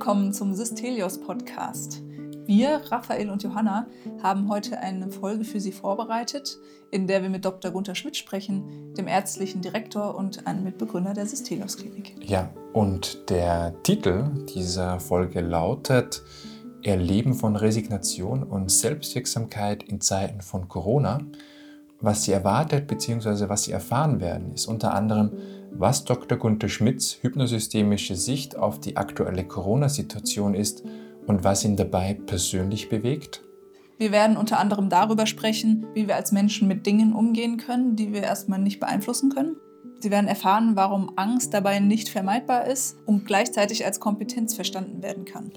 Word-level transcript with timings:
willkommen 0.00 0.32
zum 0.32 0.54
Systelios 0.54 1.20
Podcast. 1.20 2.00
Wir, 2.46 2.80
Raphael 2.86 3.28
und 3.28 3.42
Johanna, 3.42 3.86
haben 4.22 4.48
heute 4.48 4.78
eine 4.78 5.10
Folge 5.10 5.44
für 5.44 5.60
Sie 5.60 5.72
vorbereitet, 5.72 6.56
in 6.90 7.06
der 7.06 7.20
wir 7.20 7.28
mit 7.28 7.44
Dr. 7.44 7.70
Gunther 7.70 7.94
Schmidt 7.94 8.16
sprechen, 8.16 8.94
dem 8.94 9.06
ärztlichen 9.06 9.60
Direktor 9.60 10.14
und 10.16 10.46
einem 10.46 10.64
Mitbegründer 10.64 11.12
der 11.12 11.26
Systelios 11.26 11.76
Klinik. 11.76 12.14
Ja, 12.26 12.48
und 12.72 13.28
der 13.28 13.74
Titel 13.82 14.24
dieser 14.46 15.00
Folge 15.00 15.42
lautet 15.42 16.22
Erleben 16.82 17.34
von 17.34 17.54
Resignation 17.54 18.42
und 18.42 18.70
Selbstwirksamkeit 18.70 19.82
in 19.82 20.00
Zeiten 20.00 20.40
von 20.40 20.66
Corona. 20.66 21.20
Was 22.00 22.24
Sie 22.24 22.32
erwartet 22.32 22.86
bzw. 22.86 23.50
was 23.50 23.64
Sie 23.64 23.72
erfahren 23.72 24.18
werden, 24.18 24.54
ist 24.54 24.66
unter 24.66 24.94
anderem 24.94 25.32
was 25.72 26.04
Dr. 26.04 26.38
Gunther 26.38 26.68
Schmidts 26.68 27.18
hypnosystemische 27.22 28.16
Sicht 28.16 28.56
auf 28.56 28.80
die 28.80 28.96
aktuelle 28.96 29.44
Corona-Situation 29.44 30.54
ist 30.54 30.84
und 31.26 31.44
was 31.44 31.64
ihn 31.64 31.76
dabei 31.76 32.14
persönlich 32.14 32.88
bewegt. 32.88 33.42
Wir 33.98 34.12
werden 34.12 34.36
unter 34.36 34.58
anderem 34.58 34.88
darüber 34.88 35.26
sprechen, 35.26 35.86
wie 35.94 36.08
wir 36.08 36.16
als 36.16 36.32
Menschen 36.32 36.66
mit 36.68 36.86
Dingen 36.86 37.12
umgehen 37.12 37.58
können, 37.58 37.96
die 37.96 38.12
wir 38.12 38.22
erstmal 38.22 38.58
nicht 38.58 38.80
beeinflussen 38.80 39.30
können. 39.30 39.56
Sie 40.00 40.10
werden 40.10 40.28
erfahren, 40.28 40.76
warum 40.76 41.12
Angst 41.16 41.52
dabei 41.52 41.78
nicht 41.78 42.08
vermeidbar 42.08 42.66
ist 42.66 42.96
und 43.04 43.26
gleichzeitig 43.26 43.84
als 43.84 44.00
Kompetenz 44.00 44.54
verstanden 44.54 45.02
werden 45.02 45.26
kann. 45.26 45.52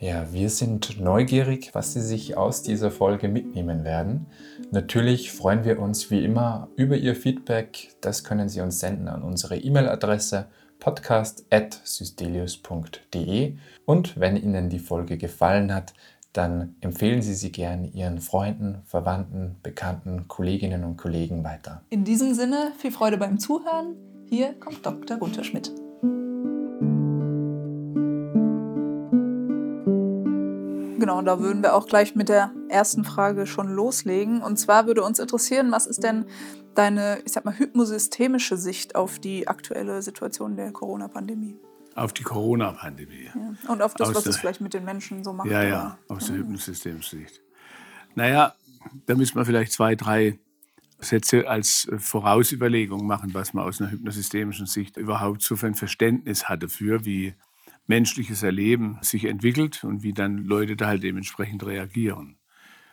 Ja, 0.00 0.32
wir 0.32 0.48
sind 0.48 1.00
neugierig, 1.00 1.70
was 1.72 1.92
Sie 1.92 2.00
sich 2.00 2.36
aus 2.36 2.62
dieser 2.62 2.92
Folge 2.92 3.26
mitnehmen 3.26 3.82
werden. 3.82 4.26
Natürlich 4.70 5.32
freuen 5.32 5.64
wir 5.64 5.80
uns 5.80 6.08
wie 6.12 6.24
immer 6.24 6.68
über 6.76 6.96
Ihr 6.96 7.16
Feedback. 7.16 7.96
Das 8.00 8.22
können 8.22 8.48
Sie 8.48 8.60
uns 8.60 8.78
senden 8.78 9.08
an 9.08 9.24
unsere 9.24 9.56
E-Mail-Adresse 9.56 10.46
podcast.systelius.de. 10.78 13.56
Und 13.86 14.20
wenn 14.20 14.36
Ihnen 14.36 14.68
die 14.68 14.78
Folge 14.78 15.18
gefallen 15.18 15.74
hat, 15.74 15.94
dann 16.32 16.76
empfehlen 16.80 17.20
Sie 17.20 17.34
sie 17.34 17.50
gern 17.50 17.84
Ihren 17.84 18.20
Freunden, 18.20 18.82
Verwandten, 18.84 19.56
Bekannten, 19.64 20.28
Kolleginnen 20.28 20.84
und 20.84 20.96
Kollegen 20.96 21.42
weiter. 21.42 21.82
In 21.90 22.04
diesem 22.04 22.34
Sinne, 22.34 22.70
viel 22.78 22.92
Freude 22.92 23.16
beim 23.16 23.40
Zuhören. 23.40 23.96
Hier 24.28 24.52
kommt 24.60 24.86
Dr. 24.86 25.16
Gunther 25.16 25.42
Schmidt. 25.42 25.72
Genau, 31.08 31.22
da 31.22 31.40
würden 31.40 31.62
wir 31.62 31.74
auch 31.74 31.86
gleich 31.86 32.16
mit 32.16 32.28
der 32.28 32.52
ersten 32.68 33.02
Frage 33.02 33.46
schon 33.46 33.72
loslegen. 33.72 34.42
Und 34.42 34.58
zwar 34.58 34.86
würde 34.86 35.02
uns 35.02 35.18
interessieren, 35.18 35.72
was 35.72 35.86
ist 35.86 36.04
denn 36.04 36.26
deine, 36.74 37.22
ich 37.24 37.32
sag 37.32 37.46
mal, 37.46 37.58
hypnosystemische 37.58 38.58
Sicht 38.58 38.94
auf 38.94 39.18
die 39.18 39.48
aktuelle 39.48 40.02
Situation 40.02 40.54
der 40.54 40.70
Corona-Pandemie? 40.70 41.56
Auf 41.94 42.12
die 42.12 42.24
Corona-Pandemie. 42.24 43.30
Ja. 43.34 43.72
Und 43.72 43.80
auf 43.80 43.94
das, 43.94 44.10
aus 44.10 44.16
was 44.16 44.24
der, 44.24 44.30
es 44.32 44.36
vielleicht 44.36 44.60
mit 44.60 44.74
den 44.74 44.84
Menschen 44.84 45.24
so 45.24 45.32
macht. 45.32 45.48
Ja, 45.48 45.62
ja, 45.62 45.98
aus 46.08 46.26
der 46.26 46.36
hypnosystemischen 46.36 47.20
Sicht. 47.20 47.40
Naja, 48.14 48.52
da 49.06 49.14
müssen 49.14 49.36
wir 49.36 49.46
vielleicht 49.46 49.72
zwei, 49.72 49.94
drei 49.94 50.38
Sätze 50.98 51.48
als 51.48 51.88
Vorausüberlegung 51.96 53.06
machen, 53.06 53.32
was 53.32 53.54
man 53.54 53.64
aus 53.64 53.80
einer 53.80 53.92
hypnosystemischen 53.92 54.66
Sicht 54.66 54.98
überhaupt 54.98 55.40
so 55.40 55.56
für 55.56 55.68
ein 55.68 55.74
Verständnis 55.74 56.50
hat 56.50 56.62
dafür, 56.62 57.06
wie 57.06 57.32
menschliches 57.88 58.42
Erleben 58.42 58.98
sich 59.02 59.24
entwickelt 59.24 59.82
und 59.82 60.02
wie 60.02 60.12
dann 60.12 60.44
Leute 60.44 60.76
da 60.76 60.86
halt 60.86 61.02
dementsprechend 61.02 61.66
reagieren. 61.66 62.38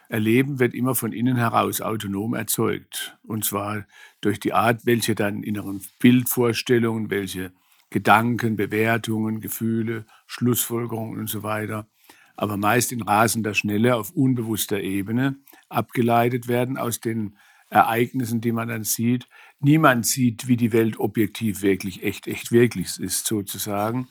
Erleben 0.09 0.59
wird 0.59 0.73
immer 0.73 0.95
von 0.95 1.11
innen 1.11 1.35
heraus 1.35 1.81
autonom 1.81 2.33
erzeugt. 2.33 3.17
Und 3.23 3.43
zwar 3.43 3.85
durch 4.21 4.39
die 4.39 4.53
Art, 4.53 4.85
welche 4.85 5.15
dann 5.15 5.43
inneren 5.43 5.81
Bildvorstellungen, 5.99 7.09
welche 7.09 7.51
Gedanken, 7.89 8.55
Bewertungen, 8.55 9.41
Gefühle, 9.41 10.05
Schlussfolgerungen 10.27 11.19
und 11.19 11.29
so 11.29 11.43
weiter, 11.43 11.87
aber 12.35 12.57
meist 12.57 12.91
in 12.91 13.01
rasender 13.01 13.53
Schnelle 13.53 13.95
auf 13.95 14.11
unbewusster 14.11 14.81
Ebene 14.81 15.37
abgeleitet 15.69 16.47
werden 16.47 16.77
aus 16.77 16.99
den 16.99 17.37
Ereignissen, 17.69 18.41
die 18.41 18.51
man 18.51 18.67
dann 18.67 18.83
sieht. 18.83 19.27
Niemand 19.59 20.05
sieht, 20.05 20.47
wie 20.47 20.57
die 20.57 20.71
Welt 20.71 20.99
objektiv 20.99 21.61
wirklich, 21.61 22.03
echt, 22.03 22.27
echt 22.27 22.51
wirklich 22.51 22.99
ist, 22.99 23.25
sozusagen. 23.25 24.07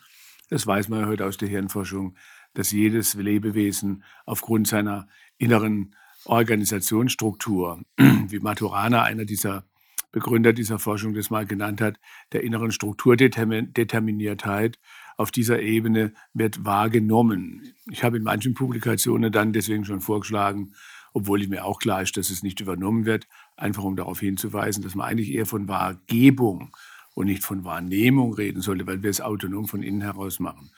Das 0.50 0.66
weiß 0.66 0.88
man 0.88 1.06
heute 1.06 1.26
aus 1.26 1.36
der 1.36 1.48
Hirnforschung, 1.48 2.16
dass 2.52 2.70
jedes 2.70 3.14
Lebewesen 3.14 4.04
aufgrund 4.26 4.68
seiner 4.68 5.08
inneren 5.38 5.96
Organisationsstruktur, 6.24 7.82
wie 7.96 8.38
Maturana, 8.38 9.02
einer 9.02 9.24
dieser 9.24 9.64
Begründer 10.12 10.52
dieser 10.52 10.78
Forschung, 10.78 11.14
das 11.14 11.30
mal 11.30 11.44
genannt 11.44 11.80
hat, 11.80 11.98
der 12.32 12.44
inneren 12.44 12.70
Strukturdeterminiertheit 12.70 14.78
auf 15.16 15.32
dieser 15.32 15.60
Ebene 15.60 16.12
wird 16.32 16.64
wahrgenommen. 16.64 17.74
Ich 17.90 18.04
habe 18.04 18.18
in 18.18 18.22
manchen 18.22 18.54
Publikationen 18.54 19.32
dann 19.32 19.52
deswegen 19.52 19.84
schon 19.84 20.00
vorgeschlagen, 20.00 20.74
obwohl 21.12 21.44
mir 21.48 21.64
auch 21.64 21.80
klar 21.80 22.02
ist, 22.02 22.16
dass 22.16 22.30
es 22.30 22.44
nicht 22.44 22.60
übernommen 22.60 23.06
wird, 23.06 23.26
einfach 23.56 23.82
um 23.84 23.96
darauf 23.96 24.20
hinzuweisen, 24.20 24.84
dass 24.84 24.94
man 24.94 25.08
eigentlich 25.08 25.32
eher 25.32 25.46
von 25.46 25.66
Wahrgebung 25.68 26.76
und 27.14 27.26
nicht 27.26 27.42
von 27.42 27.64
Wahrnehmung 27.64 28.34
reden 28.34 28.60
sollte, 28.60 28.86
weil 28.86 29.02
wir 29.02 29.10
es 29.10 29.20
autonom 29.20 29.66
von 29.66 29.82
innen 29.82 30.02
heraus 30.02 30.40
machen. 30.40 30.70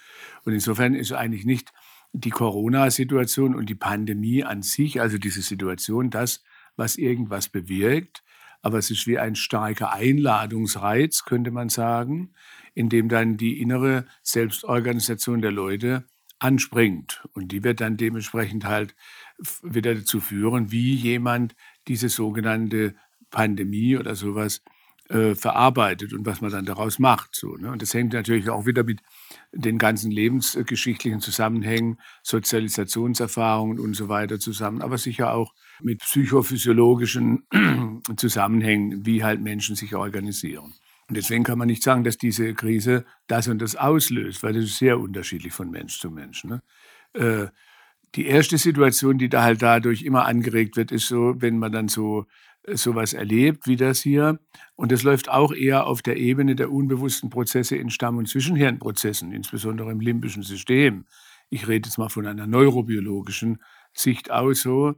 Und 0.44 0.52
insofern 0.52 0.94
ist 0.94 1.12
eigentlich 1.12 1.44
nicht 1.44 1.72
die 2.12 2.30
Corona-Situation 2.30 3.54
und 3.54 3.68
die 3.68 3.74
Pandemie 3.74 4.44
an 4.44 4.62
sich, 4.62 5.00
also 5.00 5.18
diese 5.18 5.42
Situation, 5.42 6.10
das, 6.10 6.44
was 6.76 6.96
irgendwas 6.96 7.48
bewirkt, 7.48 8.22
aber 8.62 8.78
es 8.78 8.90
ist 8.90 9.06
wie 9.06 9.18
ein 9.18 9.34
starker 9.34 9.92
Einladungsreiz, 9.92 11.24
könnte 11.24 11.50
man 11.50 11.68
sagen, 11.68 12.32
in 12.74 12.88
dem 12.88 13.08
dann 13.08 13.36
die 13.36 13.60
innere 13.60 14.06
Selbstorganisation 14.22 15.40
der 15.40 15.52
Leute 15.52 16.04
anspringt. 16.38 17.24
Und 17.32 17.52
die 17.52 17.64
wird 17.64 17.80
dann 17.80 17.96
dementsprechend 17.96 18.64
halt 18.64 18.94
wieder 19.62 19.94
dazu 19.94 20.20
führen, 20.20 20.70
wie 20.70 20.94
jemand 20.94 21.54
diese 21.88 22.08
sogenannte 22.08 22.94
Pandemie 23.30 23.96
oder 23.96 24.14
sowas 24.14 24.62
äh, 25.08 25.34
verarbeitet 25.34 26.12
und 26.12 26.26
was 26.26 26.40
man 26.40 26.50
dann 26.50 26.64
daraus 26.64 26.98
macht. 26.98 27.34
So, 27.34 27.56
ne? 27.56 27.70
Und 27.70 27.82
das 27.82 27.94
hängt 27.94 28.12
natürlich 28.12 28.48
auch 28.50 28.66
wieder 28.66 28.84
mit 28.84 29.00
den 29.52 29.78
ganzen 29.78 30.10
lebensgeschichtlichen 30.10 31.20
Zusammenhängen, 31.20 31.98
Sozialisationserfahrungen 32.22 33.78
und 33.78 33.94
so 33.94 34.08
weiter 34.08 34.38
zusammen, 34.38 34.82
aber 34.82 34.98
sicher 34.98 35.32
auch 35.32 35.52
mit 35.80 36.00
psychophysiologischen 36.00 37.46
Zusammenhängen, 38.16 39.06
wie 39.06 39.22
halt 39.22 39.40
Menschen 39.40 39.76
sich 39.76 39.94
organisieren. 39.94 40.74
Und 41.08 41.16
deswegen 41.16 41.44
kann 41.44 41.58
man 41.58 41.68
nicht 41.68 41.82
sagen, 41.82 42.02
dass 42.02 42.18
diese 42.18 42.54
Krise 42.54 43.04
das 43.28 43.46
und 43.48 43.60
das 43.60 43.76
auslöst, 43.76 44.42
weil 44.42 44.54
das 44.54 44.64
ist 44.64 44.78
sehr 44.78 44.98
unterschiedlich 44.98 45.52
von 45.52 45.70
Mensch 45.70 46.00
zu 46.00 46.10
Mensch. 46.10 46.44
Ne? 46.44 46.62
Äh, 47.12 47.46
die 48.16 48.26
erste 48.26 48.58
Situation, 48.58 49.18
die 49.18 49.28
da 49.28 49.42
halt 49.42 49.62
dadurch 49.62 50.02
immer 50.02 50.24
angeregt 50.24 50.76
wird, 50.76 50.90
ist 50.90 51.06
so, 51.06 51.34
wenn 51.38 51.58
man 51.58 51.70
dann 51.70 51.88
so 51.88 52.26
sowas 52.72 53.12
erlebt 53.12 53.66
wie 53.66 53.76
das 53.76 54.00
hier. 54.00 54.38
Und 54.74 54.92
das 54.92 55.02
läuft 55.02 55.28
auch 55.28 55.52
eher 55.52 55.86
auf 55.86 56.02
der 56.02 56.16
Ebene 56.16 56.56
der 56.56 56.70
unbewussten 56.70 57.30
Prozesse 57.30 57.76
in 57.76 57.90
Stamm- 57.90 58.18
und 58.18 58.28
Zwischenhirnprozessen, 58.28 59.32
insbesondere 59.32 59.92
im 59.92 60.00
limbischen 60.00 60.42
System. 60.42 61.06
Ich 61.48 61.68
rede 61.68 61.88
jetzt 61.88 61.98
mal 61.98 62.08
von 62.08 62.26
einer 62.26 62.46
neurobiologischen 62.46 63.62
Sicht 63.92 64.30
aus 64.30 64.62
so. 64.62 64.94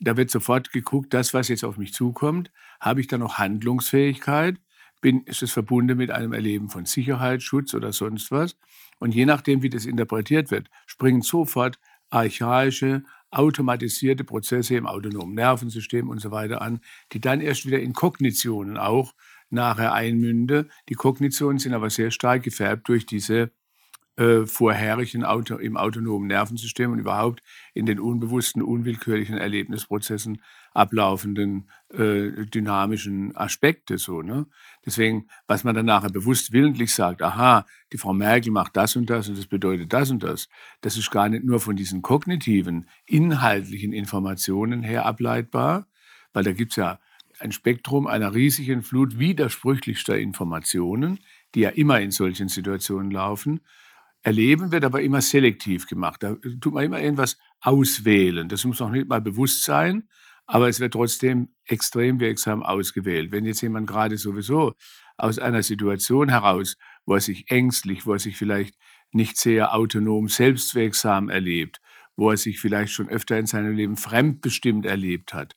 Da 0.00 0.16
wird 0.16 0.30
sofort 0.30 0.72
geguckt, 0.72 1.14
das, 1.14 1.32
was 1.32 1.48
jetzt 1.48 1.64
auf 1.64 1.76
mich 1.76 1.92
zukommt, 1.94 2.50
habe 2.80 3.00
ich 3.00 3.06
da 3.06 3.18
noch 3.18 3.38
Handlungsfähigkeit? 3.38 4.56
Bin, 5.00 5.22
ist 5.22 5.42
es 5.42 5.52
verbunden 5.52 5.96
mit 5.96 6.10
einem 6.10 6.32
Erleben 6.32 6.70
von 6.70 6.86
Sicherheit, 6.86 7.42
Schutz 7.42 7.74
oder 7.74 7.92
sonst 7.92 8.30
was? 8.30 8.56
Und 8.98 9.14
je 9.14 9.26
nachdem, 9.26 9.62
wie 9.62 9.70
das 9.70 9.84
interpretiert 9.84 10.50
wird, 10.50 10.70
springen 10.86 11.22
sofort 11.22 11.78
archaische, 12.10 13.04
automatisierte 13.32 14.24
Prozesse 14.24 14.76
im 14.76 14.86
autonomen 14.86 15.34
Nervensystem 15.34 16.08
und 16.08 16.20
so 16.20 16.30
weiter 16.30 16.62
an, 16.62 16.80
die 17.12 17.20
dann 17.20 17.40
erst 17.40 17.66
wieder 17.66 17.80
in 17.80 17.92
Kognitionen 17.92 18.76
auch 18.76 19.14
nachher 19.50 19.92
einmünde. 19.92 20.68
Die 20.88 20.94
Kognitionen 20.94 21.58
sind 21.58 21.74
aber 21.74 21.90
sehr 21.90 22.10
stark 22.10 22.42
gefärbt 22.42 22.88
durch 22.88 23.06
diese 23.06 23.50
äh, 24.16 24.44
Auto, 25.24 25.56
im 25.56 25.76
autonomen 25.76 26.28
Nervensystem 26.28 26.92
und 26.92 26.98
überhaupt 26.98 27.42
in 27.74 27.86
den 27.86 27.98
unbewussten, 27.98 28.62
unwillkürlichen 28.62 29.38
Erlebnisprozessen 29.38 30.42
ablaufenden 30.74 31.68
äh, 31.90 32.46
dynamischen 32.46 33.36
Aspekte. 33.36 33.98
So, 33.98 34.22
ne? 34.22 34.46
Deswegen, 34.84 35.28
was 35.46 35.64
man 35.64 35.74
dann 35.74 35.86
nachher 35.86 36.10
bewusst 36.10 36.52
willentlich 36.52 36.94
sagt, 36.94 37.22
aha, 37.22 37.66
die 37.92 37.98
Frau 37.98 38.12
Merkel 38.12 38.52
macht 38.52 38.76
das 38.76 38.96
und 38.96 39.08
das 39.10 39.28
und 39.28 39.38
das 39.38 39.46
bedeutet 39.46 39.92
das 39.92 40.10
und 40.10 40.22
das, 40.22 40.48
das 40.80 40.96
ist 40.96 41.10
gar 41.10 41.28
nicht 41.28 41.44
nur 41.44 41.60
von 41.60 41.76
diesen 41.76 42.02
kognitiven, 42.02 42.88
inhaltlichen 43.06 43.92
Informationen 43.92 44.82
her 44.82 45.06
ableitbar, 45.06 45.86
weil 46.32 46.44
da 46.44 46.52
gibt 46.52 46.72
es 46.72 46.76
ja 46.76 46.98
ein 47.38 47.52
Spektrum 47.52 48.06
einer 48.06 48.34
riesigen 48.34 48.82
Flut 48.82 49.18
widersprüchlichster 49.18 50.18
Informationen, 50.18 51.18
die 51.54 51.60
ja 51.60 51.70
immer 51.70 52.00
in 52.00 52.10
solchen 52.10 52.48
Situationen 52.48 53.10
laufen, 53.10 53.60
Erleben 54.22 54.70
wird 54.70 54.84
aber 54.84 55.02
immer 55.02 55.20
selektiv 55.20 55.86
gemacht. 55.86 56.22
Da 56.22 56.36
tut 56.60 56.74
man 56.74 56.84
immer 56.84 57.00
irgendwas 57.00 57.38
auswählen. 57.60 58.48
Das 58.48 58.64
muss 58.64 58.78
noch 58.78 58.90
nicht 58.90 59.08
mal 59.08 59.20
bewusst 59.20 59.64
sein, 59.64 60.08
aber 60.46 60.68
es 60.68 60.78
wird 60.78 60.92
trotzdem 60.92 61.48
extrem 61.64 62.20
wirksam 62.20 62.62
ausgewählt. 62.62 63.32
Wenn 63.32 63.44
jetzt 63.44 63.62
jemand 63.62 63.88
gerade 63.88 64.16
sowieso 64.16 64.74
aus 65.16 65.38
einer 65.38 65.62
Situation 65.62 66.28
heraus, 66.28 66.76
wo 67.04 67.14
er 67.14 67.20
sich 67.20 67.50
ängstlich, 67.50 68.06
wo 68.06 68.12
er 68.12 68.18
sich 68.18 68.36
vielleicht 68.36 68.76
nicht 69.10 69.38
sehr 69.38 69.74
autonom, 69.74 70.28
selbstwirksam 70.28 71.28
erlebt, 71.28 71.80
wo 72.16 72.30
er 72.30 72.36
sich 72.36 72.60
vielleicht 72.60 72.92
schon 72.92 73.08
öfter 73.08 73.38
in 73.38 73.46
seinem 73.46 73.74
Leben 73.74 73.96
fremdbestimmt 73.96 74.86
erlebt 74.86 75.34
hat, 75.34 75.56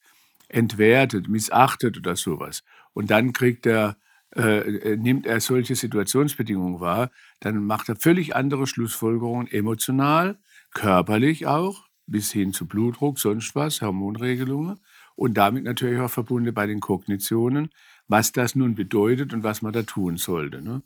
entwertet, 0.50 1.27
missachtet 1.27 1.97
oder 1.97 2.15
sowas. 2.15 2.63
Und 2.94 3.12
dann 3.12 3.33
kriegt 3.33 3.65
er, 3.65 3.97
äh, 4.35 4.59
äh, 4.59 4.97
nimmt 4.97 5.25
er 5.25 5.39
solche 5.39 5.75
Situationsbedingungen 5.75 6.81
wahr, 6.81 7.09
dann 7.39 7.65
macht 7.65 7.87
er 7.89 7.95
völlig 7.95 8.35
andere 8.35 8.67
Schlussfolgerungen, 8.67 9.47
emotional, 9.47 10.37
körperlich 10.73 11.47
auch, 11.47 11.85
bis 12.05 12.31
hin 12.31 12.51
zu 12.51 12.67
Blutdruck, 12.67 13.17
sonst 13.17 13.55
was, 13.55 13.81
Hormonregelungen 13.81 14.79
und 15.15 15.35
damit 15.35 15.63
natürlich 15.63 15.99
auch 15.99 16.09
verbunden 16.09 16.53
bei 16.53 16.67
den 16.67 16.81
Kognitionen, 16.81 17.69
was 18.07 18.31
das 18.33 18.55
nun 18.55 18.75
bedeutet 18.75 19.33
und 19.33 19.43
was 19.43 19.61
man 19.61 19.73
da 19.73 19.83
tun 19.83 20.17
sollte. 20.17 20.61
Ne? 20.61 20.81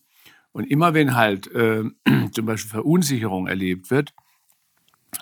Und 0.52 0.66
immer 0.66 0.94
wenn 0.94 1.16
halt 1.16 1.52
äh, 1.52 1.84
zum 2.32 2.46
Beispiel 2.46 2.70
Verunsicherung 2.70 3.48
erlebt 3.48 3.90
wird, 3.90 4.14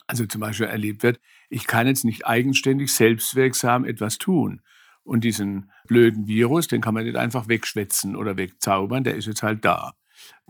also 0.05 0.25
zum 0.25 0.41
Beispiel 0.41 0.67
erlebt 0.67 1.01
wird, 1.03 1.19
ich 1.49 1.65
kann 1.65 1.87
jetzt 1.87 2.03
nicht 2.03 2.27
eigenständig 2.27 2.93
selbstwirksam 2.93 3.85
etwas 3.85 4.17
tun. 4.17 4.61
Und 5.07 5.23
diesen 5.23 5.71
blöden 5.87 6.27
Virus, 6.27 6.67
den 6.67 6.81
kann 6.81 6.93
man 6.93 7.05
nicht 7.05 7.15
einfach 7.15 7.47
wegschwätzen 7.47 8.17
oder 8.17 8.35
wegzaubern, 8.35 9.05
der 9.05 9.15
ist 9.15 9.25
jetzt 9.25 9.41
halt 9.41 9.63
da. 9.63 9.93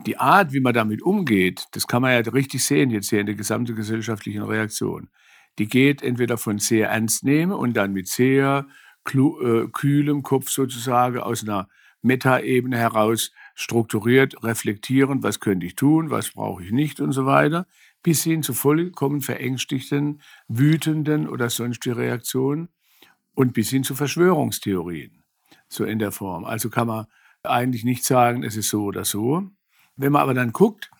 Die 0.04 0.16
Art, 0.16 0.52
wie 0.52 0.58
man 0.58 0.74
damit 0.74 1.00
umgeht, 1.00 1.66
das 1.72 1.86
kann 1.86 2.02
man 2.02 2.10
ja 2.10 2.18
richtig 2.32 2.64
sehen 2.64 2.90
jetzt 2.90 3.08
hier 3.08 3.20
in 3.20 3.26
der 3.26 3.36
gesamten 3.36 3.76
gesellschaftlichen 3.76 4.42
Reaktion. 4.42 5.10
Die 5.60 5.68
geht 5.68 6.02
entweder 6.02 6.38
von 6.38 6.58
sehr 6.58 6.88
ernst 6.88 7.22
nehmen 7.22 7.52
und 7.52 7.74
dann 7.74 7.92
mit 7.92 8.08
sehr 8.08 8.66
äh, 9.06 9.68
kühlem 9.72 10.24
Kopf 10.24 10.50
sozusagen 10.50 11.20
aus 11.20 11.44
einer 11.44 11.68
Metaebene 12.02 12.76
heraus 12.76 13.30
strukturiert 13.54 14.42
reflektieren, 14.42 15.22
was 15.22 15.38
könnte 15.38 15.66
ich 15.66 15.76
tun, 15.76 16.10
was 16.10 16.30
brauche 16.30 16.64
ich 16.64 16.72
nicht 16.72 17.00
und 17.00 17.12
so 17.12 17.26
weiter, 17.26 17.68
bis 18.02 18.24
hin 18.24 18.42
zu 18.42 18.54
vollkommen 18.54 19.20
verängstigten, 19.20 20.20
wütenden 20.48 21.28
oder 21.28 21.48
sonstige 21.48 21.96
Reaktionen 21.96 22.68
und 23.38 23.52
bis 23.52 23.70
hin 23.70 23.84
zu 23.84 23.94
Verschwörungstheorien, 23.94 25.22
so 25.68 25.84
in 25.84 26.00
der 26.00 26.10
Form. 26.10 26.44
Also 26.44 26.70
kann 26.70 26.88
man 26.88 27.06
eigentlich 27.44 27.84
nicht 27.84 28.04
sagen, 28.04 28.42
es 28.42 28.56
ist 28.56 28.68
so 28.68 28.82
oder 28.82 29.04
so. 29.04 29.48
Wenn 29.94 30.10
man 30.10 30.22
aber 30.22 30.34
dann 30.34 30.52
guckt, 30.52 30.90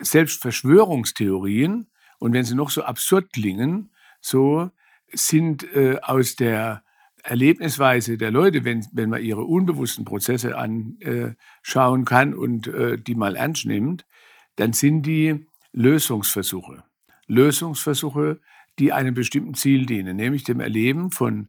selbst 0.00 0.40
Verschwörungstheorien, 0.40 1.88
und 2.20 2.32
wenn 2.32 2.44
sie 2.44 2.54
noch 2.54 2.70
so 2.70 2.84
absurd 2.84 3.32
klingen, 3.32 3.90
so 4.20 4.70
sind 5.12 5.64
äh, 5.74 5.98
aus 6.00 6.36
der 6.36 6.84
Erlebnisweise 7.24 8.16
der 8.16 8.30
Leute, 8.30 8.64
wenn, 8.64 8.86
wenn 8.92 9.10
man 9.10 9.20
ihre 9.20 9.42
unbewussten 9.42 10.04
Prozesse 10.04 10.56
anschauen 10.56 12.04
kann 12.04 12.34
und 12.34 12.68
äh, 12.68 12.98
die 12.98 13.16
mal 13.16 13.34
ernst 13.34 13.66
nimmt, 13.66 14.06
dann 14.54 14.74
sind 14.74 15.02
die 15.02 15.44
Lösungsversuche. 15.72 16.84
Lösungsversuche, 17.26 18.38
die 18.78 18.92
einem 18.92 19.14
bestimmten 19.14 19.54
Ziel 19.54 19.86
dienen, 19.86 20.16
nämlich 20.16 20.44
dem 20.44 20.60
Erleben 20.60 21.10
von 21.10 21.48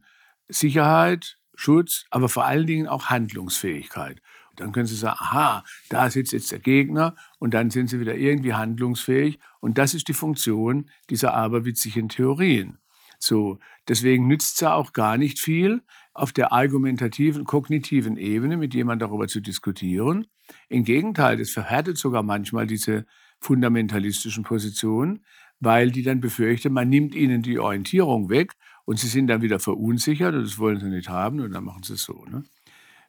Sicherheit, 0.52 1.38
Schutz, 1.54 2.06
aber 2.10 2.28
vor 2.28 2.44
allen 2.44 2.66
Dingen 2.66 2.88
auch 2.88 3.06
Handlungsfähigkeit. 3.06 4.20
Dann 4.56 4.72
können 4.72 4.86
Sie 4.86 4.96
sagen, 4.96 5.16
aha, 5.18 5.64
da 5.88 6.10
sitzt 6.10 6.32
jetzt 6.32 6.52
der 6.52 6.58
Gegner 6.58 7.16
und 7.38 7.54
dann 7.54 7.70
sind 7.70 7.88
Sie 7.88 8.00
wieder 8.00 8.14
irgendwie 8.14 8.54
handlungsfähig. 8.54 9.38
Und 9.60 9.78
das 9.78 9.94
ist 9.94 10.08
die 10.08 10.12
Funktion 10.12 10.90
dieser 11.08 11.34
aberwitzigen 11.34 12.08
Theorien. 12.08 12.78
So, 13.18 13.60
deswegen 13.88 14.26
nützt 14.26 14.60
es 14.60 14.66
auch 14.66 14.92
gar 14.92 15.16
nicht 15.16 15.38
viel, 15.38 15.82
auf 16.12 16.32
der 16.32 16.52
argumentativen, 16.52 17.44
kognitiven 17.44 18.16
Ebene 18.16 18.56
mit 18.56 18.74
jemandem 18.74 19.08
darüber 19.08 19.28
zu 19.28 19.40
diskutieren. 19.40 20.26
Im 20.68 20.84
Gegenteil, 20.84 21.36
das 21.36 21.50
verhärtet 21.50 21.96
sogar 21.96 22.22
manchmal 22.22 22.66
diese 22.66 23.06
fundamentalistischen 23.38 24.44
Positionen, 24.44 25.24
weil 25.60 25.92
die 25.92 26.02
dann 26.02 26.20
befürchten, 26.20 26.72
man 26.72 26.88
nimmt 26.88 27.14
ihnen 27.14 27.42
die 27.42 27.58
Orientierung 27.58 28.28
weg 28.28 28.54
und 28.84 28.98
sie 28.98 29.08
sind 29.08 29.28
dann 29.28 29.42
wieder 29.42 29.60
verunsichert 29.60 30.34
und 30.34 30.42
das 30.42 30.58
wollen 30.58 30.80
sie 30.80 30.86
nicht 30.88 31.08
haben 31.08 31.40
und 31.40 31.52
dann 31.52 31.64
machen 31.64 31.82
sie 31.82 31.94
es 31.94 32.02
so. 32.02 32.24
Ne? 32.24 32.44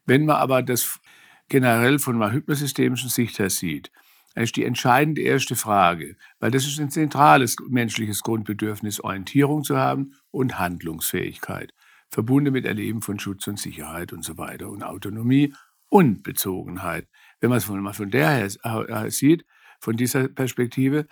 Wenn 0.06 0.26
man 0.26 0.38
aber 0.38 0.62
das 0.62 1.00
generell 1.50 2.00
von 2.00 2.22
einer 2.22 2.32
hypnosystemischen 2.32 3.10
Sicht 3.10 3.40
her 3.40 3.50
sieht, 3.50 3.92
das 4.36 4.46
ist 4.46 4.56
die 4.56 4.66
entscheidende 4.66 5.22
erste 5.22 5.56
Frage, 5.56 6.16
weil 6.40 6.50
das 6.50 6.66
ist 6.66 6.80
ein 6.80 6.90
zentrales 6.90 7.56
menschliches 7.70 8.22
Grundbedürfnis, 8.24 9.00
Orientierung 9.00 9.64
zu 9.64 9.78
haben 9.78 10.16
und 10.32 10.58
Handlungsfähigkeit, 10.58 11.74
verbunden 12.10 12.52
mit 12.52 12.66
Erleben 12.66 13.02
von 13.02 13.20
Schutz 13.20 13.46
und 13.48 13.60
Sicherheit 13.60 14.12
und 14.12 14.24
so 14.24 14.38
weiter 14.38 14.70
und 14.70 14.84
Autonomie 14.84 15.54
und 15.90 16.24
Bezogenheit. 16.24 17.08
Wenn 17.40 17.50
man 17.52 17.60
es 17.60 17.70
mal 17.70 17.94
von 17.94 18.10
der 18.10 18.32
her 18.32 19.12
sieht, 19.12 19.46
von 19.80 19.98
dieser 19.98 20.28
Perspektive, 20.30 21.08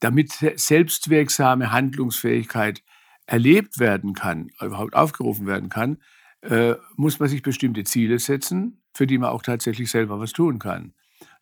damit 0.00 0.32
selbstwirksame 0.32 1.70
Handlungsfähigkeit 1.70 2.82
erlebt 3.26 3.78
werden 3.78 4.14
kann, 4.14 4.50
überhaupt 4.60 4.94
aufgerufen 4.94 5.46
werden 5.46 5.68
kann, 5.68 5.98
äh, 6.42 6.74
muss 6.96 7.20
man 7.20 7.28
sich 7.28 7.42
bestimmte 7.42 7.84
Ziele 7.84 8.18
setzen, 8.18 8.82
für 8.92 9.06
die 9.06 9.18
man 9.18 9.30
auch 9.30 9.42
tatsächlich 9.42 9.90
selber 9.90 10.20
was 10.20 10.32
tun 10.32 10.58
kann. 10.58 10.92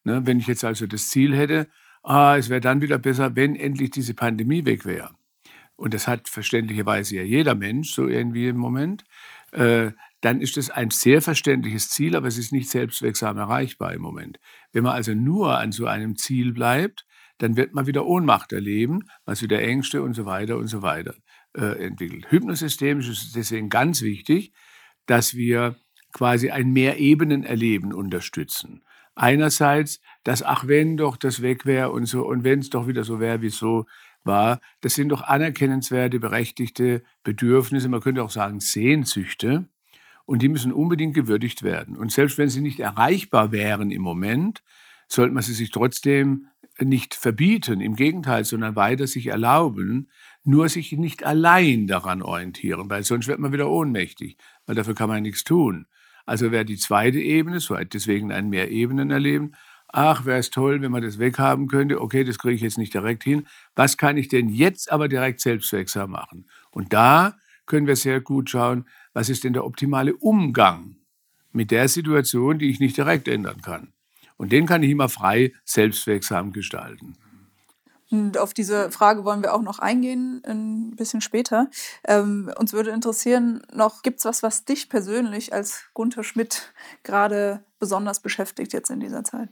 Ne, 0.04 0.22
wenn 0.24 0.38
ich 0.38 0.46
jetzt 0.46 0.64
also 0.64 0.86
das 0.86 1.08
Ziel 1.08 1.36
hätte, 1.36 1.68
ah, 2.02 2.36
es 2.36 2.48
wäre 2.48 2.60
dann 2.60 2.80
wieder 2.80 2.98
besser, 2.98 3.36
wenn 3.36 3.54
endlich 3.56 3.90
diese 3.90 4.14
Pandemie 4.14 4.64
weg 4.64 4.84
wäre. 4.84 5.10
Und 5.76 5.94
das 5.94 6.06
hat 6.06 6.28
verständlicherweise 6.28 7.16
ja 7.16 7.22
jeder 7.22 7.54
Mensch 7.54 7.92
so 7.92 8.06
irgendwie 8.06 8.48
im 8.48 8.56
Moment. 8.56 9.04
Äh, 9.52 9.92
dann 10.20 10.40
ist 10.40 10.56
es 10.56 10.70
ein 10.70 10.90
sehr 10.90 11.20
verständliches 11.20 11.88
Ziel, 11.90 12.14
aber 12.14 12.28
es 12.28 12.38
ist 12.38 12.52
nicht 12.52 12.70
selbstwirksam 12.70 13.38
erreichbar 13.38 13.92
im 13.92 14.02
Moment. 14.02 14.38
Wenn 14.72 14.84
man 14.84 14.92
also 14.92 15.14
nur 15.14 15.58
an 15.58 15.72
so 15.72 15.86
einem 15.86 16.16
Ziel 16.16 16.52
bleibt, 16.52 17.06
dann 17.38 17.56
wird 17.56 17.74
man 17.74 17.86
wieder 17.86 18.06
Ohnmacht 18.06 18.52
erleben, 18.52 19.00
was 19.24 19.42
wieder 19.42 19.60
Ängste 19.60 20.02
und 20.02 20.14
so 20.14 20.24
weiter 20.26 20.56
und 20.56 20.68
so 20.68 20.82
weiter 20.82 21.14
äh, 21.56 21.84
entwickelt. 21.84 22.30
Hypnosystemisch 22.30 23.08
ist 23.08 23.22
es 23.24 23.32
deswegen 23.32 23.68
ganz 23.68 24.02
wichtig, 24.02 24.52
dass 25.06 25.34
wir 25.34 25.76
quasi 26.12 26.50
ein 26.50 26.72
Mehrebenen-Erleben 26.72 27.92
unterstützen. 27.92 28.82
Einerseits, 29.14 30.00
dass 30.24 30.42
ach 30.42 30.66
wenn 30.66 30.96
doch 30.96 31.16
das 31.16 31.42
weg 31.42 31.66
wäre 31.66 31.90
und 31.90 32.06
so 32.06 32.26
und 32.26 32.44
wenn 32.44 32.60
es 32.60 32.70
doch 32.70 32.86
wieder 32.86 33.04
so 33.04 33.20
wäre, 33.20 33.42
wie 33.42 33.48
es 33.48 33.58
so 33.58 33.86
war, 34.24 34.60
das 34.80 34.94
sind 34.94 35.10
doch 35.10 35.22
anerkennenswerte, 35.22 36.20
berechtigte 36.20 37.02
Bedürfnisse, 37.22 37.88
man 37.88 38.00
könnte 38.00 38.22
auch 38.22 38.30
sagen 38.30 38.60
Sehnsüchte 38.60 39.68
und 40.24 40.42
die 40.42 40.48
müssen 40.48 40.72
unbedingt 40.72 41.14
gewürdigt 41.14 41.62
werden. 41.62 41.96
Und 41.96 42.12
selbst 42.12 42.38
wenn 42.38 42.48
sie 42.48 42.60
nicht 42.60 42.80
erreichbar 42.80 43.52
wären 43.52 43.90
im 43.90 44.02
Moment, 44.02 44.62
sollte 45.08 45.34
man 45.34 45.42
sie 45.42 45.54
sich 45.54 45.70
trotzdem 45.70 46.46
nicht 46.80 47.14
verbieten, 47.14 47.80
im 47.80 47.96
Gegenteil, 47.96 48.44
sondern 48.44 48.76
weiter 48.76 49.06
sich 49.06 49.26
erlauben, 49.26 50.08
nur 50.44 50.68
sich 50.68 50.92
nicht 50.92 51.24
allein 51.24 51.86
daran 51.86 52.22
orientieren, 52.22 52.90
weil 52.90 53.04
sonst 53.04 53.28
wird 53.28 53.38
man 53.38 53.52
wieder 53.52 53.70
ohnmächtig, 53.70 54.36
weil 54.66 54.74
dafür 54.74 54.94
kann 54.94 55.08
man 55.08 55.22
nichts 55.22 55.44
tun. 55.44 55.86
Also 56.26 56.50
wäre 56.50 56.64
die 56.64 56.76
zweite 56.76 57.18
Ebene, 57.18 57.60
so 57.60 57.76
deswegen 57.76 58.32
ein 58.32 58.48
Mehrebenenerleben, 58.48 59.54
ach, 59.88 60.24
wäre 60.24 60.38
es 60.38 60.50
toll, 60.50 60.80
wenn 60.80 60.92
man 60.92 61.02
das 61.02 61.18
weghaben 61.18 61.68
könnte, 61.68 62.00
okay, 62.00 62.24
das 62.24 62.38
kriege 62.38 62.54
ich 62.54 62.62
jetzt 62.62 62.78
nicht 62.78 62.94
direkt 62.94 63.24
hin, 63.24 63.46
was 63.76 63.96
kann 63.96 64.16
ich 64.16 64.28
denn 64.28 64.48
jetzt 64.48 64.90
aber 64.90 65.08
direkt 65.08 65.40
selbstwirksam 65.40 66.10
machen? 66.10 66.46
Und 66.70 66.92
da 66.92 67.36
können 67.66 67.86
wir 67.86 67.96
sehr 67.96 68.20
gut 68.20 68.50
schauen, 68.50 68.86
was 69.12 69.28
ist 69.28 69.44
denn 69.44 69.52
der 69.52 69.64
optimale 69.64 70.14
Umgang 70.16 70.96
mit 71.52 71.70
der 71.70 71.88
Situation, 71.88 72.58
die 72.58 72.70
ich 72.70 72.80
nicht 72.80 72.96
direkt 72.96 73.28
ändern 73.28 73.60
kann. 73.60 73.92
Und 74.36 74.52
den 74.52 74.66
kann 74.66 74.82
ich 74.82 74.90
immer 74.90 75.08
frei 75.08 75.52
selbstwirksam 75.64 76.52
gestalten. 76.52 77.16
Und 78.12 78.36
auf 78.36 78.52
diese 78.52 78.90
Frage 78.90 79.24
wollen 79.24 79.42
wir 79.42 79.54
auch 79.54 79.62
noch 79.62 79.78
eingehen, 79.78 80.42
ein 80.46 80.94
bisschen 80.96 81.22
später. 81.22 81.70
Ähm, 82.06 82.52
uns 82.58 82.74
würde 82.74 82.90
interessieren, 82.90 83.62
noch 83.72 84.02
gibt 84.02 84.18
es 84.18 84.26
was, 84.26 84.42
was 84.42 84.66
dich 84.66 84.90
persönlich 84.90 85.54
als 85.54 85.86
Gunther 85.94 86.22
Schmidt 86.22 86.74
gerade 87.04 87.64
besonders 87.78 88.20
beschäftigt 88.20 88.74
jetzt 88.74 88.90
in 88.90 89.00
dieser 89.00 89.24
Zeit? 89.24 89.48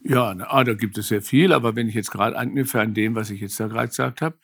Ja, 0.00 0.32
na, 0.34 0.46
ah, 0.48 0.62
da 0.62 0.74
gibt 0.74 0.96
es 0.98 1.08
sehr 1.08 1.20
viel, 1.20 1.52
aber 1.52 1.74
wenn 1.74 1.88
ich 1.88 1.96
jetzt 1.96 2.12
gerade 2.12 2.38
anknüpfe 2.38 2.80
an 2.80 2.94
dem, 2.94 3.16
was 3.16 3.30
ich 3.30 3.40
jetzt 3.40 3.58
da 3.58 3.66
gerade 3.66 3.88
gesagt 3.88 4.22
habe, 4.22 4.38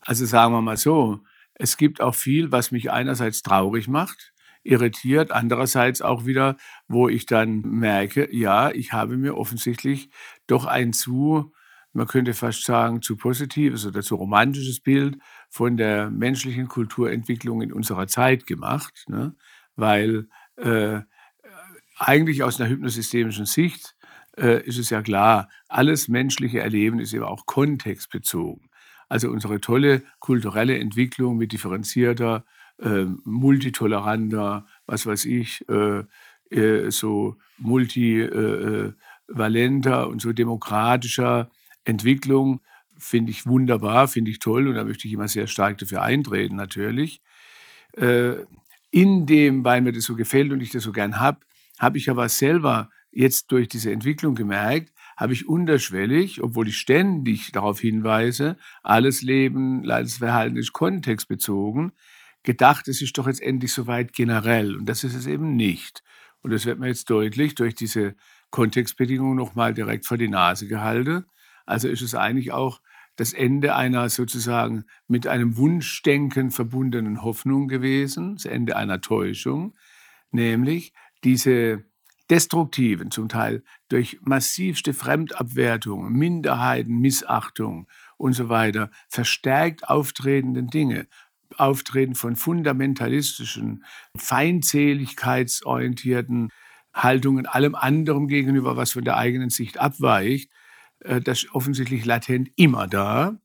also 0.00 0.26
sagen 0.26 0.52
wir 0.52 0.62
mal 0.62 0.76
so, 0.76 1.20
es 1.54 1.76
gibt 1.76 2.00
auch 2.00 2.16
viel, 2.16 2.50
was 2.50 2.72
mich 2.72 2.90
einerseits 2.90 3.42
traurig 3.42 3.86
macht, 3.86 4.34
irritiert, 4.64 5.30
andererseits 5.30 6.02
auch 6.02 6.26
wieder, 6.26 6.56
wo 6.88 7.08
ich 7.08 7.26
dann 7.26 7.60
merke, 7.60 8.28
ja, 8.34 8.72
ich 8.72 8.92
habe 8.92 9.16
mir 9.16 9.36
offensichtlich 9.36 10.10
doch 10.48 10.64
ein 10.64 10.92
zu 10.92 11.52
man 11.94 12.06
könnte 12.06 12.34
fast 12.34 12.64
sagen, 12.64 13.02
zu 13.02 13.16
positives 13.16 13.86
oder 13.86 14.02
zu 14.02 14.16
romantisches 14.16 14.80
Bild 14.80 15.18
von 15.48 15.76
der 15.76 16.10
menschlichen 16.10 16.68
Kulturentwicklung 16.68 17.62
in 17.62 17.72
unserer 17.72 18.06
Zeit 18.06 18.46
gemacht, 18.46 19.04
ne? 19.08 19.34
weil 19.76 20.28
äh, 20.56 21.00
eigentlich 21.96 22.42
aus 22.42 22.60
einer 22.60 22.68
hypnosystemischen 22.68 23.46
Sicht 23.46 23.94
äh, 24.36 24.62
ist 24.64 24.78
es 24.78 24.90
ja 24.90 25.02
klar, 25.02 25.48
alles 25.68 26.08
menschliche 26.08 26.60
Erleben 26.60 26.98
ist 26.98 27.12
eben 27.12 27.24
auch 27.24 27.46
kontextbezogen. 27.46 28.68
Also 29.08 29.30
unsere 29.30 29.60
tolle 29.60 30.02
kulturelle 30.18 30.78
Entwicklung 30.78 31.36
mit 31.36 31.52
differenzierter, 31.52 32.44
äh, 32.78 33.04
multitoleranter, 33.24 34.66
was 34.86 35.06
weiß 35.06 35.26
ich, 35.26 35.64
äh, 35.68 36.02
äh, 36.50 36.90
so 36.90 37.36
multivalenter 37.58 40.08
und 40.08 40.20
so 40.20 40.32
demokratischer 40.32 41.50
Entwicklung 41.84 42.60
finde 42.98 43.30
ich 43.30 43.46
wunderbar, 43.46 44.08
finde 44.08 44.30
ich 44.30 44.38
toll 44.38 44.68
und 44.68 44.74
da 44.74 44.84
möchte 44.84 45.06
ich 45.06 45.14
immer 45.14 45.28
sehr 45.28 45.46
stark 45.46 45.78
dafür 45.78 46.02
eintreten 46.02 46.56
natürlich. 46.56 47.20
Äh, 47.92 48.36
in 48.90 49.26
dem, 49.26 49.64
weil 49.64 49.80
mir 49.80 49.92
das 49.92 50.04
so 50.04 50.14
gefällt 50.14 50.52
und 50.52 50.60
ich 50.60 50.70
das 50.70 50.84
so 50.84 50.92
gern 50.92 51.18
habe, 51.18 51.40
habe 51.78 51.98
ich 51.98 52.08
aber 52.08 52.28
selber 52.28 52.90
jetzt 53.10 53.50
durch 53.50 53.68
diese 53.68 53.90
Entwicklung 53.90 54.34
gemerkt, 54.34 54.92
habe 55.16 55.32
ich 55.32 55.48
unterschwellig, 55.48 56.42
obwohl 56.42 56.68
ich 56.68 56.78
ständig 56.78 57.52
darauf 57.52 57.80
hinweise, 57.80 58.56
alles 58.82 59.22
Leben, 59.22 59.88
alles 59.90 60.18
Verhalten 60.18 60.56
ist 60.56 60.72
kontextbezogen, 60.72 61.92
gedacht, 62.42 62.88
es 62.88 63.00
ist 63.00 63.16
doch 63.16 63.26
jetzt 63.26 63.42
endlich 63.42 63.72
soweit 63.72 64.12
generell. 64.12 64.76
Und 64.76 64.86
das 64.86 65.04
ist 65.04 65.14
es 65.14 65.26
eben 65.26 65.56
nicht. 65.56 66.02
Und 66.42 66.52
das 66.52 66.66
wird 66.66 66.78
mir 66.78 66.88
jetzt 66.88 67.08
deutlich 67.10 67.54
durch 67.54 67.74
diese 67.74 68.16
Kontextbedingungen 68.50 69.36
nochmal 69.36 69.72
direkt 69.72 70.06
vor 70.06 70.18
die 70.18 70.28
Nase 70.28 70.66
gehalten. 70.66 71.24
Also 71.66 71.88
ist 71.88 72.02
es 72.02 72.14
eigentlich 72.14 72.52
auch 72.52 72.80
das 73.16 73.32
Ende 73.32 73.76
einer 73.76 74.08
sozusagen 74.08 74.84
mit 75.06 75.26
einem 75.26 75.56
Wunschdenken 75.56 76.50
verbundenen 76.50 77.22
Hoffnung 77.22 77.68
gewesen, 77.68 78.34
das 78.34 78.44
Ende 78.44 78.76
einer 78.76 79.00
Täuschung, 79.00 79.74
nämlich 80.30 80.92
diese 81.22 81.84
destruktiven, 82.30 83.10
zum 83.10 83.28
Teil 83.28 83.62
durch 83.88 84.18
massivste 84.22 84.94
Fremdabwertung, 84.94 86.10
Minderheiten, 86.12 86.98
Missachtung 86.98 87.86
und 88.16 88.32
so 88.32 88.48
weiter, 88.48 88.90
verstärkt 89.08 89.88
auftretenden 89.88 90.68
Dinge, 90.68 91.06
Auftreten 91.56 92.16
von 92.16 92.36
fundamentalistischen, 92.36 93.84
feindseligkeitsorientierten 94.16 96.50
Haltungen, 96.92 97.46
allem 97.46 97.74
anderem 97.74 98.28
gegenüber, 98.28 98.76
was 98.76 98.92
von 98.92 99.04
der 99.04 99.16
eigenen 99.16 99.48
Sicht 99.50 99.78
abweicht, 99.78 100.50
das 101.04 101.44
ist 101.44 101.54
offensichtlich 101.54 102.04
latent 102.04 102.50
immer 102.56 102.86
da. 102.86 103.38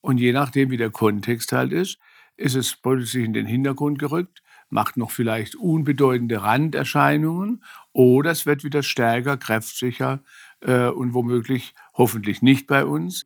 Und 0.00 0.18
je 0.18 0.32
nachdem, 0.32 0.70
wie 0.70 0.76
der 0.76 0.90
Kontext 0.90 1.52
halt 1.52 1.72
ist, 1.72 1.98
ist 2.36 2.56
es 2.56 2.76
plötzlich 2.76 3.24
in 3.24 3.32
den 3.32 3.46
Hintergrund 3.46 3.98
gerückt, 3.98 4.42
macht 4.68 4.96
noch 4.96 5.10
vielleicht 5.10 5.54
unbedeutende 5.54 6.42
Randerscheinungen 6.42 7.62
oder 7.92 8.32
es 8.32 8.44
wird 8.44 8.64
wieder 8.64 8.82
stärker, 8.82 9.36
kräftiger 9.36 10.20
äh, 10.60 10.88
und 10.88 11.14
womöglich 11.14 11.74
hoffentlich 11.94 12.42
nicht 12.42 12.66
bei 12.66 12.84
uns. 12.84 13.24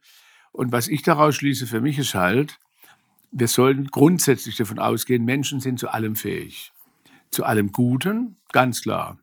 Und 0.52 0.72
was 0.72 0.88
ich 0.88 1.02
daraus 1.02 1.36
schließe 1.36 1.66
für 1.66 1.80
mich 1.80 1.98
ist 1.98 2.14
halt, 2.14 2.58
wir 3.30 3.48
sollten 3.48 3.86
grundsätzlich 3.86 4.56
davon 4.56 4.78
ausgehen, 4.78 5.24
Menschen 5.24 5.60
sind 5.60 5.78
zu 5.78 5.88
allem 5.88 6.16
fähig. 6.16 6.72
Zu 7.30 7.44
allem 7.44 7.72
Guten, 7.72 8.36
ganz 8.52 8.82
klar. 8.82 9.18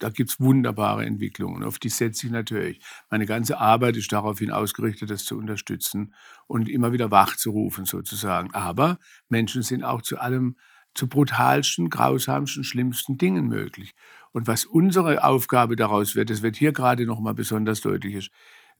Da 0.00 0.08
gibt 0.08 0.30
es 0.30 0.40
wunderbare 0.40 1.04
Entwicklungen, 1.04 1.62
auf 1.62 1.78
die 1.78 1.90
setze 1.90 2.26
ich 2.26 2.32
natürlich. 2.32 2.80
Meine 3.10 3.26
ganze 3.26 3.58
Arbeit 3.58 3.96
ist 3.96 4.10
daraufhin 4.12 4.50
ausgerichtet, 4.50 5.10
das 5.10 5.24
zu 5.24 5.36
unterstützen 5.36 6.14
und 6.46 6.68
immer 6.68 6.92
wieder 6.92 7.10
wachzurufen 7.10 7.84
sozusagen. 7.84 8.52
Aber 8.52 8.98
Menschen 9.28 9.62
sind 9.62 9.84
auch 9.84 10.02
zu 10.02 10.18
allem, 10.18 10.56
zu 10.94 11.06
brutalsten, 11.06 11.90
grausamsten, 11.90 12.64
schlimmsten 12.64 13.18
Dingen 13.18 13.46
möglich. 13.46 13.94
Und 14.32 14.46
was 14.46 14.64
unsere 14.64 15.22
Aufgabe 15.22 15.76
daraus 15.76 16.16
wird, 16.16 16.30
das 16.30 16.42
wird 16.42 16.56
hier 16.56 16.72
gerade 16.72 17.04
nochmal 17.04 17.34
besonders 17.34 17.80
deutlich 17.80 18.14
ist, 18.14 18.30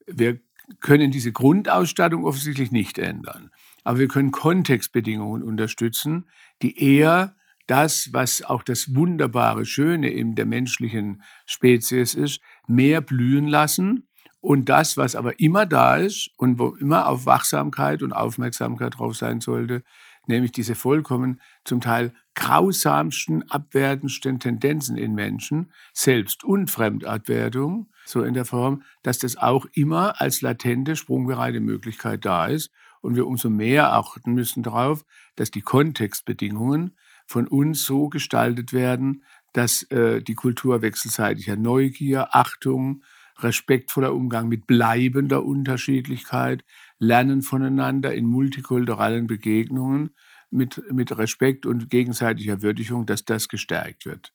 wir 0.07 0.41
können 0.81 1.11
diese 1.11 1.33
Grundausstattung 1.33 2.25
offensichtlich 2.25 2.73
nicht 2.73 2.99
ändern. 2.99 3.51
Aber 3.85 3.99
wir 3.99 4.09
können 4.09 4.31
Kontextbedingungen 4.31 5.43
unterstützen, 5.43 6.27
die 6.63 6.79
eher 6.83 7.35
das, 7.71 8.13
was 8.13 8.43
auch 8.43 8.65
das 8.65 8.95
wunderbare, 8.95 9.65
Schöne 9.65 10.11
in 10.11 10.35
der 10.35 10.47
menschlichen 10.47 11.23
Spezies 11.47 12.15
ist, 12.15 12.41
mehr 12.67 13.01
blühen 13.01 13.47
lassen 13.47 14.09
und 14.41 14.69
das, 14.69 14.97
was 14.97 15.15
aber 15.15 15.39
immer 15.39 15.67
da 15.67 15.97
ist 15.97 16.31
und 16.37 16.59
wo 16.59 16.75
immer 16.75 17.07
auf 17.07 17.27
Wachsamkeit 17.27 18.03
und 18.03 18.13
Aufmerksamkeit 18.13 18.99
drauf 18.99 19.17
sein 19.17 19.41
sollte, 19.41 19.85
nämlich 20.27 20.51
diese 20.51 20.75
vollkommen 20.75 21.41
zum 21.65 21.81
Teil 21.81 22.13
grausamsten, 22.35 23.49
abwertendsten 23.51 24.41
Tendenzen 24.41 24.97
in 24.97 25.15
Menschen, 25.15 25.73
Selbst- 25.93 26.43
und 26.43 26.71
Fremdabwertung, 26.71 27.91
so 28.05 28.23
in 28.23 28.35
der 28.35 28.45
Form, 28.47 28.83
dass 29.03 29.19
das 29.19 29.37
auch 29.37 29.67
immer 29.75 30.21
als 30.21 30.41
latente, 30.41 30.97
sprungbereite 30.97 31.61
Möglichkeit 31.61 32.25
da 32.25 32.47
ist 32.47 32.71
und 33.01 33.15
wir 33.15 33.27
umso 33.27 33.49
mehr 33.49 33.93
achten 33.93 34.33
müssen 34.33 34.63
darauf, 34.63 35.05
dass 35.37 35.51
die 35.51 35.63
Kontextbedingungen 35.63 36.97
von 37.31 37.47
uns 37.47 37.85
so 37.85 38.09
gestaltet 38.09 38.73
werden, 38.73 39.23
dass 39.53 39.85
äh, 39.85 40.21
die 40.21 40.35
Kultur 40.35 40.83
wechselseitiger 40.83 41.55
Neugier, 41.55 42.35
Achtung, 42.35 43.05
respektvoller 43.39 44.13
Umgang 44.13 44.49
mit 44.49 44.67
bleibender 44.67 45.45
Unterschiedlichkeit, 45.45 46.65
Lernen 46.99 47.43
voneinander 47.43 48.13
in 48.13 48.27
multikulturellen 48.27 49.29
Begegnungen 49.29 50.11
mit, 50.51 50.83
mit 50.91 51.17
Respekt 51.17 51.67
und 51.67 51.89
gegenseitiger 51.89 52.63
Würdigung, 52.63 53.07
dass 53.07 53.25
das 53.25 53.49
gestärkt 53.49 54.07
wird. 54.07 54.33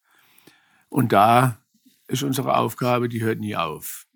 Und 0.87 1.11
da 1.11 1.57
ist 2.07 2.23
unsere 2.23 2.55
Aufgabe, 2.55 3.09
die 3.09 3.21
hört 3.21 3.41
nie 3.41 3.57
auf. 3.57 4.07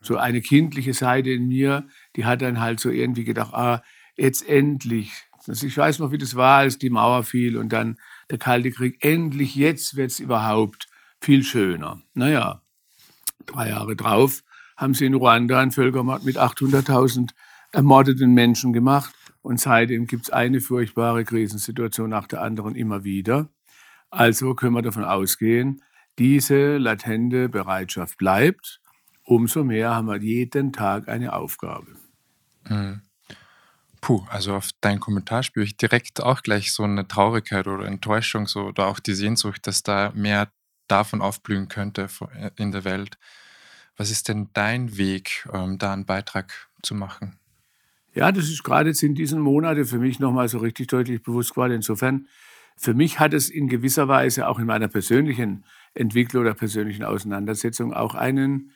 So 0.00 0.16
eine 0.16 0.42
kindliche 0.42 0.94
Seite 0.94 1.30
in 1.30 1.48
mir, 1.48 1.88
die 2.14 2.24
hat 2.24 2.40
dann 2.40 2.60
halt 2.60 2.78
so 2.78 2.88
irgendwie 2.88 3.24
gedacht, 3.24 3.52
ah, 3.52 3.82
jetzt 4.16 4.48
endlich. 4.48 5.10
Also 5.48 5.66
ich 5.66 5.76
weiß 5.76 5.98
noch, 5.98 6.10
wie 6.12 6.18
das 6.18 6.34
war, 6.34 6.58
als 6.58 6.78
die 6.78 6.90
Mauer 6.90 7.22
fiel 7.24 7.56
und 7.56 7.72
dann 7.72 7.98
der 8.30 8.38
Kalte 8.38 8.70
Krieg. 8.70 9.04
Endlich, 9.04 9.54
jetzt 9.54 9.96
wird 9.96 10.10
es 10.10 10.20
überhaupt 10.20 10.88
viel 11.20 11.42
schöner. 11.42 12.02
Naja, 12.14 12.62
drei 13.46 13.70
Jahre 13.70 13.96
drauf 13.96 14.42
haben 14.76 14.94
sie 14.94 15.06
in 15.06 15.14
Ruanda 15.14 15.60
einen 15.60 15.70
Völkermord 15.70 16.24
mit 16.24 16.38
800.000 16.38 17.30
ermordeten 17.72 18.34
Menschen 18.34 18.72
gemacht. 18.72 19.14
Und 19.42 19.60
seitdem 19.60 20.06
gibt 20.06 20.24
es 20.24 20.30
eine 20.30 20.60
furchtbare 20.60 21.24
Krisensituation 21.24 22.10
nach 22.10 22.26
der 22.26 22.42
anderen 22.42 22.74
immer 22.74 23.04
wieder. 23.04 23.48
Also 24.10 24.54
können 24.54 24.74
wir 24.74 24.82
davon 24.82 25.04
ausgehen, 25.04 25.82
diese 26.18 26.78
latente 26.78 27.48
Bereitschaft 27.48 28.18
bleibt. 28.18 28.80
Umso 29.22 29.64
mehr 29.64 29.94
haben 29.94 30.08
wir 30.08 30.20
jeden 30.20 30.72
Tag 30.72 31.08
eine 31.08 31.32
Aufgabe. 31.32 31.96
Mhm. 32.68 33.02
Puh, 34.06 34.24
also 34.30 34.54
auf 34.54 34.70
deinen 34.82 35.00
Kommentar 35.00 35.42
spüre 35.42 35.64
ich 35.64 35.76
direkt 35.76 36.22
auch 36.22 36.44
gleich 36.44 36.70
so 36.70 36.84
eine 36.84 37.08
Traurigkeit 37.08 37.66
oder 37.66 37.86
Enttäuschung 37.86 38.46
so, 38.46 38.66
oder 38.66 38.86
auch 38.86 39.00
die 39.00 39.14
Sehnsucht, 39.14 39.66
dass 39.66 39.82
da 39.82 40.12
mehr 40.14 40.48
davon 40.86 41.20
aufblühen 41.20 41.66
könnte 41.66 42.06
äh, 42.36 42.50
in 42.54 42.70
der 42.70 42.84
Welt. 42.84 43.18
Was 43.96 44.12
ist 44.12 44.28
denn 44.28 44.48
dein 44.52 44.96
Weg, 44.96 45.48
ähm, 45.52 45.78
da 45.78 45.92
einen 45.92 46.06
Beitrag 46.06 46.68
zu 46.82 46.94
machen? 46.94 47.40
Ja, 48.14 48.30
das 48.30 48.44
ist 48.44 48.62
gerade 48.62 48.90
jetzt 48.90 49.02
in 49.02 49.16
diesen 49.16 49.40
Monaten 49.40 49.84
für 49.84 49.98
mich 49.98 50.20
nochmal 50.20 50.48
so 50.48 50.58
richtig 50.58 50.86
deutlich 50.86 51.24
bewusst 51.24 51.50
geworden. 51.50 51.72
Insofern, 51.72 52.28
für 52.76 52.94
mich 52.94 53.18
hat 53.18 53.34
es 53.34 53.50
in 53.50 53.66
gewisser 53.66 54.06
Weise 54.06 54.46
auch 54.46 54.60
in 54.60 54.66
meiner 54.66 54.86
persönlichen 54.86 55.64
Entwicklung 55.94 56.42
oder 56.42 56.54
persönlichen 56.54 57.02
Auseinandersetzung 57.02 57.92
auch 57.92 58.14
einen 58.14 58.70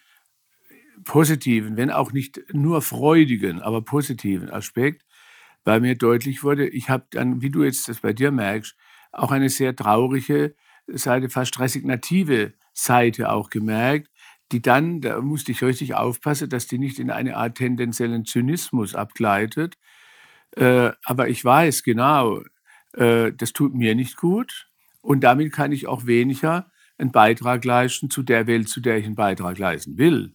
positiven, 1.04 1.76
wenn 1.76 1.92
auch 1.92 2.10
nicht 2.10 2.40
nur 2.52 2.82
freudigen, 2.82 3.62
aber 3.62 3.82
positiven 3.82 4.50
Aspekt, 4.50 5.04
weil 5.64 5.80
mir 5.80 5.96
deutlich 5.96 6.42
wurde, 6.42 6.68
ich 6.68 6.88
habe 6.90 7.06
dann, 7.10 7.42
wie 7.42 7.50
du 7.50 7.64
jetzt 7.64 7.88
das 7.88 8.00
bei 8.00 8.12
dir 8.12 8.30
merkst, 8.30 8.76
auch 9.12 9.30
eine 9.32 9.48
sehr 9.48 9.74
traurige 9.74 10.54
Seite, 10.86 11.28
fast 11.28 11.58
resignative 11.58 12.54
Seite 12.72 13.30
auch 13.30 13.50
gemerkt, 13.50 14.08
die 14.52 14.62
dann, 14.62 15.00
da 15.00 15.20
musste 15.20 15.52
ich 15.52 15.62
richtig 15.62 15.94
aufpassen, 15.94 16.48
dass 16.48 16.66
die 16.66 16.78
nicht 16.78 16.98
in 16.98 17.10
eine 17.10 17.36
Art 17.36 17.56
tendenziellen 17.56 18.24
Zynismus 18.24 18.94
abgleitet. 18.94 19.76
Äh, 20.56 20.90
aber 21.04 21.28
ich 21.28 21.44
weiß 21.44 21.82
genau, 21.84 22.42
äh, 22.94 23.32
das 23.32 23.52
tut 23.52 23.74
mir 23.74 23.94
nicht 23.94 24.16
gut 24.16 24.68
und 25.00 25.20
damit 25.22 25.52
kann 25.52 25.72
ich 25.72 25.86
auch 25.86 26.06
weniger 26.06 26.70
einen 26.98 27.12
Beitrag 27.12 27.64
leisten 27.64 28.10
zu 28.10 28.22
der 28.22 28.46
Welt, 28.46 28.68
zu 28.68 28.80
der 28.80 28.98
ich 28.98 29.06
einen 29.06 29.14
Beitrag 29.14 29.58
leisten 29.58 29.96
will. 29.98 30.34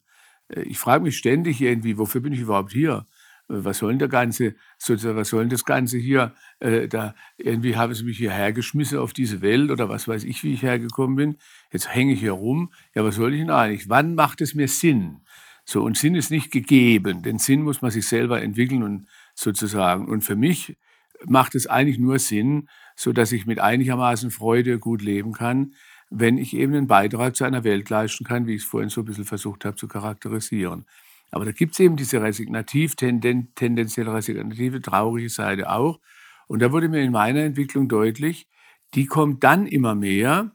Äh, 0.49 0.61
ich 0.61 0.77
frage 0.77 1.03
mich 1.03 1.17
ständig 1.17 1.61
irgendwie, 1.61 1.97
wofür 1.97 2.21
bin 2.21 2.33
ich 2.33 2.39
überhaupt 2.39 2.71
hier? 2.71 3.07
Äh, 3.49 3.63
was 3.63 3.79
soll 3.79 3.91
denn 3.91 3.99
der 3.99 4.07
ganze, 4.07 4.55
sozusagen, 4.77 5.17
was 5.17 5.29
soll 5.29 5.41
denn 5.41 5.49
das 5.49 5.65
Ganze 5.65 5.97
hier? 5.97 6.33
Äh, 6.59 6.87
da 6.87 7.15
irgendwie 7.37 7.75
haben 7.75 7.93
sie 7.93 8.03
mich 8.03 8.17
hierher 8.17 8.53
geschmissen 8.53 8.97
auf 8.97 9.13
diese 9.13 9.41
Welt 9.41 9.71
oder 9.71 9.89
was 9.89 10.07
weiß 10.07 10.23
ich, 10.23 10.43
wie 10.43 10.53
ich 10.53 10.63
hergekommen 10.63 11.15
bin. 11.15 11.37
Jetzt 11.71 11.93
hänge 11.93 12.13
ich 12.13 12.19
hier 12.19 12.33
rum. 12.33 12.71
Ja, 12.93 13.03
was 13.03 13.15
soll 13.15 13.33
ich 13.33 13.41
denn 13.41 13.49
eigentlich? 13.49 13.89
Wann 13.89 14.15
macht 14.15 14.41
es 14.41 14.55
mir 14.55 14.67
Sinn? 14.67 15.21
So, 15.65 15.83
und 15.83 15.97
Sinn 15.97 16.15
ist 16.15 16.29
nicht 16.29 16.51
gegeben. 16.51 17.23
Den 17.23 17.39
Sinn 17.39 17.63
muss 17.63 17.81
man 17.81 17.89
sich 17.91 18.07
selber 18.07 18.41
entwickeln 18.41 18.83
und 18.83 19.07
sozusagen. 19.33 20.07
Und 20.07 20.21
für 20.21 20.35
mich 20.35 20.77
macht 21.25 21.55
es 21.55 21.67
eigentlich 21.67 21.97
nur 21.97 22.19
Sinn, 22.19 22.69
so 22.95 23.13
dass 23.13 23.31
ich 23.31 23.45
mit 23.45 23.59
einigermaßen 23.59 24.31
Freude 24.31 24.79
gut 24.79 25.01
leben 25.01 25.33
kann, 25.33 25.73
wenn 26.09 26.37
ich 26.37 26.55
eben 26.55 26.75
einen 26.75 26.87
Beitrag 26.87 27.35
zu 27.35 27.45
einer 27.45 27.63
Welt 27.63 27.89
leisten 27.89 28.25
kann, 28.25 28.45
wie 28.45 28.53
ich 28.55 28.61
es 28.61 28.67
vorhin 28.67 28.89
so 28.89 29.01
ein 29.01 29.05
bisschen 29.05 29.25
versucht 29.25 29.65
habe 29.65 29.75
zu 29.75 29.87
charakterisieren. 29.87 30.85
Aber 31.35 31.43
da 31.43 31.51
gibt 31.51 31.73
es 31.73 31.81
eben 31.81 31.97
diese 31.97 32.21
resignativ, 32.21 32.95
tenden, 32.95 33.53
tendenziell 33.55 34.07
resignative, 34.07 34.81
traurige 34.81 35.27
Seite 35.27 35.69
auch. 35.69 35.99
Und 36.47 36.61
da 36.61 36.71
wurde 36.71 36.87
mir 36.87 37.01
in 37.01 37.11
meiner 37.11 37.41
Entwicklung 37.41 37.89
deutlich, 37.89 38.47
die 38.93 39.05
kommt 39.05 39.43
dann 39.43 39.67
immer 39.67 39.95
mehr, 39.95 40.53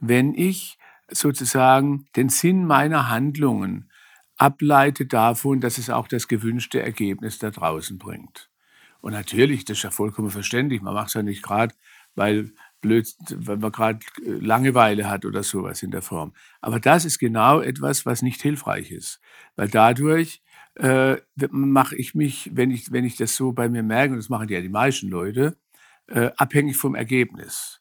wenn 0.00 0.32
ich 0.32 0.78
sozusagen 1.10 2.06
den 2.16 2.30
Sinn 2.30 2.64
meiner 2.64 3.10
Handlungen 3.10 3.90
ableite 4.38 5.04
davon, 5.04 5.60
dass 5.60 5.76
es 5.76 5.90
auch 5.90 6.08
das 6.08 6.28
gewünschte 6.28 6.80
Ergebnis 6.80 7.38
da 7.38 7.50
draußen 7.50 7.98
bringt. 7.98 8.48
Und 9.02 9.12
natürlich, 9.12 9.66
das 9.66 9.76
ist 9.76 9.82
ja 9.82 9.90
vollkommen 9.90 10.30
verständlich. 10.30 10.80
Man 10.80 10.94
macht 10.94 11.08
es 11.08 11.14
ja 11.14 11.22
nicht 11.22 11.42
gerade, 11.42 11.74
weil 12.14 12.54
blöd, 12.82 13.08
wenn 13.30 13.60
man 13.60 13.72
gerade 13.72 14.00
äh, 14.24 14.30
Langeweile 14.32 15.08
hat 15.08 15.24
oder 15.24 15.42
sowas 15.42 15.82
in 15.82 15.90
der 15.90 16.02
Form. 16.02 16.34
Aber 16.60 16.78
das 16.78 17.06
ist 17.06 17.18
genau 17.18 17.60
etwas, 17.60 18.04
was 18.04 18.20
nicht 18.20 18.42
hilfreich 18.42 18.90
ist, 18.90 19.20
weil 19.56 19.68
dadurch 19.68 20.42
äh, 20.74 21.16
mache 21.50 21.96
ich 21.96 22.14
mich, 22.14 22.50
wenn 22.52 22.70
ich, 22.70 22.92
wenn 22.92 23.04
ich 23.04 23.16
das 23.16 23.34
so 23.34 23.52
bei 23.52 23.68
mir 23.68 23.82
merke, 23.82 24.12
und 24.12 24.18
das 24.18 24.28
machen 24.28 24.48
ja 24.48 24.60
die 24.60 24.68
meisten 24.68 25.08
Leute, 25.08 25.56
äh, 26.08 26.30
abhängig 26.36 26.76
vom 26.76 26.94
Ergebnis. 26.94 27.80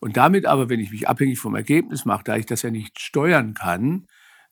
Und 0.00 0.16
damit 0.16 0.46
aber, 0.46 0.68
wenn 0.68 0.80
ich 0.80 0.90
mich 0.90 1.08
abhängig 1.08 1.38
vom 1.38 1.54
Ergebnis 1.54 2.04
mache, 2.04 2.24
da 2.24 2.36
ich 2.36 2.46
das 2.46 2.62
ja 2.62 2.70
nicht 2.70 3.00
steuern 3.00 3.54
kann, 3.54 4.06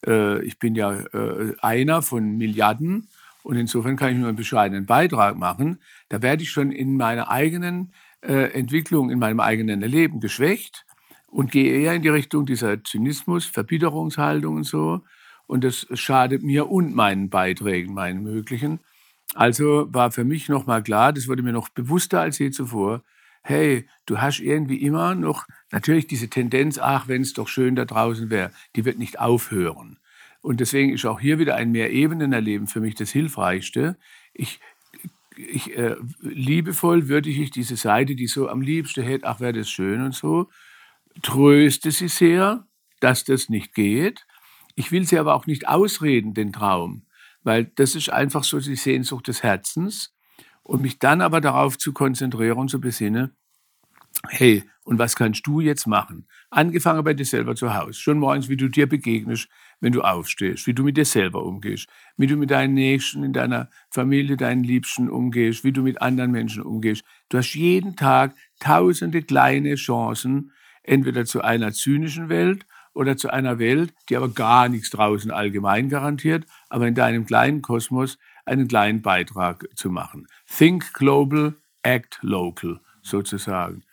äh, 0.05 0.43
ich 0.43 0.59
bin 0.59 0.75
ja 0.75 0.99
äh, 0.99 1.55
einer 1.59 2.01
von 2.01 2.37
Milliarden 2.37 3.07
und 3.43 3.57
insofern 3.57 3.95
kann 3.95 4.11
ich 4.11 4.17
nur 4.17 4.27
einen 4.27 4.37
bescheidenen 4.37 4.85
Beitrag 4.87 5.37
machen, 5.37 5.79
da 6.09 6.21
werde 6.21 6.43
ich 6.43 6.49
schon 6.49 6.71
in 6.71 6.97
meiner 6.97 7.29
eigenen 7.29 7.93
äh, 8.27 8.51
Entwicklung 8.53 9.09
in 9.09 9.19
meinem 9.19 9.39
eigenen 9.39 9.81
Leben 9.81 10.19
geschwächt 10.19 10.85
und 11.27 11.51
gehe 11.51 11.81
eher 11.81 11.93
in 11.93 12.01
die 12.01 12.09
Richtung 12.09 12.45
dieser 12.45 12.83
Zynismus, 12.83 13.45
Verbitterungshaltung 13.45 14.55
und 14.55 14.63
so. 14.63 15.01
Und 15.47 15.63
das 15.63 15.87
schadet 15.93 16.43
mir 16.43 16.69
und 16.69 16.95
meinen 16.95 17.29
Beiträgen, 17.29 17.93
meinen 17.93 18.23
möglichen. 18.23 18.79
Also 19.33 19.87
war 19.93 20.11
für 20.11 20.23
mich 20.23 20.49
nochmal 20.49 20.81
klar, 20.83 21.13
das 21.13 21.27
wurde 21.27 21.43
mir 21.43 21.51
noch 21.51 21.69
bewusster 21.69 22.21
als 22.21 22.39
je 22.39 22.51
zuvor, 22.51 23.03
hey, 23.43 23.87
du 24.07 24.19
hast 24.19 24.39
irgendwie 24.39 24.77
immer 24.77 25.13
noch 25.13 25.45
natürlich 25.71 26.07
diese 26.07 26.29
Tendenz, 26.29 26.79
ach, 26.79 27.07
wenn 27.07 27.21
es 27.21 27.33
doch 27.33 27.47
schön 27.47 27.75
da 27.75 27.85
draußen 27.85 28.31
wäre, 28.31 28.51
die 28.75 28.85
wird 28.85 28.97
nicht 28.97 29.19
aufhören. 29.19 29.99
Und 30.41 30.59
deswegen 30.59 30.93
ist 30.93 31.05
auch 31.05 31.19
hier 31.19 31.37
wieder 31.37 31.55
ein 31.55 31.71
Mehrebenenerleben 31.71 32.67
für 32.67 32.79
mich 32.79 32.95
das 32.95 33.11
Hilfreichste. 33.11 33.97
Ich 34.33 34.59
ich, 35.37 35.77
äh, 35.77 35.95
liebevoll 36.21 37.07
würdige 37.07 37.43
ich 37.43 37.51
diese 37.51 37.77
Seite, 37.77 38.15
die 38.15 38.27
so 38.27 38.49
am 38.49 38.61
liebsten 38.61 39.03
hätte, 39.03 39.27
ach, 39.27 39.39
wäre 39.39 39.53
das 39.53 39.69
schön 39.69 40.01
und 40.01 40.15
so, 40.15 40.49
tröste 41.21 41.91
sie 41.91 42.07
sehr, 42.07 42.67
dass 42.99 43.23
das 43.23 43.49
nicht 43.49 43.73
geht. 43.73 44.25
Ich 44.75 44.91
will 44.91 45.05
sie 45.05 45.19
aber 45.19 45.35
auch 45.35 45.45
nicht 45.45 45.67
ausreden, 45.67 46.33
den 46.33 46.51
Traum, 46.51 47.05
weil 47.43 47.65
das 47.75 47.95
ist 47.95 48.09
einfach 48.09 48.43
so 48.43 48.59
die 48.59 48.75
Sehnsucht 48.75 49.27
des 49.27 49.43
Herzens. 49.43 50.11
Und 50.63 50.81
mich 50.81 50.97
dann 50.97 51.21
aber 51.21 51.41
darauf 51.41 51.77
zu 51.77 51.93
konzentrieren 51.93 52.57
und 52.57 52.71
zu 52.71 52.81
besinnen, 52.81 53.35
hey, 54.29 54.63
und 54.83 54.97
was 54.97 55.15
kannst 55.15 55.45
du 55.45 55.59
jetzt 55.59 55.85
machen? 55.85 56.27
Angefangen 56.49 57.03
bei 57.03 57.13
dir 57.13 57.25
selber 57.25 57.55
zu 57.55 57.75
Hause, 57.75 57.93
schon 57.93 58.17
morgens, 58.17 58.49
wie 58.49 58.57
du 58.57 58.67
dir 58.67 58.89
begegnest, 58.89 59.47
wenn 59.85 59.91
du 59.91 60.01
aufstehst, 60.01 60.65
wie 60.65 60.73
du 60.73 60.83
mit 60.83 60.97
dir 60.97 61.05
selber 61.05 61.45
umgehst, 61.45 61.87
wie 62.17 62.25
du 62.25 62.37
mit 62.37 62.49
deinen 62.49 62.73
Nächsten, 62.73 63.23
in 63.23 63.33
deiner 63.33 63.69
Familie, 63.91 64.35
deinen 64.35 64.63
Liebsten 64.63 65.11
umgehst, 65.11 65.63
wie 65.63 65.71
du 65.71 65.83
mit 65.83 66.01
anderen 66.01 66.31
Menschen 66.31 66.63
umgehst. 66.63 67.03
Du 67.29 67.37
hast 67.37 67.53
jeden 67.53 67.95
Tag 67.95 68.33
tausende 68.59 69.21
kleine 69.21 69.75
Chancen, 69.75 70.51
entweder 70.81 71.25
zu 71.25 71.41
einer 71.43 71.71
zynischen 71.71 72.29
Welt 72.29 72.65
oder 72.95 73.15
zu 73.15 73.29
einer 73.29 73.59
Welt, 73.59 73.93
die 74.09 74.17
aber 74.17 74.29
gar 74.29 74.69
nichts 74.69 74.89
draußen 74.89 75.29
allgemein 75.29 75.87
garantiert, 75.87 76.47
aber 76.67 76.87
in 76.87 76.95
deinem 76.95 77.27
kleinen 77.27 77.61
Kosmos 77.61 78.17
einen 78.43 78.67
kleinen 78.67 79.03
Beitrag 79.03 79.67
zu 79.75 79.91
machen. 79.91 80.25
Think 80.47 80.95
global, 80.95 81.53
act 81.83 82.17
local 82.23 82.79
sozusagen. 83.03 83.83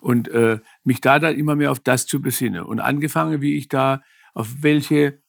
Und 0.00 0.28
äh, 0.28 0.60
mich 0.84 1.00
da 1.00 1.18
dann 1.18 1.34
immer 1.34 1.56
mehr 1.56 1.72
auf 1.72 1.80
das 1.80 2.06
zu 2.06 2.22
besinnen. 2.22 2.62
Und 2.62 2.78
angefangen, 2.78 3.40
wie 3.40 3.56
ich 3.56 3.66
da, 3.66 4.00
auf 4.34 4.62
welche 4.62 5.19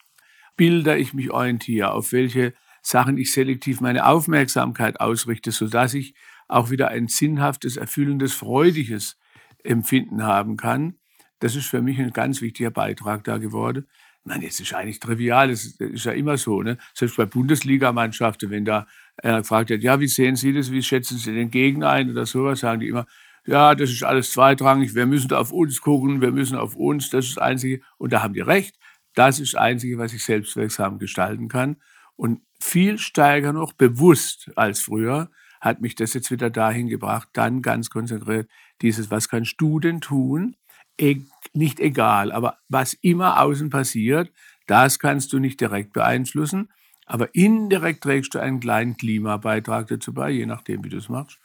Bilder 0.62 0.96
ich 0.96 1.16
mich 1.16 1.32
orientiere, 1.32 1.92
auf 1.92 2.12
welche 2.12 2.54
Sachen 2.84 3.18
ich 3.18 3.32
selektiv 3.32 3.82
meine 3.82 4.06
Aufmerksamkeit 4.06 5.00
ausrichte, 5.00 5.50
sodass 5.50 5.96
ich 5.96 6.14
auch 6.48 6.70
wieder 6.70 6.90
ein 6.90 7.08
sinnhaftes, 7.08 7.78
erfüllendes, 7.78 8.34
freudiges 8.34 9.18
Empfinden 9.64 10.22
haben 10.22 10.58
kann. 10.58 11.00
Das 11.40 11.56
ist 11.56 11.66
für 11.66 11.82
mich 11.82 11.98
ein 11.98 12.12
ganz 12.12 12.44
wichtiger 12.44 12.70
Beitrag 12.70 13.24
da 13.24 13.40
geworden. 13.40 13.88
Nein, 14.24 14.44
es 14.44 14.60
ist 14.60 14.72
eigentlich 14.76 15.00
trivial, 15.00 15.50
es 15.50 15.80
ist 15.80 16.06
ja 16.06 16.12
immer 16.12 16.38
so. 16.38 16.62
Ne? 16.62 16.78
Selbst 16.94 17.18
bei 17.18 17.26
Bundesligamannschaften, 17.26 18.52
wenn 18.52 18.64
da 18.64 18.86
einer 19.18 19.40
gefragt 19.42 19.72
hat, 19.72 19.82
ja, 19.82 20.00
wie 20.00 20.08
sehen 20.08 20.36
Sie 20.36 20.54
das, 20.54 20.72
wie 20.72 20.84
schätzen 20.84 21.18
Sie 21.18 21.34
den 21.34 21.50
Gegner 21.50 21.90
ein 21.90 22.12
oder 22.12 22.28
sowas, 22.28 22.60
sagen 22.60 22.82
die 22.82 22.90
immer, 22.90 23.08
ja, 23.48 23.74
das 23.74 23.90
ist 23.90 24.04
alles 24.04 24.32
zweitrangig, 24.32 24.94
wir 24.94 25.08
müssen 25.08 25.34
auf 25.34 25.52
uns 25.52 25.82
gucken, 25.82 26.22
wir 26.22 26.32
müssen 26.32 26.56
auf 26.56 26.76
uns, 26.76 27.10
das 27.10 27.26
ist 27.26 27.38
das 27.38 27.44
Einzige. 27.44 27.82
Und 27.98 28.14
da 28.14 28.22
haben 28.22 28.36
die 28.36 28.42
recht. 28.42 28.78
Das 29.14 29.40
ist 29.40 29.54
das 29.54 29.62
Einzige, 29.62 29.98
was 29.98 30.14
ich 30.14 30.24
selbstwirksam 30.24 31.00
gestalten 31.00 31.48
kann. 31.48 31.78
Und 32.16 32.42
viel 32.60 32.98
stärker 32.98 33.54
noch, 33.54 33.74
bewusst 33.74 34.52
als 34.56 34.82
früher, 34.82 35.30
hat 35.60 35.82
mich 35.82 35.96
das 35.96 36.14
jetzt 36.14 36.32
wieder 36.32 36.50
dahin 36.50 36.88
gebracht, 36.88 37.30
dann 37.34 37.62
ganz 37.62 37.90
konzentriert 37.90 38.50
dieses, 38.82 39.12
was 39.12 39.30
kannst 39.30 39.56
du 39.60 39.80
denn 39.80 40.02
tun? 40.02 40.56
E 41.00 41.22
nicht 41.54 41.80
egal, 41.80 42.32
aber 42.32 42.58
was 42.70 42.94
immer 42.94 43.42
außen 43.42 43.70
passiert, 43.70 44.32
das 44.68 45.00
kannst 45.00 45.34
du 45.34 45.40
nicht 45.40 45.60
direkt 45.60 45.94
beeinflussen, 45.94 46.70
aber 47.06 47.34
indirekt 47.36 48.04
trägst 48.04 48.34
du 48.34 48.40
einen 48.40 48.60
kleinen 48.60 48.98
Klimabeitrag 48.98 49.88
dazu 49.88 50.14
bei, 50.14 50.30
je 50.30 50.46
nachdem, 50.46 50.84
wie 50.84 50.90
du 50.90 50.98
es 50.98 51.10
machst. 51.10 51.40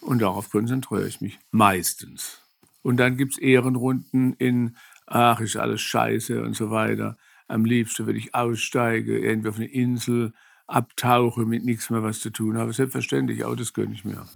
Und 0.00 0.22
darauf 0.22 0.50
konzentriere 0.50 1.06
ich 1.06 1.20
mich 1.20 1.38
meistens. 1.50 2.40
Und 2.82 2.96
dann 2.96 3.16
gibt 3.16 3.32
es 3.32 3.38
Ehrenrunden 3.38 4.32
in 4.34 4.76
ach, 5.08 5.40
ist 5.40 5.56
alles 5.56 5.80
scheiße 5.80 6.42
und 6.42 6.54
so 6.54 6.70
weiter. 6.70 7.16
Am 7.46 7.64
liebsten 7.64 8.06
würde 8.06 8.18
ich 8.18 8.34
aussteigen, 8.34 9.22
irgendwie 9.22 9.48
auf 9.48 9.56
eine 9.56 9.66
Insel, 9.66 10.32
abtauche, 10.66 11.46
mit 11.46 11.64
nichts 11.64 11.88
mehr 11.90 12.02
was 12.02 12.20
zu 12.20 12.30
tun 12.30 12.58
habe. 12.58 12.72
Selbstverständlich, 12.72 13.44
auch 13.44 13.56
das 13.56 13.72
gönne 13.72 13.94
ich 13.94 14.04
mir. 14.04 14.26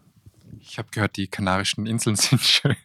Ich 0.60 0.78
habe 0.78 0.88
gehört, 0.90 1.16
die 1.16 1.28
Kanarischen 1.28 1.86
Inseln 1.86 2.16
sind 2.16 2.40
schön, 2.40 2.76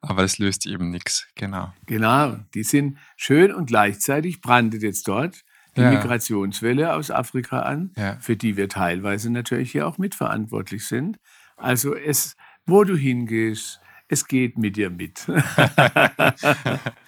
aber 0.00 0.22
es 0.22 0.38
löst 0.38 0.66
eben 0.66 0.90
nichts. 0.90 1.26
Genau. 1.34 1.72
Genau, 1.86 2.36
die 2.54 2.62
sind 2.62 2.98
schön 3.16 3.52
und 3.52 3.66
gleichzeitig 3.66 4.40
brandet 4.40 4.82
jetzt 4.82 5.08
dort 5.08 5.44
die 5.76 5.80
ja. 5.80 5.90
Migrationswelle 5.90 6.94
aus 6.94 7.10
Afrika 7.10 7.60
an, 7.62 7.90
ja. 7.96 8.16
für 8.20 8.36
die 8.36 8.56
wir 8.56 8.68
teilweise 8.68 9.30
natürlich 9.30 9.72
hier 9.72 9.88
auch 9.88 9.98
mitverantwortlich 9.98 10.86
sind. 10.86 11.18
Also 11.56 11.94
es, 11.94 12.36
wo 12.64 12.84
du 12.84 12.96
hingehst, 12.96 13.80
es 14.08 14.26
geht 14.28 14.56
mit 14.58 14.76
dir 14.76 14.90
mit. 14.90 15.26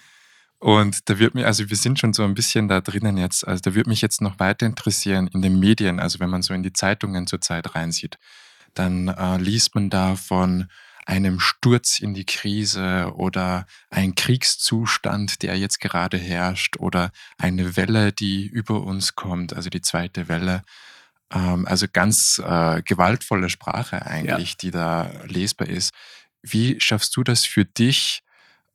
Und 0.59 1.07
da 1.07 1.19
wird 1.19 1.35
mir, 1.35 1.45
also 1.45 1.69
wir 1.69 1.77
sind 1.77 1.99
schon 1.99 2.13
so 2.13 2.23
ein 2.23 2.33
bisschen 2.33 2.67
da 2.67 2.81
drinnen 2.81 3.17
jetzt, 3.17 3.47
also 3.47 3.61
da 3.61 3.75
würde 3.75 3.89
mich 3.89 4.01
jetzt 4.01 4.21
noch 4.21 4.39
weiter 4.39 4.65
interessieren 4.65 5.27
in 5.27 5.41
den 5.41 5.59
Medien, 5.59 5.99
also 5.99 6.19
wenn 6.19 6.31
man 6.31 6.41
so 6.41 6.53
in 6.53 6.63
die 6.63 6.73
Zeitungen 6.73 7.27
zurzeit 7.27 7.75
reinsieht, 7.75 8.17
dann 8.73 9.07
äh, 9.07 9.37
liest 9.37 9.75
man 9.75 9.89
da 9.89 10.15
von 10.15 10.67
einem 11.05 11.39
Sturz 11.39 11.99
in 11.99 12.13
die 12.13 12.25
Krise 12.25 13.13
oder 13.15 13.65
ein 13.89 14.15
Kriegszustand, 14.15 15.41
der 15.41 15.57
jetzt 15.57 15.79
gerade 15.79 16.17
herrscht 16.17 16.77
oder 16.77 17.11
eine 17.37 17.77
Welle, 17.77 18.11
die 18.11 18.45
über 18.45 18.81
uns 18.81 19.15
kommt, 19.15 19.53
also 19.53 19.69
die 19.69 19.81
zweite 19.81 20.27
Welle. 20.27 20.63
Ähm, 21.31 21.65
also 21.65 21.85
ganz 21.91 22.41
äh, 22.43 22.81
gewaltvolle 22.81 23.49
Sprache 23.49 24.05
eigentlich, 24.05 24.49
ja. 24.49 24.55
die 24.59 24.71
da 24.71 25.11
lesbar 25.27 25.69
ist. 25.69 25.93
Wie 26.41 26.79
schaffst 26.81 27.15
du 27.15 27.23
das 27.23 27.45
für 27.45 27.63
dich, 27.63 28.21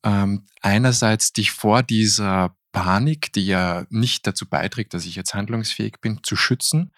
ähm, 0.05 0.47
einerseits 0.61 1.33
dich 1.33 1.53
vor 1.53 1.83
dieser 1.83 2.57
Panik, 2.73 3.33
die 3.33 3.47
ja 3.47 3.85
nicht 3.91 4.27
dazu 4.27 4.49
beiträgt, 4.49 4.95
dass 4.95 5.05
ich 5.05 5.15
jetzt 5.15 5.35
handlungsfähig 5.35 6.01
bin, 6.01 6.21
zu 6.23 6.37
schützen 6.37 6.93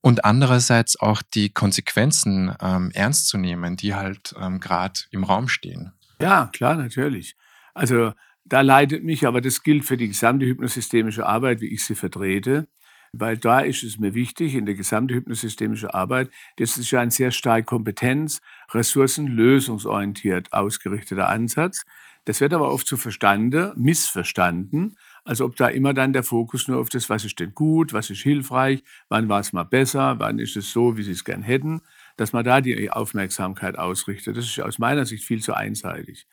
und 0.00 0.24
andererseits 0.24 1.00
auch 1.00 1.22
die 1.22 1.48
Konsequenzen 1.48 2.54
ähm, 2.60 2.90
ernst 2.92 3.28
zu 3.28 3.38
nehmen, 3.38 3.76
die 3.76 3.94
halt 3.94 4.34
ähm, 4.38 4.60
gerade 4.60 5.00
im 5.10 5.24
Raum 5.24 5.48
stehen. 5.48 5.92
Ja, 6.20 6.50
klar, 6.52 6.76
natürlich. 6.76 7.36
Also 7.72 8.12
da 8.44 8.60
leidet 8.60 9.02
mich, 9.02 9.26
aber 9.26 9.40
das 9.40 9.62
gilt 9.62 9.84
für 9.86 9.96
die 9.96 10.08
gesamte 10.08 10.44
hypnosystemische 10.44 11.24
Arbeit, 11.24 11.62
wie 11.62 11.72
ich 11.72 11.84
sie 11.84 11.94
vertrete, 11.94 12.68
weil 13.12 13.38
da 13.38 13.60
ist 13.60 13.82
es 13.82 13.98
mir 13.98 14.12
wichtig, 14.12 14.54
in 14.54 14.66
der 14.66 14.74
gesamten 14.74 15.14
hypnosystemischen 15.14 15.88
Arbeit, 15.88 16.30
das 16.56 16.76
ist 16.76 16.90
ja 16.90 17.00
ein 17.00 17.10
sehr 17.10 17.30
stark 17.30 17.66
kompetenz-, 17.66 18.40
ressourcen-, 18.72 19.28
lösungsorientiert 19.28 20.52
ausgerichteter 20.52 21.28
Ansatz. 21.28 21.84
Das 22.24 22.40
wird 22.40 22.54
aber 22.54 22.72
oft 22.72 22.86
so 22.86 22.96
verstanden, 22.96 23.72
missverstanden, 23.76 24.96
als 25.24 25.40
ob 25.40 25.56
da 25.56 25.68
immer 25.68 25.92
dann 25.94 26.12
der 26.12 26.22
Fokus 26.22 26.68
nur 26.68 26.78
auf 26.80 26.88
das, 26.88 27.10
was 27.10 27.24
ist 27.24 27.38
denn 27.40 27.54
gut, 27.54 27.92
was 27.92 28.10
ist 28.10 28.22
hilfreich, 28.22 28.82
wann 29.08 29.28
war 29.28 29.40
es 29.40 29.52
mal 29.52 29.64
besser, 29.64 30.18
wann 30.18 30.38
ist 30.38 30.56
es 30.56 30.72
so, 30.72 30.96
wie 30.96 31.02
Sie 31.02 31.12
es 31.12 31.24
gern 31.24 31.42
hätten, 31.42 31.82
dass 32.16 32.32
man 32.32 32.44
da 32.44 32.60
die 32.60 32.90
Aufmerksamkeit 32.90 33.78
ausrichtet. 33.78 34.36
Das 34.36 34.44
ist 34.46 34.60
aus 34.60 34.78
meiner 34.78 35.04
Sicht 35.06 35.24
viel 35.24 35.42
zu 35.42 35.54
einseitig. 35.54 36.26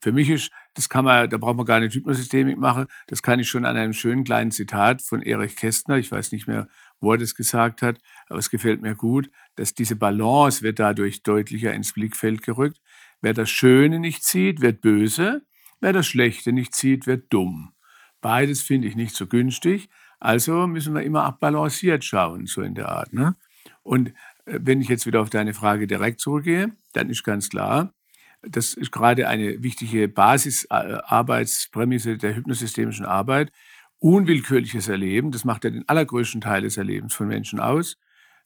Für 0.00 0.12
mich 0.12 0.30
ist, 0.30 0.50
das 0.74 0.88
kann 0.88 1.04
man, 1.04 1.28
da 1.28 1.38
braucht 1.38 1.56
man 1.56 1.66
gar 1.66 1.80
nicht 1.80 1.94
Hypnosystemik 1.94 2.56
machen, 2.58 2.86
das 3.08 3.22
kann 3.22 3.40
ich 3.40 3.48
schon 3.48 3.64
an 3.64 3.76
einem 3.76 3.92
schönen 3.92 4.24
kleinen 4.24 4.50
Zitat 4.52 5.02
von 5.02 5.22
Erich 5.22 5.56
Kästner, 5.56 5.96
ich 5.96 6.12
weiß 6.12 6.30
nicht 6.32 6.46
mehr, 6.46 6.68
wo 7.00 7.12
er 7.12 7.18
das 7.18 7.34
gesagt 7.34 7.82
hat, 7.82 7.98
aber 8.28 8.38
es 8.38 8.50
gefällt 8.50 8.82
mir 8.82 8.94
gut, 8.94 9.30
dass 9.56 9.74
diese 9.74 9.96
Balance 9.96 10.62
wird 10.62 10.78
dadurch 10.78 11.22
deutlicher 11.22 11.72
ins 11.72 11.92
Blickfeld 11.92 12.42
gerückt. 12.42 12.80
Wer 13.20 13.34
das 13.34 13.50
Schöne 13.50 13.98
nicht 13.98 14.24
sieht, 14.24 14.60
wird 14.60 14.80
böse. 14.80 15.42
Wer 15.80 15.92
das 15.92 16.06
Schlechte 16.06 16.52
nicht 16.52 16.74
sieht, 16.74 17.06
wird 17.06 17.32
dumm. 17.32 17.72
Beides 18.20 18.62
finde 18.62 18.88
ich 18.88 18.96
nicht 18.96 19.14
so 19.14 19.26
günstig. 19.26 19.88
Also 20.20 20.66
müssen 20.66 20.94
wir 20.94 21.02
immer 21.02 21.24
abbalanciert 21.24 22.04
schauen, 22.04 22.46
so 22.46 22.62
in 22.62 22.74
der 22.74 22.88
Art. 22.88 23.12
Ne? 23.12 23.36
Und 23.82 24.08
äh, 24.46 24.58
wenn 24.60 24.80
ich 24.80 24.88
jetzt 24.88 25.06
wieder 25.06 25.20
auf 25.20 25.30
deine 25.30 25.54
Frage 25.54 25.86
direkt 25.86 26.20
zurückgehe, 26.20 26.72
dann 26.92 27.10
ist 27.10 27.22
ganz 27.22 27.48
klar, 27.48 27.94
das 28.42 28.74
ist 28.74 28.92
gerade 28.92 29.28
eine 29.28 29.62
wichtige 29.62 30.08
Basisarbeitsprämisse 30.08 32.18
der 32.18 32.36
hypnosystemischen 32.36 33.06
Arbeit. 33.06 33.50
Unwillkürliches 33.98 34.86
Erleben, 34.86 35.32
das 35.32 35.44
macht 35.44 35.64
ja 35.64 35.70
den 35.70 35.88
allergrößten 35.88 36.40
Teil 36.40 36.62
des 36.62 36.76
Erlebens 36.76 37.14
von 37.14 37.26
Menschen 37.26 37.58
aus. 37.58 37.98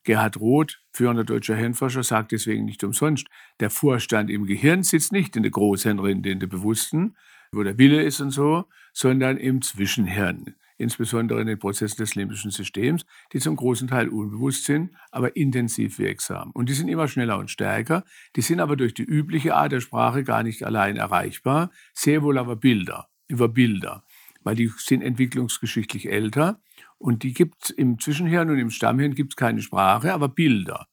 Gerhard 0.04 0.38
Roth, 0.38 0.80
führender 0.92 1.24
deutscher 1.24 1.56
Hirnforscher, 1.56 2.02
sagt 2.02 2.32
deswegen 2.32 2.64
nicht 2.64 2.82
umsonst, 2.84 3.26
der 3.60 3.70
Vorstand 3.70 4.30
im 4.30 4.46
Gehirn 4.46 4.82
sitzt 4.82 5.12
nicht 5.12 5.36
in 5.36 5.42
der 5.42 5.52
Großhirnrinde, 5.52 6.30
in 6.30 6.40
der 6.40 6.48
Bewussten, 6.48 7.16
wo 7.52 7.62
der 7.62 7.78
Wille 7.78 8.02
ist 8.02 8.20
und 8.20 8.30
so, 8.30 8.64
sondern 8.92 9.36
im 9.36 9.62
Zwischenhirn 9.62 10.54
insbesondere 10.82 11.40
in 11.40 11.46
den 11.46 11.58
Prozessen 11.58 11.98
des 11.98 12.14
limbischen 12.14 12.50
Systems, 12.50 13.06
die 13.32 13.38
zum 13.38 13.56
großen 13.56 13.88
Teil 13.88 14.08
unbewusst 14.08 14.64
sind, 14.64 14.90
aber 15.10 15.36
intensiv 15.36 15.98
wirksam. 15.98 16.50
Und 16.52 16.68
die 16.68 16.74
sind 16.74 16.88
immer 16.88 17.08
schneller 17.08 17.38
und 17.38 17.50
stärker, 17.50 18.04
die 18.36 18.42
sind 18.42 18.60
aber 18.60 18.76
durch 18.76 18.92
die 18.92 19.04
übliche 19.04 19.54
Art 19.54 19.72
der 19.72 19.80
Sprache 19.80 20.24
gar 20.24 20.42
nicht 20.42 20.64
allein 20.64 20.96
erreichbar, 20.96 21.70
sehr 21.94 22.22
wohl 22.22 22.36
aber 22.36 22.56
Bilder, 22.56 23.08
über 23.28 23.48
Bilder, 23.48 24.04
weil 24.42 24.56
die 24.56 24.70
sind 24.76 25.02
entwicklungsgeschichtlich 25.02 26.10
älter 26.10 26.60
und 27.02 27.24
die 27.24 27.34
gibt 27.34 27.64
es 27.64 27.70
im 27.70 27.98
Zwischenhirn 27.98 28.48
und 28.48 28.58
im 28.58 28.70
Stammhirn 28.70 29.14
gibt 29.14 29.32
es 29.32 29.36
keine 29.36 29.60
Sprache, 29.60 30.12
aber 30.14 30.28
Bilder. 30.28 30.86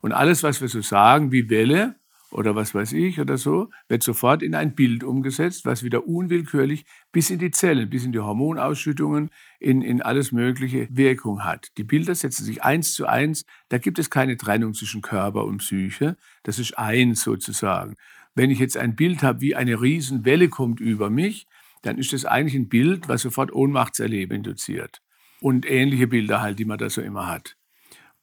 Und 0.00 0.12
alles, 0.12 0.42
was 0.42 0.60
wir 0.60 0.68
so 0.68 0.80
sagen, 0.80 1.30
wie 1.30 1.48
Welle, 1.48 1.94
oder 2.32 2.56
was 2.56 2.74
weiß 2.74 2.94
ich 2.94 3.20
oder 3.20 3.36
so, 3.36 3.70
wird 3.88 4.02
sofort 4.02 4.42
in 4.42 4.54
ein 4.54 4.74
Bild 4.74 5.04
umgesetzt, 5.04 5.64
was 5.64 5.84
wieder 5.84 6.08
unwillkürlich 6.08 6.84
bis 7.12 7.30
in 7.30 7.38
die 7.38 7.50
Zellen, 7.50 7.90
bis 7.90 8.04
in 8.04 8.12
die 8.12 8.18
Hormonausschüttungen, 8.18 9.30
in, 9.60 9.82
in 9.82 10.02
alles 10.02 10.32
Mögliche 10.32 10.88
Wirkung 10.90 11.44
hat. 11.44 11.68
Die 11.76 11.84
Bilder 11.84 12.14
setzen 12.14 12.44
sich 12.44 12.64
eins 12.64 12.94
zu 12.94 13.06
eins, 13.06 13.44
da 13.68 13.78
gibt 13.78 13.98
es 13.98 14.10
keine 14.10 14.36
Trennung 14.36 14.74
zwischen 14.74 15.02
Körper 15.02 15.44
und 15.44 15.58
Psyche, 15.58 16.16
das 16.42 16.58
ist 16.58 16.76
eins 16.78 17.22
sozusagen. 17.22 17.96
Wenn 18.34 18.50
ich 18.50 18.58
jetzt 18.58 18.78
ein 18.78 18.96
Bild 18.96 19.22
habe, 19.22 19.42
wie 19.42 19.54
eine 19.54 19.80
Riesenwelle 19.80 20.48
kommt 20.48 20.80
über 20.80 21.10
mich, 21.10 21.46
dann 21.82 21.98
ist 21.98 22.12
das 22.12 22.24
eigentlich 22.24 22.54
ein 22.54 22.68
Bild, 22.68 23.08
was 23.08 23.22
sofort 23.22 23.52
Ohnmachtserleben 23.52 24.38
induziert. 24.38 25.02
Und 25.42 25.68
ähnliche 25.68 26.06
Bilder 26.06 26.40
halt, 26.40 26.60
die 26.60 26.64
man 26.64 26.78
da 26.78 26.88
so 26.88 27.02
immer 27.02 27.26
hat. 27.26 27.56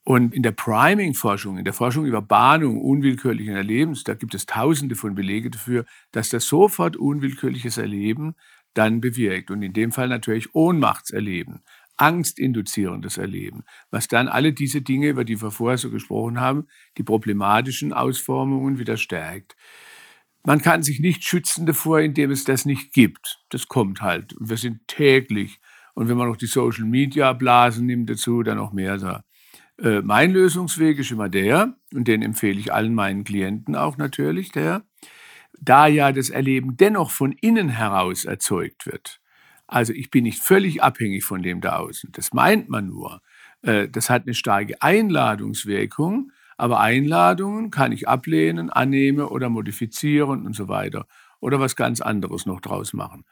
Und 0.05 0.33
in 0.33 0.41
der 0.41 0.53
Priming-Forschung, 0.53 1.57
in 1.57 1.65
der 1.65 1.73
Forschung 1.73 2.05
über 2.05 2.21
Bahnung 2.21 2.81
unwillkürlichen 2.81 3.55
Erlebens, 3.55 4.05
da 4.05 4.13
gibt 4.13 4.33
es 4.33 4.45
tausende 4.45 4.95
von 4.95 5.15
Belege 5.15 5.51
dafür, 5.51 5.85
dass 6.13 6.29
das 6.29 6.47
sofort 6.47 6.95
unwillkürliches 6.95 7.77
Erleben 7.77 8.35
dann 8.73 9.01
bewirkt. 9.01 9.51
Und 9.51 9.61
in 9.61 9.73
dem 9.73 9.91
Fall 9.91 10.07
natürlich 10.07 10.55
Ohnmachtserleben, 10.55 11.61
angstinduzierendes 11.97 13.17
Erleben, 13.17 13.65
was 13.91 14.07
dann 14.07 14.29
alle 14.29 14.53
diese 14.53 14.81
Dinge, 14.81 15.09
über 15.09 15.25
die 15.25 15.41
wir 15.41 15.51
vorher 15.51 15.77
so 15.77 15.91
gesprochen 15.91 16.39
haben, 16.39 16.67
die 16.97 17.03
problematischen 17.03 17.91
Ausformungen 17.91 18.79
wieder 18.79 18.95
stärkt. 18.95 19.57
Man 20.45 20.61
kann 20.61 20.83
sich 20.83 21.01
nicht 21.01 21.25
schützen 21.25 21.65
davor, 21.65 21.99
indem 21.99 22.31
es 22.31 22.45
das 22.45 22.65
nicht 22.65 22.93
gibt. 22.93 23.43
Das 23.49 23.67
kommt 23.67 24.01
halt. 24.01 24.33
Wir 24.39 24.55
sind 24.55 24.87
täglich. 24.87 25.59
Und 25.93 26.09
wenn 26.09 26.17
man 26.17 26.27
noch 26.27 26.37
die 26.37 26.45
Social-Media-Blasen 26.45 27.85
nimmt 27.85 28.09
dazu, 28.09 28.43
dann 28.43 28.57
noch 28.57 28.73
mehr 28.73 28.97
da. 28.97 29.23
Äh, 29.81 30.01
mein 30.01 30.31
Lösungsweg 30.31 30.99
ist 30.99 31.11
immer 31.11 31.29
der, 31.29 31.75
und 31.93 32.07
den 32.07 32.21
empfehle 32.21 32.59
ich 32.59 32.73
allen 32.73 32.93
meinen 32.93 33.23
Klienten 33.23 33.75
auch 33.75 33.97
natürlich, 33.97 34.51
der, 34.51 34.83
da 35.59 35.87
ja 35.87 36.11
das 36.11 36.29
Erleben 36.29 36.77
dennoch 36.77 37.11
von 37.11 37.31
innen 37.31 37.69
heraus 37.69 38.25
erzeugt 38.25 38.85
wird. 38.85 39.19
Also 39.67 39.93
ich 39.93 40.09
bin 40.09 40.23
nicht 40.23 40.39
völlig 40.39 40.81
abhängig 40.81 41.23
von 41.23 41.43
dem 41.43 41.61
da 41.61 41.77
außen. 41.77 42.11
Das 42.13 42.33
meint 42.33 42.69
man 42.69 42.87
nur. 42.87 43.21
Äh, 43.61 43.87
das 43.87 44.09
hat 44.09 44.23
eine 44.23 44.33
starke 44.33 44.81
Einladungswirkung, 44.81 46.31
aber 46.57 46.79
Einladungen 46.79 47.71
kann 47.71 47.91
ich 47.91 48.07
ablehnen, 48.07 48.69
annehmen 48.69 49.25
oder 49.25 49.49
modifizieren 49.49 50.45
und 50.45 50.55
so 50.55 50.67
weiter. 50.67 51.07
Oder 51.39 51.59
was 51.59 51.75
ganz 51.75 52.01
anderes 52.01 52.45
noch 52.45 52.59
draus 52.59 52.93
machen. 52.93 53.23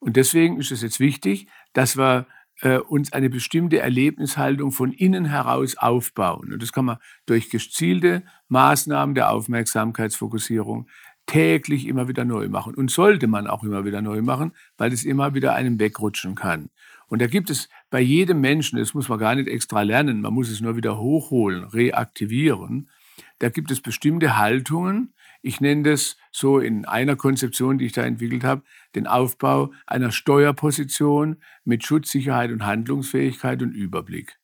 Und 0.00 0.16
deswegen 0.16 0.58
ist 0.58 0.70
es 0.70 0.82
jetzt 0.82 1.00
wichtig, 1.00 1.46
dass 1.74 1.98
wir 1.98 2.26
äh, 2.62 2.78
uns 2.78 3.12
eine 3.12 3.28
bestimmte 3.28 3.78
Erlebnishaltung 3.78 4.72
von 4.72 4.92
innen 4.92 5.26
heraus 5.26 5.76
aufbauen. 5.76 6.52
Und 6.52 6.62
das 6.62 6.72
kann 6.72 6.86
man 6.86 6.98
durch 7.26 7.50
gezielte 7.50 8.22
Maßnahmen 8.48 9.14
der 9.14 9.30
Aufmerksamkeitsfokussierung 9.30 10.88
täglich 11.26 11.86
immer 11.86 12.08
wieder 12.08 12.24
neu 12.24 12.48
machen. 12.48 12.74
Und 12.74 12.90
sollte 12.90 13.26
man 13.26 13.46
auch 13.46 13.64
immer 13.64 13.84
wieder 13.84 14.02
neu 14.02 14.22
machen, 14.22 14.52
weil 14.76 14.92
es 14.92 15.04
immer 15.04 15.34
wieder 15.34 15.54
einem 15.54 15.78
wegrutschen 15.78 16.34
kann. 16.34 16.70
Und 17.06 17.22
da 17.22 17.26
gibt 17.26 17.50
es 17.50 17.68
bei 17.90 18.00
jedem 18.00 18.40
Menschen, 18.40 18.78
das 18.78 18.94
muss 18.94 19.08
man 19.08 19.18
gar 19.18 19.34
nicht 19.34 19.48
extra 19.48 19.82
lernen, 19.82 20.20
man 20.20 20.34
muss 20.34 20.50
es 20.50 20.60
nur 20.60 20.76
wieder 20.76 20.98
hochholen, 20.98 21.64
reaktivieren. 21.64 22.90
Da 23.38 23.48
gibt 23.48 23.70
es 23.70 23.80
bestimmte 23.80 24.36
Haltungen, 24.36 25.13
ich 25.44 25.60
nenne 25.60 25.82
das 25.82 26.16
so 26.32 26.58
in 26.58 26.86
einer 26.86 27.16
Konzeption, 27.16 27.76
die 27.76 27.84
ich 27.84 27.92
da 27.92 28.02
entwickelt 28.02 28.44
habe, 28.44 28.62
den 28.94 29.06
Aufbau 29.06 29.72
einer 29.86 30.10
Steuerposition 30.10 31.36
mit 31.64 31.84
Schutzsicherheit 31.84 32.50
und 32.50 32.64
Handlungsfähigkeit 32.64 33.60
und 33.60 33.72
Überblick. 33.72 34.38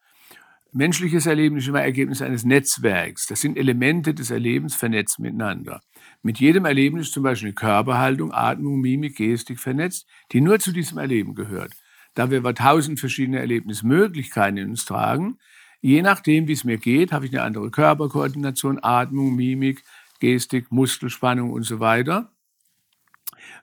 Menschliches 0.72 1.24
Erleben 1.24 1.56
ist 1.56 1.66
immer 1.66 1.80
Ergebnis 1.80 2.20
eines 2.20 2.44
Netzwerks. 2.44 3.26
Das 3.26 3.40
sind 3.40 3.56
Elemente 3.56 4.12
des 4.12 4.30
Erlebens 4.30 4.76
vernetzt 4.76 5.18
miteinander. 5.18 5.80
Mit 6.22 6.38
jedem 6.38 6.66
Erleben 6.66 6.98
ist 6.98 7.14
zum 7.14 7.22
Beispiel 7.22 7.48
eine 7.48 7.54
Körperhaltung, 7.54 8.32
Atmung, 8.34 8.78
Mimik, 8.80 9.16
Gestik 9.16 9.58
vernetzt, 9.58 10.06
die 10.32 10.42
nur 10.42 10.58
zu 10.58 10.70
diesem 10.70 10.98
Erleben 10.98 11.34
gehört. 11.34 11.72
Da 12.14 12.30
wir 12.30 12.38
über 12.38 12.54
tausend 12.54 13.00
verschiedene 13.00 13.38
Erlebnismöglichkeiten 13.38 14.58
in 14.58 14.70
uns 14.70 14.84
tragen, 14.84 15.38
je 15.80 16.02
nachdem, 16.02 16.46
wie 16.46 16.52
es 16.52 16.64
mir 16.64 16.76
geht, 16.76 17.10
habe 17.10 17.24
ich 17.24 17.32
eine 17.32 17.42
andere 17.42 17.70
Körperkoordination, 17.70 18.78
Atmung, 18.82 19.34
Mimik, 19.34 19.82
Gestik, 20.20 20.70
Muskelspannung 20.70 21.50
und 21.50 21.64
so 21.64 21.80
weiter. 21.80 22.33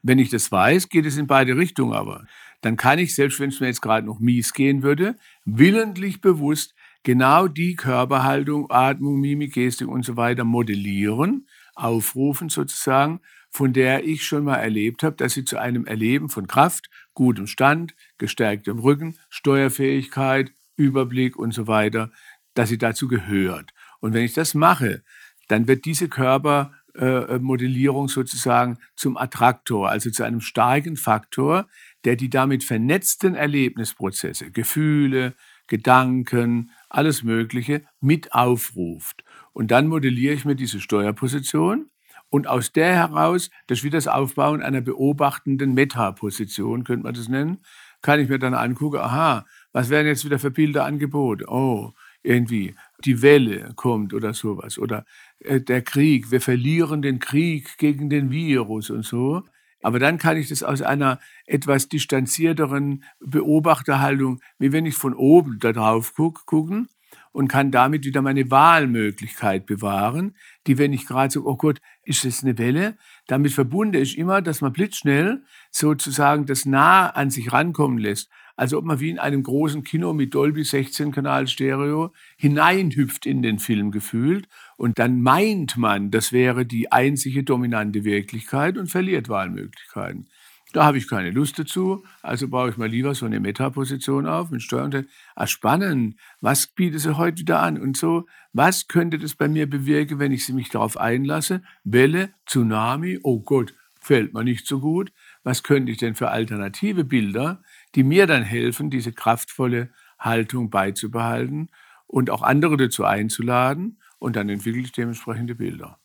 Wenn 0.02 0.20
ich 0.20 0.30
das 0.30 0.52
weiß, 0.52 0.90
geht 0.90 1.06
es 1.06 1.18
in 1.18 1.28
beide 1.28 1.56
Richtungen 1.56 1.94
aber. 1.94 2.26
Dann 2.62 2.76
kann 2.76 3.00
ich, 3.00 3.16
selbst 3.16 3.40
wenn 3.40 3.50
es 3.50 3.60
mir 3.60 3.68
jetzt 3.68 3.82
gerade 3.82 4.06
noch 4.06 4.20
mies 4.20 4.54
gehen 4.54 4.84
würde, 4.84 5.16
willentlich 5.46 6.22
bewusst 6.22 6.76
genau 7.04 7.48
die 7.48 7.76
Körperhaltung, 7.76 8.70
Atmung, 8.70 9.20
Mimik, 9.20 9.54
Gestik 9.54 9.88
und 9.88 10.04
so 10.04 10.18
weiter 10.18 10.44
modellieren, 10.44 11.48
aufrufen 11.76 12.50
sozusagen, 12.50 13.22
von 13.50 13.74
der 13.74 14.04
ich 14.04 14.26
schon 14.26 14.44
mal 14.44 14.58
erlebt 14.58 15.04
habe, 15.04 15.16
dass 15.16 15.34
sie 15.34 15.46
zu 15.46 15.58
einem 15.58 15.86
Erleben 15.86 16.30
von 16.30 16.48
Kraft, 16.48 16.90
gutem 17.14 17.48
Stand, 17.48 17.96
gestärktem 18.18 18.80
Rücken, 18.80 19.18
Steuerfähigkeit, 19.30 20.52
Überblick 20.76 21.38
und 21.38 21.54
so 21.54 21.68
weiter, 21.68 22.12
dass 22.54 22.70
sie 22.70 22.78
dazu 22.78 23.08
gehört. 23.08 23.74
Und 24.00 24.14
wenn 24.14 24.24
ich 24.24 24.34
das 24.34 24.54
mache, 24.54 25.04
dann 25.48 25.68
wird 25.68 25.86
diese 25.86 26.10
Körpermodellierung 26.10 28.08
sozusagen 28.10 28.78
zum 28.96 29.18
Attraktor, 29.18 29.90
also 29.90 30.10
zu 30.10 30.24
einem 30.24 30.42
starken 30.42 30.98
Faktor, 30.98 31.68
der 32.06 32.16
die 32.16 32.30
damit 32.30 32.64
vernetzten 32.64 33.36
Erlebnisprozesse, 33.36 34.52
Gefühle, 34.52 35.36
Gedanken, 35.68 36.72
alles 36.90 37.24
Mögliche 37.24 37.84
mit 38.00 38.34
aufruft. 38.34 39.24
Und 39.54 39.72
dann 39.72 39.88
modelliere 39.88 40.34
ich 40.34 40.46
mir 40.46 40.56
diese 40.56 40.80
Steuerposition 40.80 41.90
und 42.30 42.48
aus 42.48 42.72
der 42.74 42.94
heraus, 42.94 43.50
das 43.68 43.80
ist 43.80 43.84
wie 43.84 43.90
das 43.90 44.08
Aufbauen 44.08 44.62
einer 44.62 44.82
beobachtenden 44.82 45.74
Metaposition, 45.74 46.84
könnte 46.84 47.04
man 47.04 47.14
das 47.14 47.30
nennen, 47.30 47.60
kann 48.02 48.20
ich 48.20 48.30
mir 48.30 48.40
dann 48.40 48.54
angucken, 48.54 48.98
aha, 48.98 49.46
was 49.72 49.90
werden 49.90 50.08
jetzt 50.08 50.26
wieder 50.26 50.40
für 50.40 50.52
Bilder 50.52 50.86
angeboten? 50.86 51.46
Oh, 51.48 51.94
irgendwie 52.28 52.76
die 53.06 53.22
Welle 53.22 53.72
kommt 53.76 54.14
oder 54.14 54.34
sowas. 54.34 54.78
Oder 54.78 55.06
äh, 55.40 55.62
der 55.62 55.82
Krieg, 55.82 56.30
wir 56.32 56.42
verlieren 56.42 57.02
den 57.02 57.20
Krieg 57.20 57.78
gegen 57.78 58.10
den 58.10 58.32
Virus 58.32 58.90
und 58.90 59.06
so. 59.06 59.44
Aber 59.82 60.00
dann 60.00 60.18
kann 60.18 60.38
ich 60.38 60.50
das 60.50 60.64
aus 60.64 60.82
einer 60.82 61.20
etwas 61.46 61.88
distanzierteren 61.88 63.04
Beobachterhaltung, 63.20 64.42
wie 64.60 64.74
wenn 64.74 64.86
ich 64.86 64.96
von 64.96 65.14
oben 65.14 65.60
da 65.60 65.72
drauf 65.72 66.16
gucke, 66.16 66.42
gucken 66.46 66.90
und 67.32 67.48
kann 67.48 67.72
damit 67.72 68.04
wieder 68.04 68.22
meine 68.22 68.50
Wahlmöglichkeit 68.50 69.66
bewahren, 69.66 70.36
die, 70.66 70.78
wenn 70.78 70.92
ich 70.92 71.06
gerade 71.06 71.32
so, 71.32 71.46
oh 71.46 71.56
Gott, 71.56 71.80
ist 72.04 72.26
das 72.26 72.44
eine 72.44 72.58
Welle? 72.58 72.98
Damit 73.28 73.54
verbunden 73.54 74.02
ist 74.02 74.16
immer, 74.16 74.42
dass 74.42 74.62
man 74.62 74.74
blitzschnell 74.74 75.44
sozusagen 75.70 76.48
das 76.48 76.66
nah 76.66 77.08
an 77.10 77.30
sich 77.30 77.54
rankommen 77.54 78.00
lässt. 78.00 78.30
Also 78.58 78.80
ob 78.80 78.86
man 78.86 79.00
wie 79.00 79.12
in 79.12 79.20
einem 79.20 79.44
großen 79.44 79.84
Kino 79.84 80.14
mit 80.14 80.34
Dolby 80.34 80.64
16 80.64 81.12
Kanal 81.12 81.48
Stereo 81.48 82.12
hineinhüpft 82.38 83.28
in 83.28 83.44
den 83.44 83.60
Film 83.60 83.92
gefühlt 83.92 84.50
und 84.78 84.98
dann 84.98 85.22
meint 85.22 85.78
man, 85.78 86.10
das 86.10 86.34
wäre 86.34 86.66
die 86.66 86.92
einzige 86.92 87.44
dominante 87.44 88.04
Wirklichkeit 88.04 88.78
und 88.78 88.88
verliert 88.88 89.30
Wahlmöglichkeiten. 89.30 90.28
Da 90.74 90.86
habe 90.86 90.98
ich 90.98 91.08
keine 91.08 91.32
Lust 91.32 91.58
dazu, 91.60 92.04
also 92.22 92.50
baue 92.50 92.72
ich 92.72 92.78
mal 92.78 92.90
lieber 92.90 93.16
so 93.16 93.26
eine 93.26 93.40
Metaposition 93.40 94.26
auf 94.26 94.50
mit 94.50 94.64
Steuern. 94.64 95.08
Ah, 95.36 95.48
spannend, 95.48 96.16
was 96.42 96.68
bietet 96.68 97.02
sie 97.02 97.16
heute 97.16 97.38
wieder 97.38 97.62
an 97.62 97.80
und 97.80 97.96
so. 97.96 98.26
Was 98.54 98.88
könnte 98.88 99.18
das 99.18 99.36
bei 99.36 99.48
mir 99.48 99.70
bewirken, 99.70 100.20
wenn 100.20 100.32
ich 100.32 100.46
sie 100.46 100.54
mich 100.54 100.70
darauf 100.70 100.98
einlasse? 100.98 101.62
Welle, 101.84 102.34
Tsunami, 102.48 103.20
oh 103.24 103.40
Gott, 103.40 103.74
fällt 104.02 104.34
mir 104.34 104.44
nicht 104.44 104.68
so 104.68 104.80
gut. 104.80 105.12
Was 105.44 105.64
könnte 105.64 105.92
ich 105.92 106.00
denn 106.00 106.16
für 106.16 106.30
alternative 106.32 107.06
Bilder, 107.06 107.62
die 107.96 108.04
mir 108.04 108.28
dann 108.28 108.44
helfen, 108.44 108.90
diese 108.90 109.12
kraftvolle 109.12 109.90
Haltung 110.20 110.70
beizubehalten 110.70 111.70
und 112.06 112.30
auch 112.30 112.42
andere 112.42 112.78
dazu 112.78 113.04
einzuladen 113.06 114.00
und 114.20 114.36
dann 114.36 114.50
entwickle 114.50 114.82
ich 114.82 114.92
dementsprechende 114.92 115.56
Bilder. 115.56 116.00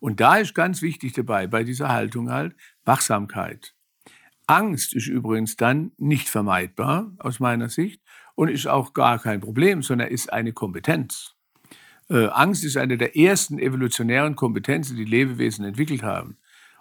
Und 0.00 0.20
da 0.20 0.36
ist 0.36 0.54
ganz 0.54 0.82
wichtig 0.82 1.12
dabei, 1.12 1.46
bei 1.46 1.64
dieser 1.64 1.88
Haltung 1.88 2.30
halt, 2.30 2.54
Wachsamkeit. 2.84 3.74
Angst 4.46 4.94
ist 4.94 5.06
übrigens 5.06 5.56
dann 5.56 5.92
nicht 5.96 6.28
vermeidbar 6.28 7.12
aus 7.18 7.40
meiner 7.40 7.68
Sicht 7.68 8.02
und 8.34 8.48
ist 8.48 8.66
auch 8.66 8.92
gar 8.92 9.18
kein 9.18 9.40
Problem, 9.40 9.82
sondern 9.82 10.08
ist 10.08 10.32
eine 10.32 10.52
Kompetenz. 10.52 11.34
Äh, 12.10 12.26
Angst 12.26 12.64
ist 12.64 12.76
eine 12.76 12.98
der 12.98 13.16
ersten 13.16 13.58
evolutionären 13.58 14.36
Kompetenzen, 14.36 14.96
die 14.96 15.04
Lebewesen 15.04 15.64
entwickelt 15.64 16.02
haben. 16.02 16.36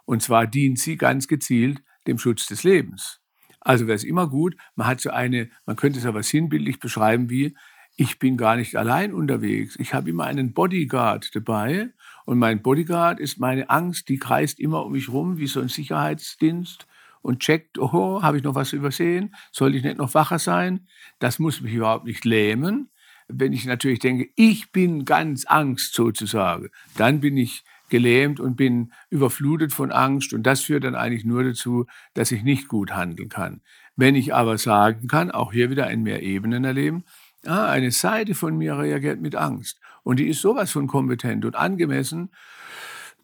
Und 0.06 0.22
zwar 0.22 0.48
dient 0.48 0.80
sie 0.80 0.98
ganz 0.98 1.28
gezielt 1.28 1.82
dem 2.08 2.20
Schutz 2.20 2.48
des 2.48 2.64
Lebens. 2.64 3.23
Also 3.64 3.88
wäre 3.88 3.96
es 3.96 4.04
immer 4.04 4.28
gut, 4.28 4.56
man 4.76 4.88
hat 4.88 5.00
so 5.00 5.10
eine, 5.10 5.50
man 5.66 5.76
könnte 5.76 6.00
es 6.00 6.06
aber 6.06 6.22
sinnbildlich 6.22 6.80
beschreiben 6.80 7.30
wie, 7.30 7.56
ich 7.96 8.20
bin 8.20 8.38
gar 8.38 8.56
nicht 8.56 8.76
allein 8.76 9.14
unterwegs. 9.14 9.76
Ich 9.80 9.94
habe 9.94 10.10
immer 10.10 10.26
einen 10.26 10.54
Bodyguard 10.54 11.36
dabei 11.36 11.92
und 12.26 12.40
mein 12.40 12.62
Bodyguard 12.62 13.20
ist 13.20 13.40
meine 13.40 13.70
Angst, 13.70 14.10
die 14.10 14.18
kreist 14.18 14.60
immer 14.60 14.86
um 14.86 14.94
mich 14.94 15.10
rum 15.10 15.38
wie 15.38 15.48
so 15.48 15.62
ein 15.62 15.70
Sicherheitsdienst 15.70 16.88
und 17.22 17.40
checkt, 17.40 17.78
oh, 17.78 18.22
habe 18.22 18.38
ich 18.38 18.44
noch 18.44 18.56
was 18.56 18.74
übersehen? 18.74 19.36
Soll 19.52 19.76
ich 19.76 19.84
nicht 19.84 19.98
noch 19.98 20.14
wacher 20.14 20.40
sein? 20.40 20.88
Das 21.20 21.40
muss 21.40 21.62
mich 21.62 21.74
überhaupt 21.74 22.06
nicht 22.06 22.26
lähmen. 22.26 22.90
Wenn 23.28 23.54
ich 23.54 23.66
natürlich 23.66 24.00
denke, 24.00 24.30
ich 24.36 24.72
bin 24.72 25.06
ganz 25.06 25.46
Angst 25.46 25.94
sozusagen, 25.94 26.70
dann 26.98 27.22
bin 27.22 27.38
ich 27.38 27.64
gelähmt 27.94 28.40
und 28.40 28.56
bin 28.56 28.92
überflutet 29.12 29.72
von 29.72 29.92
Angst 29.92 30.34
und 30.34 30.42
das 30.42 30.62
führt 30.62 30.84
dann 30.84 30.96
eigentlich 30.96 31.26
nur 31.26 31.44
dazu, 31.44 31.86
dass 32.16 32.32
ich 32.32 32.42
nicht 32.42 32.68
gut 32.68 32.92
handeln 32.92 33.30
kann. 33.30 33.62
Wenn 33.96 34.16
ich 34.16 34.34
aber 34.34 34.58
sagen 34.58 35.08
kann, 35.08 35.30
auch 35.30 35.54
hier 35.54 35.70
wieder 35.70 35.86
ein 35.86 36.02
mehr 36.02 36.24
Ebenen 36.24 36.64
erleben, 36.64 37.04
ah, 37.46 37.70
eine 37.70 37.92
Seite 37.92 38.34
von 38.34 38.58
mir 38.58 38.80
reagiert 38.80 39.22
mit 39.22 39.36
Angst 39.36 39.80
und 40.02 40.18
die 40.18 40.28
ist 40.28 40.42
sowas 40.42 40.72
von 40.72 40.88
kompetent 40.88 41.46
und 41.46 41.56
angemessen, 41.56 42.32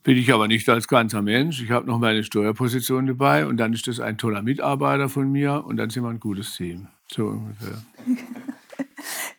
bin 0.04 0.18
ich 0.18 0.32
aber 0.32 0.48
nicht 0.48 0.70
als 0.70 0.88
ganzer 0.88 1.24
Mensch. 1.24 1.64
Ich 1.64 1.72
habe 1.72 1.88
noch 1.88 1.98
meine 1.98 2.24
Steuerposition 2.24 3.08
dabei 3.08 3.48
und 3.48 3.58
dann 3.58 3.74
ist 3.74 3.88
das 3.88 4.00
ein 4.00 4.20
toller 4.20 4.44
Mitarbeiter 4.44 5.10
von 5.10 5.32
mir 5.32 5.66
und 5.66 5.78
dann 5.78 5.90
sind 5.90 6.04
wir 6.04 6.10
ein 6.10 6.20
gutes 6.20 6.56
Team. 6.56 6.90
So 7.12 7.26
ungefähr. 7.26 7.82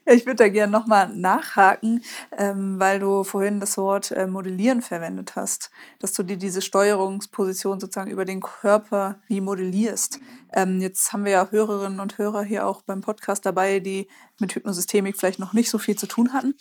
Ich 0.07 0.27
würde 0.27 0.37
da 0.37 0.49
gerne 0.49 0.73
nochmal 0.73 1.15
nachhaken, 1.15 2.03
ähm, 2.37 2.81
weil 2.81 2.99
du 2.99 3.23
vorhin 3.23 3.61
das 3.61 3.77
Wort 3.79 4.11
äh, 4.11 4.27
Modellieren 4.27 4.83
verwendet 4.83 5.37
hast, 5.37 5.71
dass 6.01 6.13
du 6.15 6.25
dir 6.25 6.37
diese 6.37 6.63
Steuerungsposition 6.63 7.79
sozusagen 7.79 8.11
über 8.11 8.25
den 8.25 8.41
Körper 8.41 9.21
wie 9.29 9.41
modellierst. 9.41 10.19
Ähm, 10.53 10.81
jetzt 10.81 11.13
haben 11.13 11.25
wir 11.25 11.33
ja 11.33 11.49
Hörerinnen 11.51 12.01
und 12.01 12.19
Hörer 12.19 12.43
hier 12.43 12.67
auch 12.67 12.83
beim 12.83 13.03
Podcast 13.03 13.47
dabei, 13.47 13.79
die 13.79 14.09
mit 14.41 14.55
Hypnosystemik 14.55 15.17
vielleicht 15.17 15.39
noch 15.39 15.53
nicht 15.53 15.71
so 15.71 15.79
viel 15.79 15.97
zu 15.97 16.09
tun 16.09 16.33
hatten. 16.33 16.55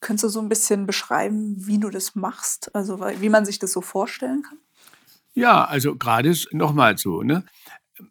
Könntest 0.00 0.24
du 0.24 0.28
so 0.28 0.40
ein 0.40 0.48
bisschen 0.48 0.86
beschreiben, 0.86 1.54
wie 1.58 1.78
du 1.78 1.88
das 1.88 2.14
machst, 2.14 2.74
also 2.74 3.00
wie 3.00 3.28
man 3.28 3.46
sich 3.46 3.58
das 3.58 3.72
so 3.72 3.80
vorstellen 3.80 4.42
kann? 4.42 4.58
Ja, 5.34 5.64
also 5.64 5.96
gerade 5.96 6.34
nochmal 6.50 6.98
so, 6.98 7.22
ne? 7.22 7.44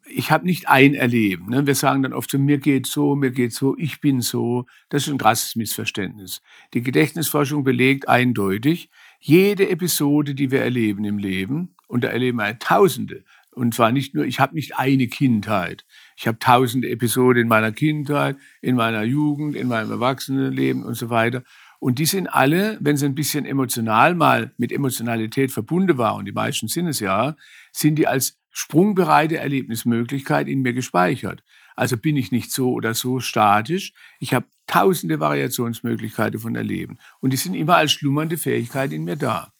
Ich 0.05 0.31
habe 0.31 0.45
nicht 0.45 0.67
ein 0.67 0.93
Erleben. 0.93 1.49
Ne? 1.49 1.67
Wir 1.67 1.75
sagen 1.75 2.03
dann 2.03 2.13
oft 2.13 2.31
so, 2.31 2.37
mir 2.37 2.57
geht 2.57 2.87
so, 2.87 3.15
mir 3.15 3.31
geht 3.31 3.53
so, 3.53 3.77
ich 3.77 4.01
bin 4.01 4.21
so. 4.21 4.65
Das 4.89 5.03
ist 5.03 5.09
ein 5.09 5.17
krasses 5.17 5.55
Missverständnis. 5.55 6.41
Die 6.73 6.81
Gedächtnisforschung 6.81 7.63
belegt 7.63 8.07
eindeutig, 8.07 8.89
jede 9.19 9.69
Episode, 9.69 10.35
die 10.35 10.51
wir 10.51 10.61
erleben 10.61 11.03
im 11.03 11.17
Leben, 11.17 11.75
und 11.87 12.03
da 12.03 12.09
erleben 12.09 12.37
wir 12.37 12.57
Tausende, 12.59 13.23
und 13.51 13.73
zwar 13.73 13.91
nicht 13.91 14.15
nur, 14.15 14.25
ich 14.25 14.39
habe 14.39 14.55
nicht 14.55 14.77
eine 14.77 15.07
Kindheit. 15.07 15.85
Ich 16.15 16.27
habe 16.27 16.39
tausende 16.39 16.89
Episoden 16.89 17.41
in 17.41 17.47
meiner 17.49 17.73
Kindheit, 17.73 18.37
in 18.61 18.75
meiner 18.75 19.03
Jugend, 19.03 19.55
in 19.55 19.67
meinem 19.67 19.91
Erwachsenenleben 19.91 20.83
und 20.83 20.93
so 20.93 21.09
weiter. 21.09 21.43
Und 21.79 21.99
die 21.99 22.05
sind 22.05 22.27
alle, 22.27 22.77
wenn 22.79 22.95
sie 22.95 23.05
ein 23.05 23.15
bisschen 23.15 23.45
emotional 23.45 24.15
mal 24.15 24.53
mit 24.57 24.71
Emotionalität 24.71 25.51
verbunden 25.51 25.97
waren, 25.97 26.19
und 26.19 26.25
die 26.25 26.31
meisten 26.31 26.67
sind 26.69 26.87
es 26.87 26.99
ja, 26.99 27.35
sind 27.73 27.95
die 27.95 28.07
als 28.07 28.38
sprungbereite 28.59 29.37
Erlebnismöglichkeit 29.37 30.49
in 30.49 30.61
mir 30.61 30.73
gespeichert. 30.73 31.43
Also 31.77 31.95
bin 31.95 32.17
ich 32.17 32.33
nicht 32.33 32.51
so 32.51 32.73
oder 32.73 32.93
so 32.93 33.21
statisch. 33.21 33.93
Ich 34.19 34.33
habe 34.33 34.47
tausende 34.67 35.21
Variationsmöglichkeiten 35.21 36.41
von 36.41 36.55
Erleben. 36.55 36.97
Und 37.21 37.31
die 37.31 37.37
sind 37.37 37.53
immer 37.53 37.77
als 37.77 37.93
schlummernde 37.93 38.37
Fähigkeit 38.37 38.91
in 38.91 39.05
mir 39.05 39.15
da. 39.15 39.53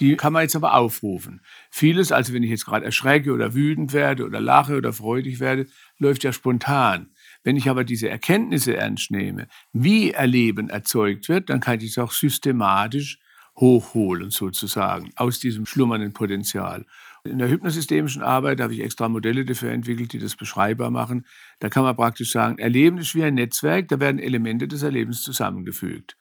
Die 0.00 0.16
kann 0.16 0.32
man 0.32 0.42
jetzt 0.42 0.56
aber 0.56 0.74
aufrufen. 0.74 1.40
Vieles, 1.70 2.10
also 2.10 2.32
wenn 2.32 2.42
ich 2.42 2.50
jetzt 2.50 2.64
gerade 2.64 2.84
erschrecke 2.84 3.32
oder 3.32 3.54
wütend 3.54 3.92
werde 3.92 4.24
oder 4.24 4.40
lache 4.40 4.76
oder 4.76 4.92
freudig 4.92 5.38
werde, 5.38 5.68
läuft 5.98 6.24
ja 6.24 6.32
spontan. 6.32 7.10
Wenn 7.44 7.56
ich 7.56 7.70
aber 7.70 7.84
diese 7.84 8.08
Erkenntnisse 8.08 8.76
ernst 8.76 9.12
nehme, 9.12 9.46
wie 9.72 10.10
Erleben 10.10 10.68
erzeugt 10.68 11.28
wird, 11.28 11.48
dann 11.48 11.60
kann 11.60 11.78
ich 11.78 11.90
es 11.90 11.98
auch 11.98 12.10
systematisch 12.10 13.20
hochholen 13.56 14.30
sozusagen 14.30 15.10
aus 15.16 15.38
diesem 15.38 15.66
schlummernden 15.66 16.12
Potenzial. 16.12 16.86
In 17.24 17.38
der 17.38 17.48
hypnosystemischen 17.48 18.22
Arbeit 18.22 18.60
habe 18.60 18.74
ich 18.74 18.80
extra 18.80 19.08
Modelle 19.08 19.44
dafür 19.44 19.70
entwickelt, 19.70 20.12
die 20.12 20.18
das 20.18 20.34
beschreibbar 20.34 20.90
machen. 20.90 21.24
Da 21.60 21.68
kann 21.68 21.84
man 21.84 21.94
praktisch 21.94 22.32
sagen, 22.32 22.58
Erleben 22.58 22.98
ist 22.98 23.14
wie 23.14 23.22
ein 23.22 23.34
Netzwerk, 23.34 23.86
da 23.88 24.00
werden 24.00 24.18
Elemente 24.18 24.66
des 24.66 24.82
Erlebens 24.82 25.22
zusammengefügt. 25.22 26.16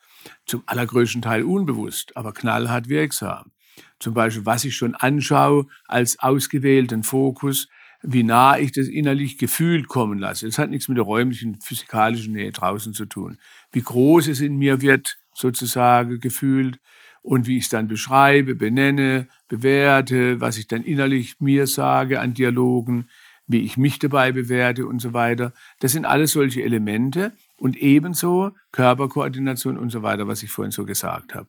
Zum 0.46 0.62
allergrößten 0.68 1.24
Teil 1.24 1.42
unbewusst, 1.42 2.16
aber 2.16 2.34
knallhart 2.34 2.88
wirksam. 2.88 3.52
Zum 4.00 4.14
Beispiel, 4.14 4.46
was 4.46 4.64
ich 4.64 4.76
schon 4.76 4.94
anschaue 4.94 5.66
als 5.88 6.20
ausgewählten 6.20 7.02
Fokus, 7.02 7.68
wie 8.04 8.22
nah 8.22 8.60
ich 8.60 8.72
das 8.72 8.88
innerlich 8.88 9.40
gefühlt 9.40 9.88
kommen 9.88 10.20
lasse. 10.20 10.46
Das 10.46 10.60
hat 10.60 10.70
nichts 10.70 10.88
mit 10.88 10.98
der 10.98 11.06
räumlichen, 11.06 11.60
physikalischen 11.62 12.34
Nähe 12.34 12.52
draußen 12.52 12.94
zu 12.94 13.08
tun. 13.08 13.40
Wie 13.72 13.82
groß 13.82 14.28
es 14.28 14.40
in 14.40 14.58
mir 14.58 14.82
wird, 14.82 15.18
sozusagen 15.34 16.20
gefühlt 16.20 16.80
und 17.22 17.48
wie 17.48 17.58
ich 17.58 17.64
es 17.66 17.70
dann 17.70 17.88
beschreibe, 17.88 18.56
benenne, 18.56 19.28
bewerte, 19.48 20.42
was 20.42 20.58
ich 20.58 20.68
dann 20.68 20.84
innerlich 20.84 21.40
mir 21.40 21.68
sage 21.68 22.20
an 22.20 22.34
Dialogen, 22.34 23.08
wie 23.48 23.60
ich 23.60 23.78
mich 23.78 24.00
dabei 24.00 24.32
bewerte 24.32 24.88
und 24.88 25.00
so 25.00 25.14
weiter. 25.14 25.54
Das 25.80 25.92
sind 25.92 26.06
alles 26.06 26.32
solche 26.32 26.64
Elemente 26.64 27.34
und 27.58 27.78
ebenso 27.78 28.52
Körperkoordination 28.72 29.78
und 29.78 29.90
so 29.90 30.02
weiter, 30.04 30.28
was 30.28 30.42
ich 30.44 30.52
vorhin 30.52 30.72
so 30.72 30.86
gesagt 30.86 31.36
habe. 31.36 31.48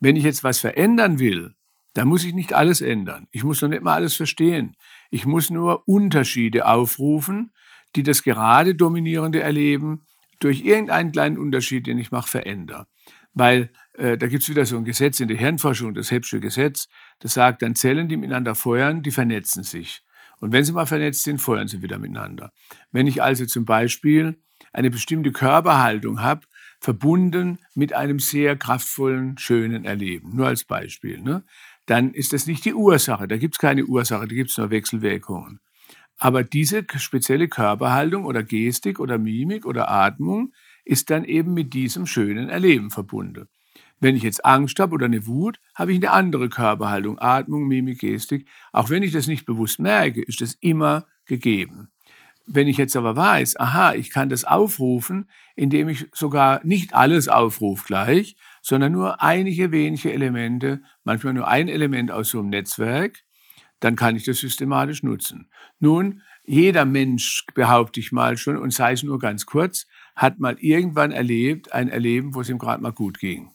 Wenn 0.00 0.16
ich 0.16 0.24
jetzt 0.24 0.44
was 0.44 0.58
verändern 0.58 1.18
will, 1.18 1.54
dann 1.94 2.08
muss 2.08 2.24
ich 2.24 2.34
nicht 2.34 2.52
alles 2.52 2.80
ändern. 2.80 3.26
Ich 3.30 3.44
muss 3.44 3.62
noch 3.62 3.68
nicht 3.68 3.82
mal 3.82 3.94
alles 3.94 4.16
verstehen. 4.16 4.76
Ich 5.10 5.24
muss 5.24 5.50
nur 5.50 5.88
Unterschiede 5.88 6.66
aufrufen, 6.66 7.52
die 7.94 8.02
das 8.02 8.22
gerade 8.22 8.74
dominierende 8.74 9.40
Erleben 9.40 10.02
durch 10.38 10.62
irgendeinen 10.64 11.12
kleinen 11.12 11.38
Unterschied, 11.38 11.86
den 11.86 11.98
ich 11.98 12.10
mache, 12.10 12.28
verändere. 12.28 12.86
Weil 13.32 13.70
da 13.98 14.26
gibt 14.26 14.42
es 14.42 14.48
wieder 14.48 14.66
so 14.66 14.76
ein 14.76 14.84
Gesetz 14.84 15.20
in 15.20 15.28
der 15.28 15.36
Hirnforschung, 15.36 15.94
das 15.94 16.10
Hebsche 16.10 16.40
Gesetz, 16.40 16.88
das 17.20 17.34
sagt, 17.34 17.62
dann 17.62 17.74
Zellen, 17.74 18.08
die 18.08 18.16
miteinander 18.16 18.54
feuern, 18.54 19.02
die 19.02 19.10
vernetzen 19.10 19.62
sich. 19.62 20.02
Und 20.40 20.52
wenn 20.52 20.64
sie 20.64 20.72
mal 20.72 20.86
vernetzt 20.86 21.24
sind, 21.24 21.40
feuern 21.40 21.68
sie 21.68 21.82
wieder 21.82 21.98
miteinander. 21.98 22.52
Wenn 22.92 23.06
ich 23.06 23.22
also 23.22 23.46
zum 23.46 23.64
Beispiel 23.64 24.38
eine 24.72 24.90
bestimmte 24.90 25.32
Körperhaltung 25.32 26.20
habe, 26.20 26.42
verbunden 26.80 27.58
mit 27.74 27.94
einem 27.94 28.18
sehr 28.18 28.56
kraftvollen, 28.56 29.38
schönen 29.38 29.84
Erleben, 29.84 30.36
nur 30.36 30.46
als 30.46 30.64
Beispiel, 30.64 31.20
ne? 31.20 31.42
dann 31.86 32.12
ist 32.12 32.32
das 32.32 32.46
nicht 32.46 32.64
die 32.64 32.74
Ursache. 32.74 33.26
Da 33.26 33.38
gibt 33.38 33.54
es 33.54 33.58
keine 33.58 33.86
Ursache, 33.86 34.28
da 34.28 34.34
gibt 34.34 34.50
es 34.50 34.58
nur 34.58 34.70
Wechselwirkungen. 34.70 35.60
Aber 36.18 36.44
diese 36.44 36.84
spezielle 36.96 37.48
Körperhaltung 37.48 38.24
oder 38.24 38.42
Gestik 38.42 39.00
oder 39.00 39.18
Mimik 39.18 39.66
oder 39.66 39.90
Atmung 39.90 40.52
ist 40.84 41.10
dann 41.10 41.24
eben 41.24 41.54
mit 41.54 41.74
diesem 41.74 42.06
schönen 42.06 42.48
Erleben 42.48 42.90
verbunden. 42.90 43.48
Wenn 44.00 44.16
ich 44.16 44.22
jetzt 44.22 44.44
Angst 44.44 44.78
habe 44.78 44.94
oder 44.94 45.06
eine 45.06 45.26
Wut, 45.26 45.58
habe 45.74 45.92
ich 45.92 45.98
eine 45.98 46.10
andere 46.10 46.48
Körperhaltung, 46.48 47.18
Atmung, 47.18 47.66
Mimik, 47.66 48.00
Gestik. 48.00 48.46
Auch 48.72 48.90
wenn 48.90 49.02
ich 49.02 49.12
das 49.12 49.26
nicht 49.26 49.46
bewusst 49.46 49.78
merke, 49.78 50.22
ist 50.22 50.40
das 50.40 50.54
immer 50.60 51.06
gegeben. 51.24 51.88
Wenn 52.46 52.68
ich 52.68 52.76
jetzt 52.76 52.94
aber 52.94 53.16
weiß, 53.16 53.58
aha, 53.58 53.94
ich 53.94 54.10
kann 54.10 54.28
das 54.28 54.44
aufrufen, 54.44 55.28
indem 55.56 55.88
ich 55.88 56.06
sogar 56.12 56.60
nicht 56.64 56.94
alles 56.94 57.26
aufrufe 57.26 57.84
gleich, 57.86 58.36
sondern 58.62 58.92
nur 58.92 59.20
einige 59.20 59.72
wenige 59.72 60.12
Elemente, 60.12 60.82
manchmal 61.02 61.34
nur 61.34 61.48
ein 61.48 61.68
Element 61.68 62.12
aus 62.12 62.30
so 62.30 62.38
einem 62.38 62.50
Netzwerk, 62.50 63.24
dann 63.80 63.96
kann 63.96 64.14
ich 64.14 64.24
das 64.24 64.38
systematisch 64.38 65.02
nutzen. 65.02 65.50
Nun, 65.80 66.22
jeder 66.44 66.84
Mensch, 66.84 67.44
behaupte 67.54 67.98
ich 67.98 68.12
mal 68.12 68.36
schon, 68.36 68.56
und 68.56 68.72
sei 68.72 68.92
es 68.92 69.02
nur 69.02 69.18
ganz 69.18 69.46
kurz, 69.46 69.86
hat 70.14 70.38
mal 70.38 70.56
irgendwann 70.60 71.10
erlebt, 71.10 71.72
ein 71.72 71.88
Erleben, 71.88 72.34
wo 72.34 72.42
es 72.42 72.48
ihm 72.48 72.58
gerade 72.58 72.82
mal 72.82 72.92
gut 72.92 73.18
ging. 73.18 73.50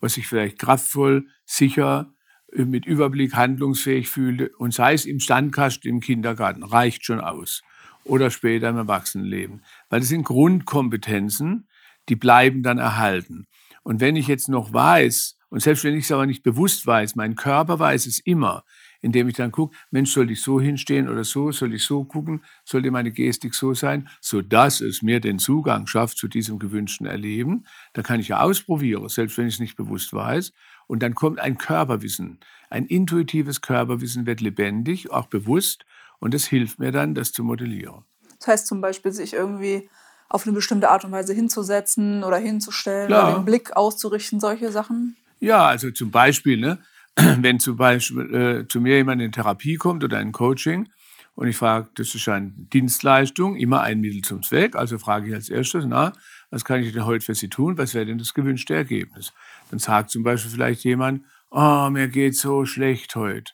Wo 0.00 0.08
sich 0.08 0.26
vielleicht 0.26 0.58
kraftvoll, 0.58 1.26
sicher, 1.44 2.12
mit 2.52 2.86
Überblick, 2.86 3.34
handlungsfähig 3.34 4.08
fühlte 4.08 4.50
und 4.58 4.74
sei 4.74 4.94
es 4.94 5.06
im 5.06 5.20
Standkasten 5.20 5.88
im 5.88 6.00
Kindergarten, 6.00 6.62
reicht 6.62 7.04
schon 7.04 7.20
aus. 7.20 7.62
Oder 8.04 8.30
später 8.30 8.70
im 8.70 8.76
Erwachsenenleben. 8.76 9.62
Weil 9.88 10.00
das 10.00 10.08
sind 10.08 10.24
Grundkompetenzen, 10.24 11.68
die 12.08 12.16
bleiben 12.16 12.62
dann 12.62 12.78
erhalten. 12.78 13.46
Und 13.82 14.00
wenn 14.00 14.16
ich 14.16 14.26
jetzt 14.26 14.48
noch 14.48 14.72
weiß, 14.72 15.38
und 15.48 15.60
selbst 15.60 15.84
wenn 15.84 15.94
ich 15.94 16.04
es 16.04 16.12
aber 16.12 16.26
nicht 16.26 16.42
bewusst 16.42 16.86
weiß, 16.86 17.14
mein 17.16 17.36
Körper 17.36 17.78
weiß 17.78 18.06
es 18.06 18.18
immer, 18.20 18.64
indem 19.00 19.28
ich 19.28 19.36
dann 19.36 19.52
gucke, 19.52 19.76
Mensch, 19.90 20.12
soll 20.12 20.30
ich 20.30 20.42
so 20.42 20.60
hinstehen 20.60 21.08
oder 21.08 21.24
so, 21.24 21.52
soll 21.52 21.74
ich 21.74 21.84
so 21.84 22.04
gucken, 22.04 22.42
sollte 22.64 22.90
meine 22.90 23.12
Gestik 23.12 23.54
so 23.54 23.74
sein, 23.74 24.08
sodass 24.20 24.80
es 24.80 25.02
mir 25.02 25.20
den 25.20 25.38
Zugang 25.38 25.86
schafft 25.86 26.18
zu 26.18 26.28
diesem 26.28 26.58
gewünschten 26.58 27.06
Erleben. 27.06 27.64
Da 27.92 28.02
kann 28.02 28.20
ich 28.20 28.28
ja 28.28 28.40
ausprobieren, 28.40 29.08
selbst 29.08 29.38
wenn 29.38 29.46
ich 29.46 29.54
es 29.54 29.60
nicht 29.60 29.76
bewusst 29.76 30.12
weiß. 30.12 30.52
Und 30.86 31.02
dann 31.02 31.14
kommt 31.14 31.38
ein 31.38 31.56
Körperwissen, 31.56 32.40
ein 32.68 32.86
intuitives 32.86 33.60
Körperwissen 33.60 34.26
wird 34.26 34.40
lebendig, 34.40 35.10
auch 35.10 35.26
bewusst, 35.26 35.84
und 36.18 36.34
das 36.34 36.44
hilft 36.44 36.78
mir 36.78 36.92
dann, 36.92 37.14
das 37.14 37.32
zu 37.32 37.42
modellieren. 37.42 38.04
Das 38.38 38.48
heißt 38.48 38.66
zum 38.66 38.80
Beispiel, 38.80 39.12
sich 39.12 39.32
irgendwie 39.32 39.88
auf 40.28 40.46
eine 40.46 40.54
bestimmte 40.54 40.90
Art 40.90 41.04
und 41.04 41.12
Weise 41.12 41.34
hinzusetzen 41.34 42.22
oder 42.24 42.36
hinzustellen 42.36 43.08
Klar. 43.08 43.28
oder 43.28 43.38
den 43.40 43.44
Blick 43.44 43.76
auszurichten, 43.76 44.38
solche 44.38 44.70
Sachen? 44.70 45.16
Ja, 45.40 45.66
also 45.66 45.90
zum 45.90 46.10
Beispiel, 46.10 46.58
ne, 46.58 46.78
wenn 47.40 47.60
zum 47.60 47.76
Beispiel 47.76 48.34
äh, 48.34 48.68
zu 48.68 48.80
mir 48.80 48.96
jemand 48.96 49.22
in 49.22 49.32
Therapie 49.32 49.76
kommt 49.76 50.04
oder 50.04 50.18
ein 50.18 50.32
Coaching 50.32 50.88
und 51.34 51.48
ich 51.48 51.56
frage, 51.56 51.88
das 51.94 52.14
ist 52.14 52.28
eine 52.28 52.52
Dienstleistung, 52.54 53.56
immer 53.56 53.82
ein 53.82 54.00
Mittel 54.00 54.22
zum 54.22 54.42
Zweck, 54.42 54.76
also 54.76 54.98
frage 54.98 55.28
ich 55.28 55.34
als 55.34 55.48
erstes, 55.48 55.84
na, 55.86 56.12
was 56.50 56.64
kann 56.64 56.82
ich 56.82 56.92
denn 56.92 57.04
heute 57.04 57.24
für 57.24 57.34
Sie 57.34 57.48
tun? 57.48 57.78
Was 57.78 57.94
wäre 57.94 58.06
denn 58.06 58.18
das 58.18 58.34
gewünschte 58.34 58.74
Ergebnis? 58.74 59.32
Dann 59.70 59.78
sagt 59.78 60.10
zum 60.10 60.22
Beispiel 60.22 60.50
vielleicht 60.50 60.84
jemand, 60.84 61.24
oh, 61.50 61.88
mir 61.90 62.08
geht 62.08 62.36
so 62.36 62.64
schlecht 62.64 63.14
heute 63.16 63.52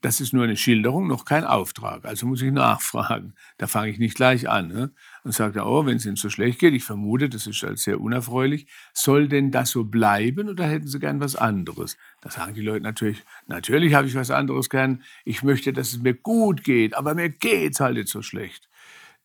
das 0.00 0.20
ist 0.20 0.32
nur 0.32 0.44
eine 0.44 0.56
Schilderung, 0.56 1.08
noch 1.08 1.24
kein 1.24 1.44
Auftrag. 1.44 2.04
Also 2.04 2.26
muss 2.26 2.42
ich 2.42 2.52
nachfragen. 2.52 3.34
Da 3.56 3.66
fange 3.66 3.90
ich 3.90 3.98
nicht 3.98 4.14
gleich 4.14 4.48
an. 4.48 4.68
Ne? 4.68 4.92
Und 5.28 5.34
sage, 5.34 5.60
oh, 5.62 5.84
wenn 5.84 5.98
es 5.98 6.06
Ihnen 6.06 6.16
so 6.16 6.30
schlecht 6.30 6.58
geht, 6.58 6.72
ich 6.72 6.84
vermute, 6.84 7.28
das 7.28 7.46
ist 7.46 7.62
halt 7.62 7.78
sehr 7.78 8.00
unerfreulich, 8.00 8.66
soll 8.94 9.28
denn 9.28 9.50
das 9.50 9.68
so 9.68 9.84
bleiben 9.84 10.48
oder 10.48 10.66
hätten 10.66 10.86
Sie 10.86 10.98
gern 10.98 11.20
was 11.20 11.36
anderes? 11.36 11.98
Da 12.22 12.30
sagen 12.30 12.54
die 12.54 12.62
Leute 12.62 12.82
natürlich, 12.82 13.22
natürlich 13.46 13.92
habe 13.92 14.08
ich 14.08 14.14
was 14.14 14.30
anderes 14.30 14.70
gern. 14.70 15.02
Ich 15.26 15.42
möchte, 15.42 15.74
dass 15.74 15.88
es 15.88 15.98
mir 15.98 16.14
gut 16.14 16.64
geht, 16.64 16.94
aber 16.96 17.14
mir 17.14 17.28
geht 17.28 17.74
es 17.74 17.80
halt 17.80 17.98
nicht 17.98 18.08
so 18.08 18.22
schlecht. 18.22 18.70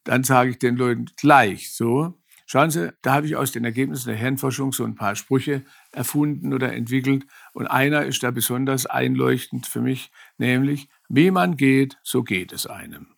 Dann 0.04 0.26
sage 0.26 0.50
ich 0.50 0.60
den 0.60 0.76
Leuten 0.76 1.06
gleich 1.16 1.74
so, 1.74 2.20
Schauen 2.46 2.70
Sie, 2.70 2.92
da 3.02 3.14
habe 3.14 3.26
ich 3.26 3.38
aus 3.38 3.54
den 3.54 3.64
Ergebnissen 3.64 4.10
der 4.10 4.18
Hirnforschung 4.18 4.74
so 4.74 4.84
ein 4.84 4.96
paar 4.96 5.16
Sprüche 5.16 5.64
erfunden 5.94 6.54
oder 6.54 6.74
entwickelt. 6.74 7.26
Und 7.54 7.68
einer 7.68 8.04
ist 8.04 8.24
da 8.24 8.32
besonders 8.32 8.86
einleuchtend 8.86 9.68
für 9.68 9.80
mich, 9.80 10.12
nämlich, 10.38 10.90
wie 11.08 11.32
man 11.32 11.56
geht, 11.56 11.98
so 12.04 12.24
geht 12.24 12.52
es 12.52 12.68
einem. 12.68 13.13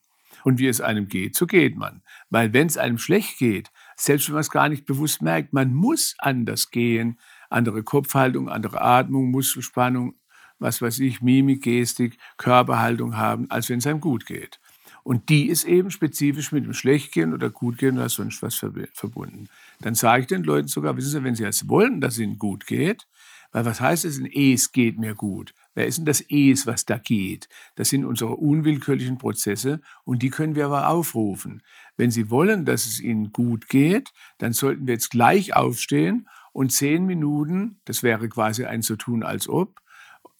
Und 0.45 0.59
wie 0.59 0.67
es 0.67 0.79
einem 0.79 1.07
geht, 1.07 1.35
so 1.35 1.47
geht 1.47 1.75
man. 1.75 2.03
Weil 2.29 2.53
wenn 2.53 2.67
es 2.67 2.77
einem 2.77 2.99
schlecht 2.99 3.39
geht, 3.39 3.71
selbst 3.95 4.27
wenn 4.27 4.35
man 4.35 4.41
es 4.41 4.51
gar 4.51 4.69
nicht 4.69 4.85
bewusst 4.85 5.23
merkt, 5.23 5.53
man 5.53 5.73
muss 5.73 6.13
anders 6.19 6.69
gehen, 6.69 7.17
andere 7.49 7.81
Kopfhaltung, 7.81 8.47
andere 8.47 8.79
Atmung, 8.79 9.31
Muskelspannung, 9.31 10.13
was 10.59 10.83
weiß 10.83 10.99
ich, 10.99 11.19
Mimik, 11.19 11.63
Gestik, 11.63 12.19
Körperhaltung 12.37 13.17
haben, 13.17 13.49
als 13.49 13.69
wenn 13.69 13.79
es 13.79 13.87
einem 13.87 14.01
gut 14.01 14.27
geht. 14.27 14.59
Und 15.01 15.29
die 15.29 15.47
ist 15.47 15.63
eben 15.63 15.89
spezifisch 15.89 16.51
mit 16.51 16.63
dem 16.63 16.73
Schlechtgehen 16.73 17.33
oder 17.33 17.49
Gutgehen 17.49 17.97
oder 17.97 18.09
sonst 18.09 18.43
was 18.43 18.53
verbunden. 18.53 19.49
Dann 19.81 19.95
sage 19.95 20.21
ich 20.21 20.27
den 20.27 20.43
Leuten 20.43 20.67
sogar, 20.67 20.95
wissen 20.95 21.09
Sie, 21.09 21.23
wenn 21.23 21.33
Sie 21.33 21.43
jetzt 21.43 21.67
wollen, 21.67 22.01
dass 22.01 22.13
es 22.13 22.19
Ihnen 22.19 22.37
gut 22.37 22.67
geht, 22.67 23.07
weil 23.51 23.65
was 23.65 23.81
heißt 23.81 24.05
es, 24.05 24.19
ein 24.19 24.29
Es 24.31 24.71
geht 24.71 24.99
mir 24.99 25.15
gut? 25.15 25.55
Wer 25.75 25.85
ist 25.85 25.97
denn 25.97 26.05
das 26.05 26.21
Es, 26.21 26.65
was 26.65 26.85
da 26.85 26.97
geht? 26.97 27.47
Das 27.75 27.89
sind 27.89 28.05
unsere 28.05 28.35
unwillkürlichen 28.35 29.17
Prozesse 29.17 29.81
und 30.03 30.23
die 30.23 30.29
können 30.29 30.55
wir 30.55 30.65
aber 30.65 30.89
aufrufen. 30.89 31.61
Wenn 31.97 32.11
Sie 32.11 32.29
wollen, 32.29 32.65
dass 32.65 32.85
es 32.85 32.99
Ihnen 32.99 33.31
gut 33.31 33.69
geht, 33.69 34.11
dann 34.37 34.53
sollten 34.53 34.87
wir 34.87 34.93
jetzt 34.93 35.11
gleich 35.11 35.55
aufstehen 35.55 36.27
und 36.53 36.71
zehn 36.71 37.05
Minuten, 37.05 37.79
das 37.85 38.01
wäre 38.01 38.29
quasi 38.29 38.65
ein 38.65 38.81
so 38.81 38.95
tun 38.95 39.23
als 39.23 39.47
ob, 39.49 39.81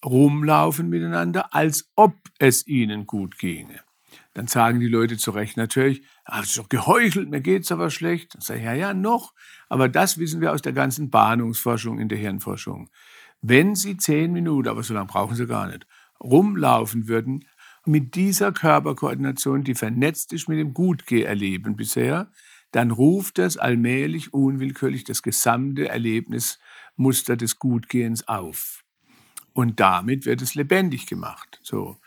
rumlaufen 0.04 0.88
miteinander, 0.88 1.54
als 1.54 1.90
ob 1.94 2.14
es 2.38 2.66
Ihnen 2.66 3.06
gut 3.06 3.38
ginge. 3.38 3.80
Dann 4.32 4.48
sagen 4.48 4.80
die 4.80 4.88
Leute 4.88 5.16
zu 5.16 5.30
Recht 5.30 5.56
natürlich, 5.56 6.02
ach, 6.24 6.40
das 6.40 6.50
ist 6.50 6.58
doch 6.58 6.68
geheuchelt, 6.68 7.30
mir 7.30 7.40
geht 7.40 7.64
es 7.64 7.72
aber 7.72 7.88
schlecht. 7.88 8.34
Dann 8.34 8.42
sage 8.42 8.60
ich, 8.60 8.66
ja, 8.66 8.74
ja, 8.74 8.94
noch. 8.94 9.32
Aber 9.68 9.88
das 9.88 10.18
wissen 10.18 10.42
wir 10.42 10.52
aus 10.52 10.60
der 10.60 10.74
ganzen 10.74 11.08
Bahnungsforschung 11.08 11.98
in 11.98 12.08
der 12.08 12.18
Hirnforschung. 12.18 12.90
Wenn 13.48 13.76
Sie 13.76 13.96
zehn 13.96 14.32
Minuten, 14.32 14.68
aber 14.68 14.82
so 14.82 14.92
lange 14.92 15.06
brauchen 15.06 15.36
Sie 15.36 15.46
gar 15.46 15.68
nicht, 15.68 15.86
rumlaufen 16.18 17.06
würden, 17.06 17.44
mit 17.84 18.16
dieser 18.16 18.50
Körperkoordination, 18.50 19.62
die 19.62 19.76
vernetzt 19.76 20.32
ist 20.32 20.48
mit 20.48 20.58
dem 20.58 20.74
Gutgeherleben 20.74 21.76
bisher, 21.76 22.28
dann 22.72 22.90
ruft 22.90 23.38
das 23.38 23.56
allmählich, 23.56 24.34
unwillkürlich 24.34 25.04
das 25.04 25.22
gesamte 25.22 25.88
Erlebnismuster 25.88 27.36
des 27.36 27.60
Gutgehens 27.60 28.26
auf. 28.26 28.82
Und 29.52 29.78
damit 29.78 30.26
wird 30.26 30.42
es 30.42 30.56
lebendig 30.56 31.06
gemacht. 31.06 31.60
So. 31.62 31.98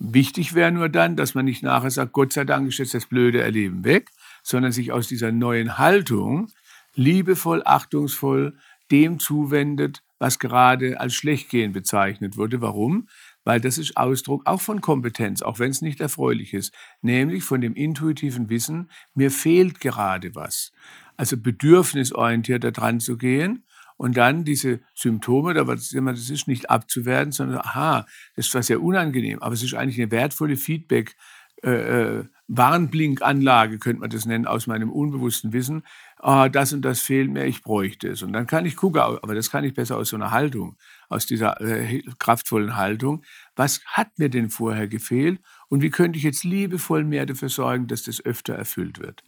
Wichtig 0.00 0.54
wäre 0.54 0.72
nur 0.72 0.88
dann, 0.88 1.14
dass 1.14 1.36
man 1.36 1.44
nicht 1.44 1.62
nachher 1.62 1.92
sagt, 1.92 2.12
Gott 2.12 2.32
sei 2.32 2.44
Dank 2.44 2.66
ist 2.66 2.78
jetzt 2.78 2.94
das 2.94 3.06
blöde 3.06 3.40
Erleben 3.40 3.84
weg, 3.84 4.10
sondern 4.42 4.72
sich 4.72 4.90
aus 4.90 5.06
dieser 5.06 5.30
neuen 5.30 5.78
Haltung 5.78 6.48
liebevoll, 6.94 7.62
achtungsvoll 7.64 8.58
dem 8.90 9.20
zuwendet, 9.20 10.02
was 10.20 10.38
gerade 10.38 11.00
als 11.00 11.14
Schlechtgehen 11.14 11.72
bezeichnet 11.72 12.36
wurde. 12.36 12.60
Warum? 12.60 13.08
Weil 13.42 13.60
das 13.60 13.78
ist 13.78 13.96
Ausdruck 13.96 14.46
auch 14.46 14.60
von 14.60 14.80
Kompetenz, 14.80 15.42
auch 15.42 15.58
wenn 15.58 15.70
es 15.70 15.82
nicht 15.82 16.00
erfreulich 16.00 16.54
ist, 16.54 16.72
nämlich 17.00 17.42
von 17.42 17.60
dem 17.60 17.74
intuitiven 17.74 18.48
Wissen, 18.50 18.90
mir 19.14 19.32
fehlt 19.32 19.80
gerade 19.80 20.34
was. 20.34 20.72
Also 21.16 21.36
bedürfnisorientierter 21.36 22.70
dran 22.70 23.00
zu 23.00 23.16
gehen 23.16 23.64
und 23.96 24.16
dann 24.16 24.44
diese 24.44 24.80
Symptome, 24.94 25.54
das 25.54 26.30
ist 26.30 26.46
nicht 26.46 26.70
abzuwerten, 26.70 27.32
sondern, 27.32 27.58
aha, 27.58 28.06
das 28.36 28.46
ist 28.46 28.52
zwar 28.52 28.62
sehr 28.62 28.82
unangenehm, 28.82 29.40
aber 29.40 29.54
es 29.54 29.62
ist 29.62 29.74
eigentlich 29.74 30.00
eine 30.00 30.10
wertvolle 30.10 30.56
Feedback- 30.56 31.16
äh, 31.62 32.18
äh, 32.20 32.24
Warnblinkanlage, 32.52 33.78
könnte 33.78 34.00
man 34.00 34.10
das 34.10 34.26
nennen, 34.26 34.46
aus 34.46 34.66
meinem 34.66 34.90
unbewussten 34.90 35.52
Wissen, 35.52 35.84
ah, 36.18 36.48
das 36.48 36.72
und 36.72 36.82
das 36.82 37.00
fehlt 37.00 37.30
mir, 37.30 37.44
ich 37.46 37.62
bräuchte 37.62 38.08
es. 38.08 38.22
Und 38.22 38.32
dann 38.32 38.48
kann 38.48 38.66
ich 38.66 38.74
gucken, 38.74 39.00
aber 39.00 39.34
das 39.36 39.50
kann 39.50 39.62
ich 39.62 39.74
besser 39.74 39.96
aus 39.96 40.08
so 40.08 40.16
einer 40.16 40.32
Haltung, 40.32 40.76
aus 41.08 41.26
dieser 41.26 41.60
äh, 41.60 42.02
kraftvollen 42.18 42.76
Haltung. 42.76 43.22
Was 43.54 43.80
hat 43.86 44.18
mir 44.18 44.30
denn 44.30 44.50
vorher 44.50 44.88
gefehlt 44.88 45.40
und 45.68 45.80
wie 45.82 45.90
könnte 45.90 46.18
ich 46.18 46.24
jetzt 46.24 46.42
liebevoll 46.42 47.04
mehr 47.04 47.24
dafür 47.24 47.48
sorgen, 47.48 47.86
dass 47.86 48.02
das 48.02 48.24
öfter 48.24 48.54
erfüllt 48.54 48.98
wird? 48.98 49.22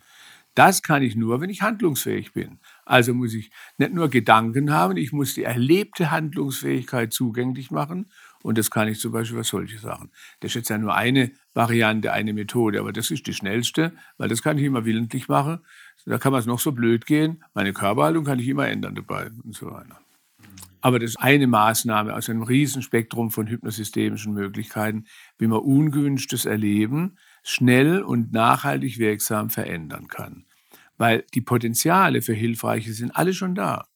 Das 0.55 0.83
kann 0.83 1.03
ich 1.03 1.17
nur, 1.17 1.41
wenn 1.41 1.49
ich 1.49 1.63
handlungsfähig 1.63 2.33
bin. 2.33 2.59
Also 2.85 3.15
muss 3.15 3.33
ich 3.33 3.51
nicht 3.79 3.95
nur 3.95 4.11
Gedanken 4.11 4.71
haben, 4.71 4.99
ich 4.99 5.13
muss 5.13 5.35
die 5.35 5.45
erlebte 5.45 6.11
Handlungsfähigkeit 6.11 7.13
zugänglich 7.13 7.71
machen. 7.71 8.11
Und 8.43 8.59
das 8.59 8.71
kann 8.71 8.89
ich 8.89 9.01
zum 9.01 9.13
Beispiel 9.13 9.39
für 9.39 9.45
solche 9.45 9.79
Sachen. 9.79 10.11
Das 10.41 10.51
ist 10.51 10.57
jetzt 10.57 10.69
ja 10.69 10.77
nur 10.77 10.95
eine 10.95 11.31
Variante, 11.55 12.13
eine 12.13 12.33
Methode, 12.33 12.81
aber 12.81 12.93
das 12.93 13.11
ist 13.11 13.27
die 13.27 13.35
schnellste, 13.35 13.93
weil 14.17 14.29
das 14.29 14.43
kann 14.43 14.59
ich 14.59 14.65
immer 14.65 14.85
willentlich 14.85 15.29
machen. 15.29 15.61
Da 16.07 16.19
kann 16.19 16.33
man 16.33 16.41
es 16.41 16.47
noch 16.47 16.59
so 16.59 16.73
blöd 16.73 17.07
gehen. 17.07 17.45
Meine 17.55 17.73
Körperhaltung 17.73 18.25
kann 18.25 18.39
ich 18.39 18.49
immer 18.49 18.67
ändern 18.67 18.95
dabei 18.95 19.31
und 19.45 19.55
so 19.55 19.71
weiter. 19.71 20.01
Aber 20.81 20.99
das 20.99 21.11
ist 21.11 21.17
eine 21.17 21.47
Maßnahme 21.47 22.15
aus 22.15 22.29
einem 22.29 22.43
Riesenspektrum 22.43 23.31
von 23.31 23.47
hypnosystemischen 23.47 24.35
Möglichkeiten, 24.35 25.05
wie 25.39 25.47
man 25.47 25.61
ungewünschtes 25.61 26.45
Erleben 26.45 27.19
schnell 27.45 28.03
und 28.03 28.33
nachhaltig 28.33 28.99
wirksam 28.99 29.49
verändern 29.49 30.09
kann. 30.09 30.45
Weil 30.99 31.25
die 31.35 31.41
Potenziale 31.41 32.21
für 32.21 32.35
Hilfreiche 32.35 32.93
sind 32.93 33.15
alle 33.15 33.33
schon 33.33 33.55
da, 33.55 33.87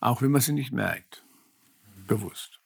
auch 0.00 0.22
wenn 0.22 0.30
man 0.30 0.40
sie 0.40 0.52
nicht 0.52 0.72
merkt, 0.72 1.24
bewusst. 2.06 2.60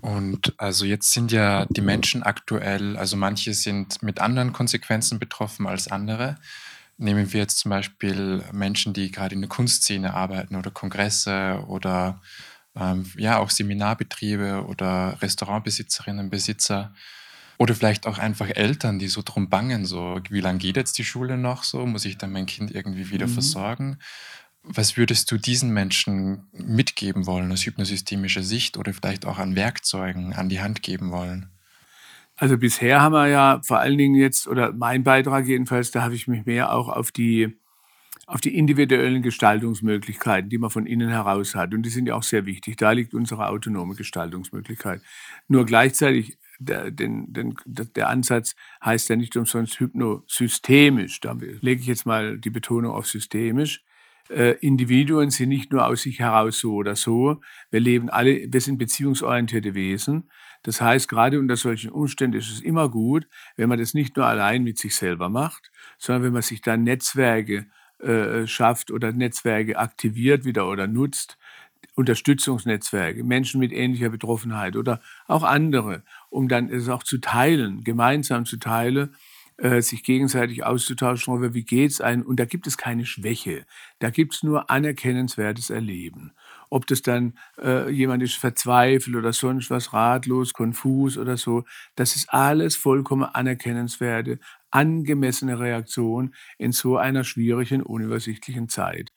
Und 0.00 0.54
also 0.58 0.84
jetzt 0.84 1.12
sind 1.12 1.32
ja 1.32 1.66
die 1.68 1.80
Menschen 1.80 2.22
aktuell, 2.22 2.96
also 2.96 3.16
manche 3.16 3.54
sind 3.54 4.02
mit 4.02 4.20
anderen 4.20 4.52
Konsequenzen 4.52 5.18
betroffen 5.18 5.66
als 5.66 5.88
andere. 5.88 6.38
Nehmen 6.96 7.32
wir 7.32 7.40
jetzt 7.40 7.58
zum 7.58 7.70
Beispiel 7.70 8.42
Menschen, 8.52 8.92
die 8.92 9.10
gerade 9.10 9.34
in 9.34 9.40
der 9.40 9.48
Kunstszene 9.48 10.14
arbeiten 10.14 10.56
oder 10.56 10.70
Kongresse 10.70 11.64
oder 11.66 12.20
ähm, 12.76 13.06
ja 13.16 13.38
auch 13.38 13.50
Seminarbetriebe 13.50 14.64
oder 14.66 15.16
Restaurantbesitzerinnen, 15.20 16.30
Besitzer. 16.30 16.94
Oder 17.58 17.74
vielleicht 17.74 18.06
auch 18.06 18.16
einfach 18.16 18.48
Eltern, 18.48 18.98
die 18.98 19.08
so 19.08 19.20
drum 19.22 19.50
bangen, 19.50 19.84
so 19.84 20.18
wie 20.30 20.40
lange 20.40 20.58
geht 20.58 20.76
jetzt 20.76 20.96
die 20.96 21.04
Schule 21.04 21.36
noch 21.36 21.62
so? 21.62 21.84
Muss 21.84 22.06
ich 22.06 22.16
dann 22.16 22.32
mein 22.32 22.46
Kind 22.46 22.70
irgendwie 22.70 23.10
wieder 23.10 23.26
mhm. 23.26 23.34
versorgen? 23.34 23.98
Was 24.62 24.96
würdest 24.96 25.30
du 25.30 25.38
diesen 25.38 25.70
Menschen 25.72 26.48
mitgeben 26.52 27.26
wollen 27.26 27.50
aus 27.50 27.64
hypnosystemischer 27.64 28.42
Sicht 28.42 28.76
oder 28.76 28.92
vielleicht 28.92 29.24
auch 29.26 29.38
an 29.38 29.56
Werkzeugen 29.56 30.32
an 30.34 30.48
die 30.48 30.60
Hand 30.60 30.82
geben 30.82 31.10
wollen? 31.10 31.50
Also 32.36 32.56
bisher 32.56 33.00
haben 33.00 33.12
wir 33.12 33.26
ja 33.26 33.60
vor 33.64 33.80
allen 33.80 33.98
Dingen 33.98 34.14
jetzt, 34.14 34.46
oder 34.46 34.72
mein 34.72 35.02
Beitrag 35.02 35.46
jedenfalls, 35.46 35.90
da 35.90 36.02
habe 36.02 36.14
ich 36.14 36.26
mich 36.28 36.46
mehr 36.46 36.72
auch 36.72 36.88
auf 36.88 37.10
die, 37.10 37.58
auf 38.26 38.40
die 38.40 38.56
individuellen 38.56 39.22
Gestaltungsmöglichkeiten, 39.22 40.48
die 40.48 40.58
man 40.58 40.70
von 40.70 40.86
innen 40.86 41.10
heraus 41.10 41.54
hat. 41.54 41.74
Und 41.74 41.82
die 41.82 41.90
sind 41.90 42.06
ja 42.06 42.14
auch 42.14 42.22
sehr 42.22 42.46
wichtig. 42.46 42.76
Da 42.76 42.92
liegt 42.92 43.12
unsere 43.12 43.48
autonome 43.48 43.94
Gestaltungsmöglichkeit. 43.94 45.02
Nur 45.48 45.66
gleichzeitig 45.66 46.38
der, 46.58 46.90
den, 46.90 47.32
den, 47.32 47.54
der 47.66 48.08
Ansatz 48.08 48.54
heißt 48.84 49.08
ja 49.08 49.16
nicht 49.16 49.36
umsonst 49.36 49.80
hypnosystemisch. 49.80 51.20
Da 51.20 51.36
lege 51.60 51.80
ich 51.80 51.86
jetzt 51.86 52.06
mal 52.06 52.38
die 52.38 52.50
Betonung 52.50 52.92
auf 52.92 53.06
systemisch. 53.06 53.82
Äh, 54.30 54.52
Individuen 54.60 55.30
sind 55.30 55.48
nicht 55.48 55.72
nur 55.72 55.86
aus 55.86 56.02
sich 56.02 56.20
heraus 56.20 56.60
so 56.60 56.74
oder 56.74 56.94
so. 56.94 57.40
Wir 57.70 57.80
leben 57.80 58.08
alle, 58.10 58.46
wir 58.52 58.60
sind 58.60 58.78
beziehungsorientierte 58.78 59.74
Wesen. 59.74 60.30
Das 60.62 60.80
heißt, 60.80 61.08
gerade 61.08 61.40
unter 61.40 61.56
solchen 61.56 61.90
Umständen 61.90 62.38
ist 62.38 62.50
es 62.50 62.60
immer 62.60 62.88
gut, 62.88 63.26
wenn 63.56 63.68
man 63.68 63.78
das 63.78 63.94
nicht 63.94 64.16
nur 64.16 64.26
allein 64.26 64.62
mit 64.62 64.78
sich 64.78 64.94
selber 64.94 65.28
macht, 65.28 65.70
sondern 65.98 66.22
wenn 66.22 66.32
man 66.32 66.42
sich 66.42 66.60
dann 66.60 66.84
Netzwerke 66.84 67.66
äh, 67.98 68.46
schafft 68.46 68.90
oder 68.90 69.12
Netzwerke 69.12 69.78
aktiviert 69.78 70.44
wieder 70.44 70.68
oder 70.68 70.86
nutzt, 70.86 71.38
Unterstützungsnetzwerke, 71.94 73.24
Menschen 73.24 73.58
mit 73.58 73.72
ähnlicher 73.72 74.10
Betroffenheit 74.10 74.76
oder 74.76 75.00
auch 75.26 75.42
andere, 75.42 76.02
um 76.28 76.48
dann 76.48 76.68
es 76.68 76.88
auch 76.88 77.02
zu 77.02 77.18
teilen, 77.18 77.82
gemeinsam 77.82 78.44
zu 78.44 78.58
teilen, 78.58 79.16
äh, 79.60 79.82
sich 79.82 80.02
gegenseitig 80.02 80.64
auszutauschen 80.64 81.34
darüber, 81.34 81.54
wie 81.54 81.64
geht's 81.64 82.00
einem. 82.00 82.22
Und 82.22 82.40
da 82.40 82.44
gibt 82.46 82.66
es 82.66 82.76
keine 82.78 83.04
Schwäche, 83.04 83.66
da 83.98 84.10
gibt 84.10 84.34
es 84.34 84.42
nur 84.42 84.70
anerkennenswertes 84.70 85.70
Erleben. 85.70 86.32
Ob 86.70 86.86
das 86.86 87.02
dann 87.02 87.34
äh, 87.60 87.90
jemand 87.90 88.22
ist 88.22 88.36
verzweifelt 88.36 89.16
oder 89.16 89.32
sonst 89.32 89.70
was, 89.70 89.92
ratlos, 89.92 90.52
konfus 90.52 91.18
oder 91.18 91.36
so, 91.36 91.64
das 91.96 92.16
ist 92.16 92.32
alles 92.32 92.76
vollkommen 92.76 93.24
anerkennenswerte, 93.24 94.38
angemessene 94.70 95.58
Reaktion 95.58 96.34
in 96.58 96.72
so 96.72 96.96
einer 96.96 97.24
schwierigen, 97.24 97.82
unübersichtlichen 97.82 98.68
Zeit. 98.68 99.12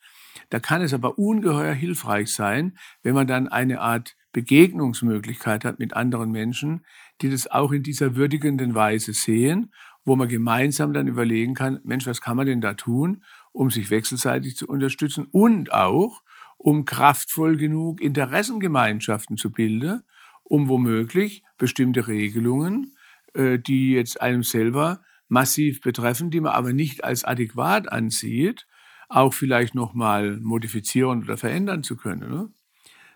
Da 0.50 0.60
kann 0.60 0.82
es 0.82 0.92
aber 0.92 1.18
ungeheuer 1.18 1.74
hilfreich 1.74 2.32
sein, 2.32 2.76
wenn 3.02 3.14
man 3.14 3.26
dann 3.26 3.48
eine 3.48 3.80
Art 3.80 4.16
Begegnungsmöglichkeit 4.32 5.64
hat 5.64 5.78
mit 5.78 5.94
anderen 5.94 6.32
Menschen, 6.32 6.84
die 7.22 7.30
das 7.30 7.46
auch 7.46 7.72
in 7.72 7.82
dieser 7.82 8.16
würdigenden 8.16 8.74
Weise 8.74 9.12
sehen, 9.12 9.72
wo 10.04 10.16
man 10.16 10.28
gemeinsam 10.28 10.92
dann 10.92 11.08
überlegen 11.08 11.54
kann, 11.54 11.80
Mensch, 11.84 12.06
was 12.06 12.20
kann 12.20 12.36
man 12.36 12.46
denn 12.46 12.60
da 12.60 12.74
tun, 12.74 13.24
um 13.52 13.70
sich 13.70 13.90
wechselseitig 13.90 14.56
zu 14.56 14.66
unterstützen 14.66 15.26
und 15.30 15.72
auch, 15.72 16.22
um 16.58 16.84
kraftvoll 16.84 17.56
genug 17.56 18.00
Interessengemeinschaften 18.00 19.36
zu 19.36 19.50
bilden, 19.50 20.02
um 20.42 20.68
womöglich 20.68 21.42
bestimmte 21.58 22.06
Regelungen, 22.06 22.96
äh, 23.34 23.58
die 23.58 23.92
jetzt 23.92 24.20
einem 24.20 24.42
selber 24.42 25.00
massiv 25.28 25.80
betreffen, 25.80 26.30
die 26.30 26.40
man 26.40 26.52
aber 26.52 26.72
nicht 26.72 27.04
als 27.04 27.24
adäquat 27.24 27.90
ansieht, 27.90 28.66
auch 29.08 29.32
vielleicht 29.32 29.74
nochmal 29.74 30.38
modifizieren 30.38 31.22
oder 31.22 31.36
verändern 31.36 31.82
zu 31.82 31.96
können. 31.96 32.30
Ne? 32.30 32.48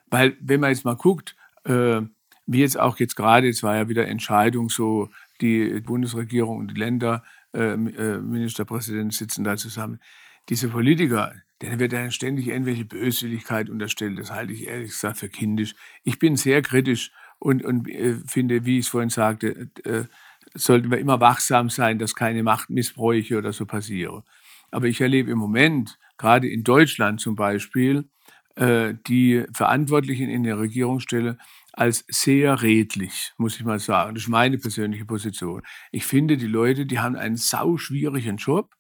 Weil 0.07 0.37
wenn 0.41 0.61
man 0.61 0.71
jetzt 0.71 0.85
mal 0.85 0.97
guckt, 0.97 1.37
äh, 1.65 2.01
wie 2.47 2.61
jetzt 2.61 2.79
auch 2.79 2.99
jetzt 2.99 3.15
gerade, 3.15 3.47
jetzt 3.47 3.63
war 3.63 3.77
ja 3.77 3.89
wieder 3.89 4.09
Entscheidung 4.09 4.71
so, 4.71 5.11
die 5.41 5.81
Bundesregierung 5.81 6.59
und 6.59 6.73
die 6.73 6.81
Länder, 6.81 7.23
äh, 7.55 7.73
äh, 7.73 8.19
Ministerpräsidenten 8.21 9.11
sitzen 9.11 9.45
da 9.45 9.57
zusammen. 9.57 10.01
Diese 10.49 10.69
Politiker, 10.69 11.35
denen 11.61 11.79
wird 11.79 11.93
dann 11.93 12.11
ständig 12.11 12.49
irgendwelche 12.49 12.85
Böswilligkeit 12.85 13.69
unterstellt. 13.69 14.19
Das 14.19 14.31
halte 14.31 14.53
ich 14.53 14.67
ehrlich 14.67 14.91
gesagt 14.91 15.19
für 15.19 15.29
kindisch. 15.29 15.75
Ich 16.05 16.19
bin 16.19 16.37
sehr 16.37 16.63
kritisch 16.63 17.13
und, 17.39 17.65
und 17.65 17.89
äh, 17.89 18.17
finde, 18.27 18.65
wie 18.65 18.79
ich 18.79 18.87
es 18.87 18.89
vorhin 18.89 19.11
sagte, 19.11 19.71
äh, 19.85 20.05
sollten 20.55 20.91
wir 20.91 20.99
immer 20.99 21.21
wachsam 21.21 21.71
sein, 21.71 21.99
dass 21.99 22.15
keine 22.15 22.43
Machtmissbräuche 22.43 23.39
oder 23.39 23.53
so 23.53 23.67
passieren. 23.67 24.23
Aber 24.71 24.87
ich 24.87 25.01
erlebe 25.01 25.31
im 25.31 25.39
Moment, 25.39 25.99
gerade 26.17 26.49
in 26.49 26.65
Deutschland 26.65 27.21
zum 27.21 27.37
Beispiel, 27.37 28.09
äh, 28.57 28.95
die 29.07 29.45
Verantwortlichen 29.53 30.29
in 30.29 30.43
der 30.43 30.59
Regierungsstelle 30.59 31.39
als 31.79 32.05
sehr 32.09 32.61
redlich, 32.63 33.33
muss 33.39 33.55
ich 33.57 33.65
mal 33.65 33.79
sagen. 33.79 34.15
Das 34.15 34.25
ist 34.25 34.29
meine 34.29 34.59
persönliche 34.59 35.05
Position. 35.05 35.63
Ich 35.93 36.05
finde, 36.05 36.37
die 36.37 36.49
Leute, 36.49 36.87
die 36.87 36.99
haben 36.99 37.15
einen 37.15 37.37
sauschwierigen 37.37 38.37
Job 38.37 38.75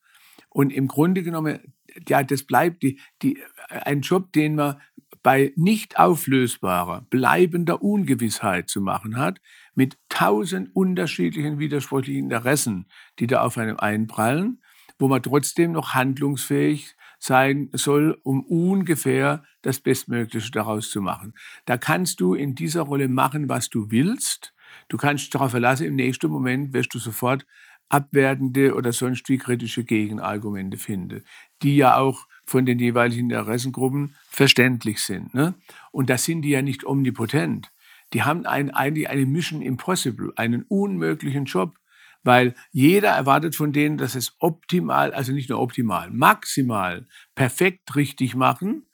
und 0.51 0.73
im 0.73 0.89
Grunde 0.89 1.23
genommen, 1.23 1.61
ja, 2.09 2.25
das 2.25 2.43
bleibt 2.43 2.83
die, 2.83 3.01
die, 3.23 3.39
ein 3.69 4.01
Job, 4.01 4.33
den 4.33 4.57
man 4.57 4.81
bei 5.23 5.53
nicht 5.55 5.97
auflösbarer, 5.97 7.07
bleibender 7.09 7.83
Ungewissheit 7.83 8.69
zu 8.69 8.81
machen 8.81 9.17
hat, 9.17 9.41
mit 9.77 9.97
tausend 10.09 10.75
unterschiedlichen 10.75 11.61
widersprüchlichen 11.61 12.25
Interessen, 12.25 12.89
die 13.21 13.29
da 13.29 13.43
auf 13.43 13.59
einem 13.59 13.77
einprallen 13.77 14.61
wo 14.99 15.09
man 15.09 15.23
trotzdem 15.23 15.73
noch 15.73 15.95
handlungsfähig 15.95 16.97
sein 17.19 17.69
soll, 17.73 18.19
um 18.23 18.45
ungefähr 18.45 19.43
das 19.63 19.81
Bestmögliche 19.81 20.51
daraus 20.51 20.91
zu 20.91 21.01
machen. 21.01 21.35
Da 21.67 21.77
kannst 21.77 22.21
du 22.21 22.35
in 22.35 22.55
dieser 22.55 22.83
Rolle 22.83 23.09
machen, 23.09 23.49
was 23.49 23.69
du 23.69 23.91
willst. 23.91 24.55
Du 24.89 24.97
kannst 24.97 25.35
darauf 25.35 25.51
verlassen, 25.51 25.87
im 25.87 25.97
nächsten 25.97 26.31
Moment 26.31 26.73
wirst 26.73 26.95
du 26.95 26.99
sofort 26.99 27.47
abwertende 27.89 28.75
oder 28.75 28.93
sonst 28.93 29.29
wie 29.29 29.39
kritische 29.39 29.85
Gegenargumente 29.85 30.77
finden, 30.77 31.25
die 31.63 31.77
ja 31.77 31.97
auch 31.97 32.27
von 32.45 32.67
den 32.67 32.79
jeweiligen 32.79 33.31
Interessengruppen 33.31 34.15
verständlich 34.29 35.01
sind. 35.01 35.35
Ne? 35.35 35.55
Und 35.91 36.11
da 36.11 36.19
sind 36.19 36.43
die 36.43 36.51
ja 36.51 36.63
nicht 36.63 36.85
omnipotent. 36.85 37.71
Die 38.13 38.23
haben 38.23 38.47
einen, 38.47 38.71
eigentlich 38.71 39.09
eine 39.11 39.27
Mission 39.27 39.61
Impossible, 39.61 40.33
einen 40.37 40.63
unmöglichen 40.63 41.45
Job 41.45 41.78
weil 42.23 42.55
jeder 42.73 43.11
erwartet 43.11 43.55
von 43.55 43.73
denen, 43.73 43.99
dass 43.99 44.15
es 44.15 44.35
optimal, 44.39 45.13
also 45.13 45.33
nicht 45.33 45.49
nur 45.49 45.61
optimal, 45.61 46.11
maximal, 46.11 47.07
perfekt 47.35 47.95
richtig 47.97 48.35
machen. 48.35 48.87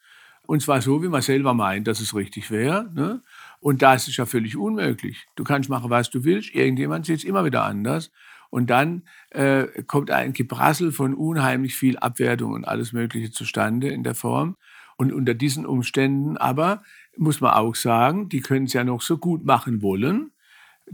Und 0.46 0.60
zwar 0.60 0.82
so, 0.82 1.02
wie 1.02 1.08
man 1.08 1.22
selber 1.22 1.54
meint, 1.54 1.88
dass 1.88 2.00
es 2.00 2.14
richtig 2.14 2.50
wäre. 2.50 2.90
Ne? 2.94 3.22
Und 3.60 3.80
das 3.80 4.08
ist 4.08 4.18
ja 4.18 4.26
völlig 4.26 4.56
unmöglich. 4.56 5.26
Du 5.36 5.44
kannst 5.44 5.70
machen, 5.70 5.88
was 5.88 6.10
du 6.10 6.22
willst. 6.24 6.54
Irgendjemand 6.54 7.06
sieht 7.06 7.18
es 7.18 7.24
immer 7.24 7.46
wieder 7.46 7.64
anders. 7.64 8.10
Und 8.50 8.68
dann 8.68 9.04
äh, 9.30 9.64
kommt 9.86 10.10
ein 10.10 10.32
Gebrassel 10.34 10.92
von 10.92 11.14
unheimlich 11.14 11.74
viel 11.74 11.98
Abwertung 11.98 12.52
und 12.52 12.68
alles 12.68 12.92
Mögliche 12.92 13.30
zustande 13.30 13.88
in 13.88 14.04
der 14.04 14.14
Form. 14.14 14.56
Und 14.96 15.12
unter 15.12 15.34
diesen 15.34 15.66
Umständen 15.66 16.36
aber 16.36 16.82
muss 17.16 17.40
man 17.40 17.54
auch 17.54 17.74
sagen, 17.74 18.28
die 18.28 18.40
können 18.40 18.66
es 18.66 18.72
ja 18.74 18.84
noch 18.84 19.00
so 19.00 19.18
gut 19.18 19.44
machen 19.44 19.82
wollen 19.82 20.30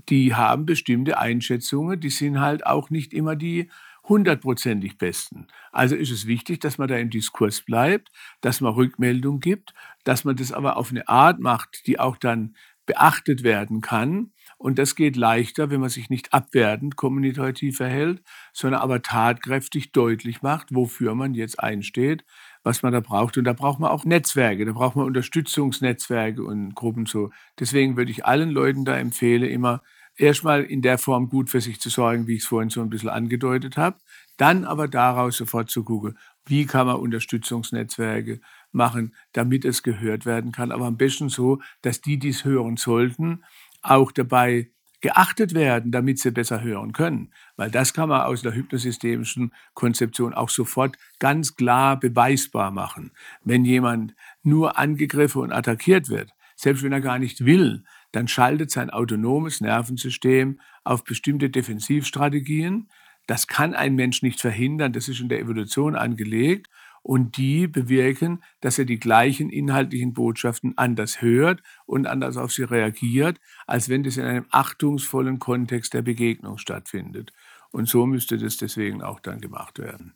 die 0.08 0.34
haben 0.34 0.66
bestimmte 0.66 1.18
Einschätzungen, 1.18 2.00
die 2.00 2.10
sind 2.10 2.40
halt 2.40 2.66
auch 2.66 2.90
nicht 2.90 3.12
immer 3.12 3.36
die 3.36 3.70
hundertprozentig 4.08 4.98
besten. 4.98 5.46
Also 5.72 5.94
ist 5.94 6.10
es 6.10 6.26
wichtig, 6.26 6.60
dass 6.60 6.78
man 6.78 6.88
da 6.88 6.96
im 6.96 7.10
Diskurs 7.10 7.62
bleibt, 7.62 8.10
dass 8.40 8.60
man 8.60 8.72
Rückmeldung 8.74 9.40
gibt, 9.40 9.74
dass 10.04 10.24
man 10.24 10.36
das 10.36 10.52
aber 10.52 10.76
auf 10.76 10.90
eine 10.90 11.08
Art 11.08 11.38
macht, 11.38 11.86
die 11.86 12.00
auch 12.00 12.16
dann 12.16 12.56
beachtet 12.86 13.44
werden 13.44 13.80
kann. 13.80 14.32
Und 14.58 14.78
das 14.78 14.96
geht 14.96 15.16
leichter, 15.16 15.70
wenn 15.70 15.80
man 15.80 15.90
sich 15.90 16.10
nicht 16.10 16.32
abwertend 16.34 16.96
kommunikativ 16.96 17.76
verhält, 17.76 18.22
sondern 18.52 18.80
aber 18.80 19.00
tatkräftig 19.00 19.92
deutlich 19.92 20.42
macht, 20.42 20.74
wofür 20.74 21.14
man 21.14 21.34
jetzt 21.34 21.60
einsteht, 21.60 22.24
was 22.62 22.82
man 22.82 22.92
da 22.92 23.00
braucht. 23.00 23.38
Und 23.38 23.44
da 23.44 23.52
braucht 23.52 23.80
man 23.80 23.90
auch 23.90 24.04
Netzwerke, 24.04 24.64
da 24.64 24.72
braucht 24.72 24.96
man 24.96 25.06
Unterstützungsnetzwerke 25.06 26.42
und 26.42 26.74
Gruppen 26.74 27.06
so. 27.06 27.30
Deswegen 27.58 27.96
würde 27.96 28.10
ich 28.10 28.24
allen 28.26 28.50
Leuten 28.50 28.84
da 28.84 28.96
empfehlen, 28.96 29.50
immer 29.50 29.82
erstmal 30.16 30.64
in 30.64 30.82
der 30.82 30.98
Form 30.98 31.28
gut 31.28 31.50
für 31.50 31.60
sich 31.60 31.80
zu 31.80 31.88
sorgen, 31.88 32.26
wie 32.26 32.34
ich 32.34 32.42
es 32.42 32.48
vorhin 32.48 32.70
so 32.70 32.80
ein 32.80 32.90
bisschen 32.90 33.08
angedeutet 33.08 33.76
habe. 33.76 33.98
Dann 34.36 34.64
aber 34.64 34.88
daraus 34.88 35.36
sofort 35.36 35.70
zu 35.70 35.84
gucken, 35.84 36.18
wie 36.46 36.66
kann 36.66 36.86
man 36.86 36.96
Unterstützungsnetzwerke 36.96 38.40
machen, 38.72 39.14
damit 39.32 39.64
es 39.64 39.82
gehört 39.82 40.26
werden 40.26 40.52
kann. 40.52 40.72
Aber 40.72 40.86
am 40.86 40.96
besten 40.96 41.28
so, 41.28 41.60
dass 41.82 42.00
die, 42.00 42.18
die 42.18 42.30
es 42.30 42.44
hören 42.44 42.76
sollten, 42.76 43.44
auch 43.82 44.12
dabei 44.12 44.70
geachtet 45.00 45.54
werden, 45.54 45.92
damit 45.92 46.18
sie 46.18 46.30
besser 46.30 46.62
hören 46.62 46.92
können. 46.92 47.32
Weil 47.56 47.70
das 47.70 47.94
kann 47.94 48.08
man 48.08 48.22
aus 48.22 48.42
der 48.42 48.54
hypnosystemischen 48.54 49.52
Konzeption 49.74 50.34
auch 50.34 50.50
sofort 50.50 50.96
ganz 51.18 51.56
klar 51.56 51.98
beweisbar 51.98 52.70
machen. 52.70 53.12
Wenn 53.42 53.64
jemand 53.64 54.14
nur 54.42 54.78
angegriffen 54.78 55.42
und 55.42 55.52
attackiert 55.52 56.08
wird, 56.08 56.30
selbst 56.56 56.82
wenn 56.82 56.92
er 56.92 57.00
gar 57.00 57.18
nicht 57.18 57.44
will, 57.44 57.84
dann 58.12 58.28
schaltet 58.28 58.70
sein 58.70 58.90
autonomes 58.90 59.60
Nervensystem 59.60 60.60
auf 60.84 61.04
bestimmte 61.04 61.48
Defensivstrategien. 61.48 62.90
Das 63.26 63.46
kann 63.46 63.74
ein 63.74 63.94
Mensch 63.94 64.22
nicht 64.22 64.40
verhindern, 64.40 64.92
das 64.92 65.08
ist 65.08 65.20
in 65.20 65.28
der 65.28 65.40
Evolution 65.40 65.94
angelegt 65.94 66.68
und 67.02 67.36
die 67.36 67.66
bewirken, 67.66 68.42
dass 68.60 68.78
er 68.78 68.84
die 68.84 68.98
gleichen 68.98 69.50
inhaltlichen 69.50 70.12
Botschaften 70.12 70.76
anders 70.76 71.22
hört 71.22 71.62
und 71.86 72.06
anders 72.06 72.36
auf 72.36 72.52
sie 72.52 72.64
reagiert, 72.64 73.40
als 73.66 73.88
wenn 73.88 74.02
das 74.02 74.16
in 74.16 74.24
einem 74.24 74.46
achtungsvollen 74.50 75.38
Kontext 75.38 75.94
der 75.94 76.02
Begegnung 76.02 76.58
stattfindet. 76.58 77.32
Und 77.70 77.88
so 77.88 78.06
müsste 78.06 78.36
das 78.36 78.56
deswegen 78.56 79.02
auch 79.02 79.20
dann 79.20 79.40
gemacht 79.40 79.78
werden. 79.78 80.14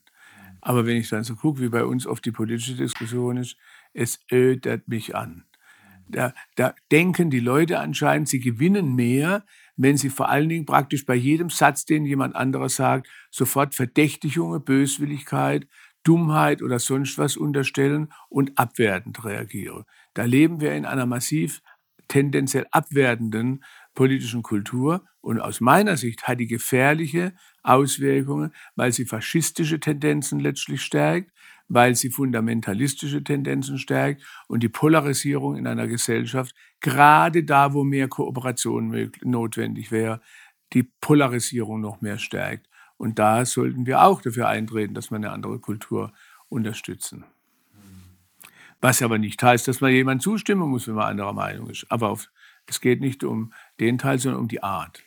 Aber 0.61 0.87
wenn 0.87 0.97
ich 0.97 1.09
dann 1.09 1.25
so 1.25 1.37
gucke, 1.37 1.61
wie 1.61 1.69
bei 1.69 1.85
uns 1.85 2.07
oft 2.07 2.25
die 2.25 2.33
politische 2.33 2.75
Diskussion 2.75 3.37
ist, 3.37 3.57
es 3.93 4.21
ödert 4.33 4.89
mich 4.89 5.15
an. 5.15 5.45
Da, 6.09 6.35
da 6.57 6.75
denken 6.91 7.31
die 7.31 7.41
Leute 7.41 7.79
anscheinend, 7.79 8.29
sie 8.29 8.41
gewinnen 8.41 8.95
mehr, 8.95 9.45
wenn 9.77 9.97
sie 9.97 10.11
vor 10.11 10.29
allen 10.29 10.49
Dingen 10.49 10.67
praktisch 10.67 11.07
bei 11.07 11.15
jedem 11.15 11.51
Satz, 11.51 11.85
den 11.85 12.05
jemand 12.05 12.37
anderes 12.37 12.77
sagt, 12.77 13.09
sofort 13.31 13.75
Verdächtigungen, 13.75 14.63
Böswilligkeit, 14.63 15.67
Dummheit 16.05 16.63
oder 16.63 16.79
sonst 16.79 17.19
was 17.19 17.37
unterstellen 17.37 18.13
und 18.29 18.59
abwertend 18.59 19.25
reagiere. 19.25 19.87
Da 20.15 20.25
leben 20.25 20.61
wir 20.61 20.73
in 20.75 20.85
einer 20.85 21.07
massiv 21.07 21.61
tendenziell 22.09 22.67
abwertenden 22.71 23.65
politischen 23.95 24.43
Kultur 24.43 25.05
und 25.21 25.41
aus 25.41 25.61
meiner 25.61 25.97
Sicht 25.97 26.25
hat 26.29 26.39
die 26.41 26.47
gefährliche 26.47 27.33
Auswirkungen, 27.63 28.53
weil 28.77 28.93
sie 28.93 29.07
faschistische 29.07 29.81
Tendenzen 29.81 30.39
letztlich 30.41 30.83
stärkt, 30.83 31.31
weil 31.69 31.95
sie 31.95 32.11
fundamentalistische 32.11 33.25
Tendenzen 33.25 33.79
stärkt 33.79 34.23
und 34.49 34.63
die 34.63 34.69
Polarisierung 34.69 35.57
in 35.57 35.67
einer 35.67 35.87
Gesellschaft, 35.87 36.55
gerade 36.81 37.45
da, 37.45 37.73
wo 37.73 37.85
mehr 37.85 38.09
Kooperation 38.09 39.11
notwendig 39.23 39.91
wäre, 39.91 40.21
die 40.75 40.83
Polarisierung 41.01 41.81
noch 41.81 42.01
mehr 42.01 42.19
stärkt. 42.19 42.69
Und 42.97 43.19
da 43.19 43.45
sollten 43.45 43.87
wir 43.87 44.03
auch 44.03 44.23
dafür 44.23 44.49
eintreten, 44.49 44.95
dass 44.95 45.11
wir 45.11 45.17
eine 45.17 45.31
andere 45.31 45.59
Kultur 45.59 46.13
unterstützen. 46.49 47.25
Was 48.81 49.03
aber 49.03 49.19
nicht 49.19 49.43
heißt, 49.43 49.67
dass 49.67 49.81
man 49.81 49.93
jemand 49.93 50.23
zustimmen 50.23 50.69
muss, 50.69 50.87
wenn 50.87 50.95
man 50.95 51.07
anderer 51.07 51.33
Meinung 51.33 51.71
ist. 51.71 51.87
Aber 51.89 52.11
auf, 52.11 52.31
es 52.67 52.81
geht 52.81 53.01
nicht 53.01 53.25
um 53.25 53.53
den 53.81 53.99
Teil, 53.99 54.19
sondern 54.19 54.41
um 54.41 54.49
die 54.49 54.63
Art. 54.63 55.03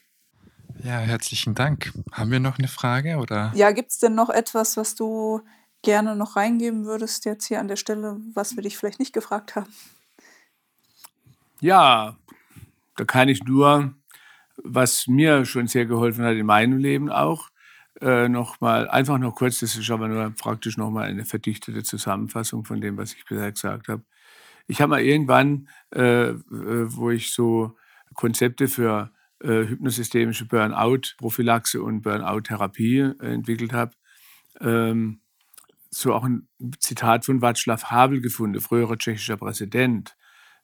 Ja, 0.84 1.00
herzlichen 1.00 1.56
Dank. 1.56 1.94
Haben 2.12 2.32
wir 2.32 2.40
noch 2.40 2.60
eine 2.60 2.68
Frage? 2.68 3.18
Oder? 3.18 3.52
Ja, 3.56 3.72
gibt 3.72 3.92
es 3.92 4.00
denn 4.00 4.16
noch 4.16 4.30
etwas, 4.30 4.78
was 4.78 4.96
du 4.96 5.42
gerne 5.82 6.16
noch 6.16 6.36
reingeben 6.36 6.86
würdest 6.86 7.26
jetzt 7.26 7.46
hier 7.46 7.60
an 7.60 7.68
der 7.68 7.76
Stelle, 7.76 8.18
was 8.34 8.56
wir 8.56 8.64
dich 8.64 8.78
vielleicht 8.78 9.00
nicht 9.00 9.14
gefragt 9.14 9.56
haben? 9.56 9.72
Ja, 11.62 12.18
da 12.96 13.06
kann 13.06 13.30
ich 13.30 13.44
nur, 13.44 13.94
was 14.58 15.08
mir 15.08 15.46
schon 15.46 15.68
sehr 15.68 15.86
geholfen 15.86 16.26
hat 16.26 16.36
in 16.36 16.46
meinem 16.46 16.78
Leben 16.78 17.10
auch, 17.10 17.50
äh, 18.02 18.30
noch 18.30 18.62
mal 18.62 18.90
einfach 18.90 19.18
noch 19.18 19.36
kurz, 19.36 19.60
das 19.60 19.76
ist 19.76 19.90
aber 19.90 20.08
nur 20.08 20.30
praktisch 20.32 20.78
noch 20.78 20.92
mal 20.92 21.06
eine 21.06 21.26
verdichtete 21.26 21.84
Zusammenfassung 21.84 22.66
von 22.66 22.82
dem, 22.82 22.98
was 22.98 23.14
ich 23.14 23.26
bisher 23.26 23.52
gesagt 23.52 23.88
habe. 23.88 24.04
Ich 24.68 24.82
habe 24.82 24.92
mal 24.92 25.02
irgendwann, 25.02 25.70
äh, 25.96 26.30
äh 26.30 26.36
wo 26.50 27.10
ich 27.10 27.32
so 27.32 27.76
Konzepte 28.14 28.68
für 28.68 29.12
äh, 29.42 29.68
hypnosystemische 29.68 30.46
Burnout-Prophylaxe 30.46 31.82
und 31.82 32.02
Burnout-Therapie 32.02 33.00
äh, 33.00 33.34
entwickelt 33.34 33.74
habe, 33.74 33.94
ähm, 34.62 35.22
so 35.90 36.14
auch 36.14 36.24
ein 36.24 36.48
Zitat 36.80 37.26
von 37.26 37.42
Václav 37.42 37.86
Havel 37.86 38.22
gefunden, 38.22 38.60
früherer 38.60 38.98
tschechischer 38.98 39.38
Präsident, 39.38 40.18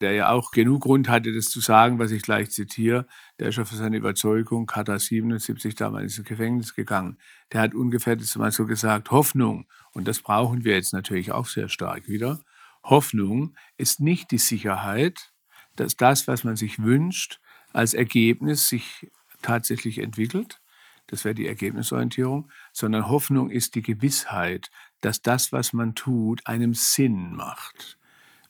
der 0.04 0.12
ja 0.12 0.28
auch 0.28 0.50
genug 0.50 0.82
Grund 0.82 1.08
hatte, 1.08 1.32
das 1.32 1.46
zu 1.46 1.60
sagen, 1.60 1.98
was 1.98 2.10
ich 2.10 2.20
gleich 2.20 2.50
zitiere. 2.50 3.06
Der 3.38 3.48
ist 3.48 3.56
ja 3.56 3.64
für 3.64 3.76
seine 3.76 3.96
Überzeugung, 3.96 4.66
Kata 4.66 4.98
77, 4.98 5.76
damals 5.76 6.18
ins 6.18 6.28
Gefängnis 6.28 6.74
gegangen. 6.74 7.16
Der 7.52 7.62
hat 7.62 7.74
ungefähr 7.74 8.14
das 8.14 8.36
mal 8.36 8.52
so 8.52 8.66
gesagt, 8.66 9.10
Hoffnung, 9.10 9.66
und 9.92 10.06
das 10.06 10.20
brauchen 10.20 10.62
wir 10.62 10.74
jetzt 10.74 10.92
natürlich 10.92 11.32
auch 11.32 11.46
sehr 11.46 11.70
stark 11.70 12.06
wieder, 12.06 12.44
Hoffnung 12.82 13.56
ist 13.78 14.00
nicht 14.00 14.30
die 14.30 14.36
Sicherheit, 14.36 15.32
dass 15.74 15.96
das, 15.96 16.28
was 16.28 16.44
man 16.44 16.56
sich 16.56 16.82
wünscht, 16.82 17.40
als 17.72 17.94
Ergebnis 17.94 18.68
sich 18.68 19.10
tatsächlich 19.40 20.00
entwickelt. 20.00 20.60
Das 21.06 21.24
wäre 21.24 21.34
die 21.34 21.46
Ergebnisorientierung, 21.46 22.50
sondern 22.74 23.08
Hoffnung 23.08 23.48
ist 23.48 23.74
die 23.74 23.82
Gewissheit, 23.82 24.70
dass 25.00 25.22
das, 25.22 25.50
was 25.50 25.72
man 25.72 25.94
tut, 25.94 26.46
einem 26.46 26.74
Sinn 26.74 27.34
macht 27.34 27.96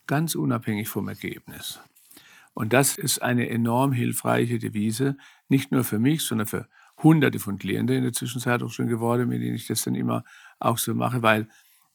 ganz 0.07 0.35
unabhängig 0.35 0.89
vom 0.89 1.09
Ergebnis. 1.09 1.81
Und 2.55 2.73
das 2.73 2.97
ist 2.97 3.21
eine 3.21 3.49
enorm 3.49 3.93
hilfreiche 3.93 4.59
Devise, 4.59 5.17
nicht 5.49 5.73
nur 5.73 5.85
für 5.85 5.99
mich, 5.99 6.23
sondern 6.23 6.47
für 6.47 6.69
hunderte 7.03 7.41
von 7.41 7.59
Klienten 7.59 7.97
in 7.97 8.03
der 8.05 8.13
Zwischenzeit 8.13 8.63
auch 8.63 8.71
schon 8.71 8.87
geworden, 8.87 9.29
mit 9.29 9.43
denen 9.43 9.57
ich 9.57 9.67
das 9.67 9.83
dann 9.83 9.95
immer 9.95 10.25
auch 10.61 10.79
so 10.79 10.95
mache, 10.95 11.23
weil 11.23 11.49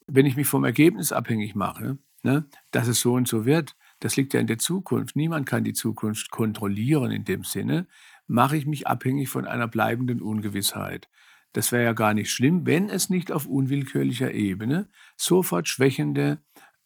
wenn 0.08 0.26
ich 0.26 0.36
mich 0.36 0.48
vom 0.48 0.66
Ergebnis 0.66 1.12
abhängig 1.12 1.56
mache, 1.56 1.98
ne, 2.24 2.46
dass 2.72 2.88
es 2.88 3.00
so 3.00 3.14
und 3.14 3.28
so 3.28 3.46
wird, 3.46 3.76
das 4.00 4.16
liegt 4.16 4.34
ja 4.34 4.40
in 4.40 4.48
der 4.48 4.60
Zukunft. 4.60 5.16
Niemand 5.16 5.46
kann 5.46 5.64
die 5.64 5.74
Zukunft 5.74 6.32
kontrollieren 6.32 7.12
in 7.12 7.26
dem 7.26 7.44
Sinne, 7.44 7.88
mache 8.28 8.58
ich 8.58 8.66
mich 8.66 8.88
abhängig 8.88 9.30
von 9.30 9.46
einer 9.46 9.68
bleibenden 9.68 10.22
Ungewissheit. 10.22 11.10
Das 11.54 11.72
wäre 11.72 11.84
ja 11.84 11.94
gar 11.94 12.14
nicht 12.14 12.32
schlimm, 12.32 12.66
wenn 12.66 12.90
es 12.90 13.10
nicht 13.10 13.32
auf 13.32 13.48
unwillkürlicher 13.48 14.32
Ebene 14.32 14.88
sofort 15.18 15.68
schwächende 15.68 16.40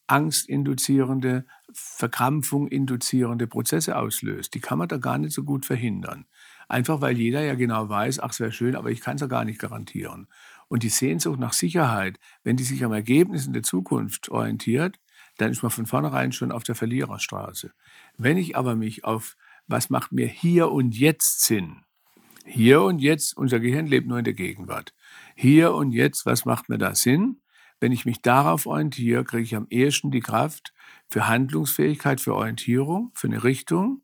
angstinduzierende, 0.06 1.46
Verkrampfung 1.72 2.68
induzierende 2.68 3.46
Prozesse 3.46 3.96
auslöst. 3.96 4.54
Die 4.54 4.60
kann 4.60 4.78
man 4.78 4.88
da 4.88 4.98
gar 4.98 5.18
nicht 5.18 5.32
so 5.32 5.44
gut 5.44 5.66
verhindern. 5.66 6.26
Einfach 6.68 7.00
weil 7.00 7.16
jeder 7.18 7.42
ja 7.42 7.54
genau 7.54 7.88
weiß, 7.88 8.20
ach, 8.20 8.30
es 8.30 8.40
wäre 8.40 8.52
schön, 8.52 8.76
aber 8.76 8.90
ich 8.90 9.00
kann 9.00 9.16
es 9.16 9.20
ja 9.20 9.26
gar 9.26 9.44
nicht 9.44 9.58
garantieren. 9.58 10.28
Und 10.68 10.82
die 10.82 10.88
Sehnsucht 10.88 11.38
nach 11.38 11.52
Sicherheit, 11.52 12.18
wenn 12.42 12.56
die 12.56 12.64
sich 12.64 12.84
am 12.84 12.92
Ergebnis 12.92 13.46
in 13.46 13.52
der 13.52 13.62
Zukunft 13.62 14.28
orientiert, 14.30 14.98
dann 15.36 15.50
ist 15.50 15.62
man 15.62 15.70
von 15.70 15.86
vornherein 15.86 16.32
schon 16.32 16.52
auf 16.52 16.62
der 16.62 16.74
Verliererstraße. 16.74 17.72
Wenn 18.16 18.38
ich 18.38 18.56
aber 18.56 18.76
mich 18.76 19.04
auf, 19.04 19.36
was 19.66 19.90
macht 19.90 20.12
mir 20.12 20.26
hier 20.26 20.70
und 20.70 20.96
jetzt 20.96 21.44
Sinn? 21.44 21.82
Hier 22.46 22.82
und 22.82 22.98
jetzt, 22.98 23.36
unser 23.36 23.58
Gehirn 23.58 23.86
lebt 23.86 24.06
nur 24.06 24.18
in 24.18 24.24
der 24.24 24.34
Gegenwart. 24.34 24.94
Hier 25.34 25.72
und 25.74 25.92
jetzt, 25.92 26.26
was 26.26 26.44
macht 26.44 26.68
mir 26.68 26.78
da 26.78 26.94
Sinn? 26.94 27.40
Wenn 27.80 27.92
ich 27.92 28.04
mich 28.06 28.22
darauf 28.22 28.66
orientiere, 28.66 29.24
kriege 29.24 29.42
ich 29.42 29.56
am 29.56 29.66
ehesten 29.70 30.10
die 30.10 30.20
Kraft 30.20 30.72
für 31.10 31.28
Handlungsfähigkeit, 31.28 32.20
für 32.20 32.34
Orientierung, 32.34 33.10
für 33.14 33.26
eine 33.26 33.44
Richtung. 33.44 34.02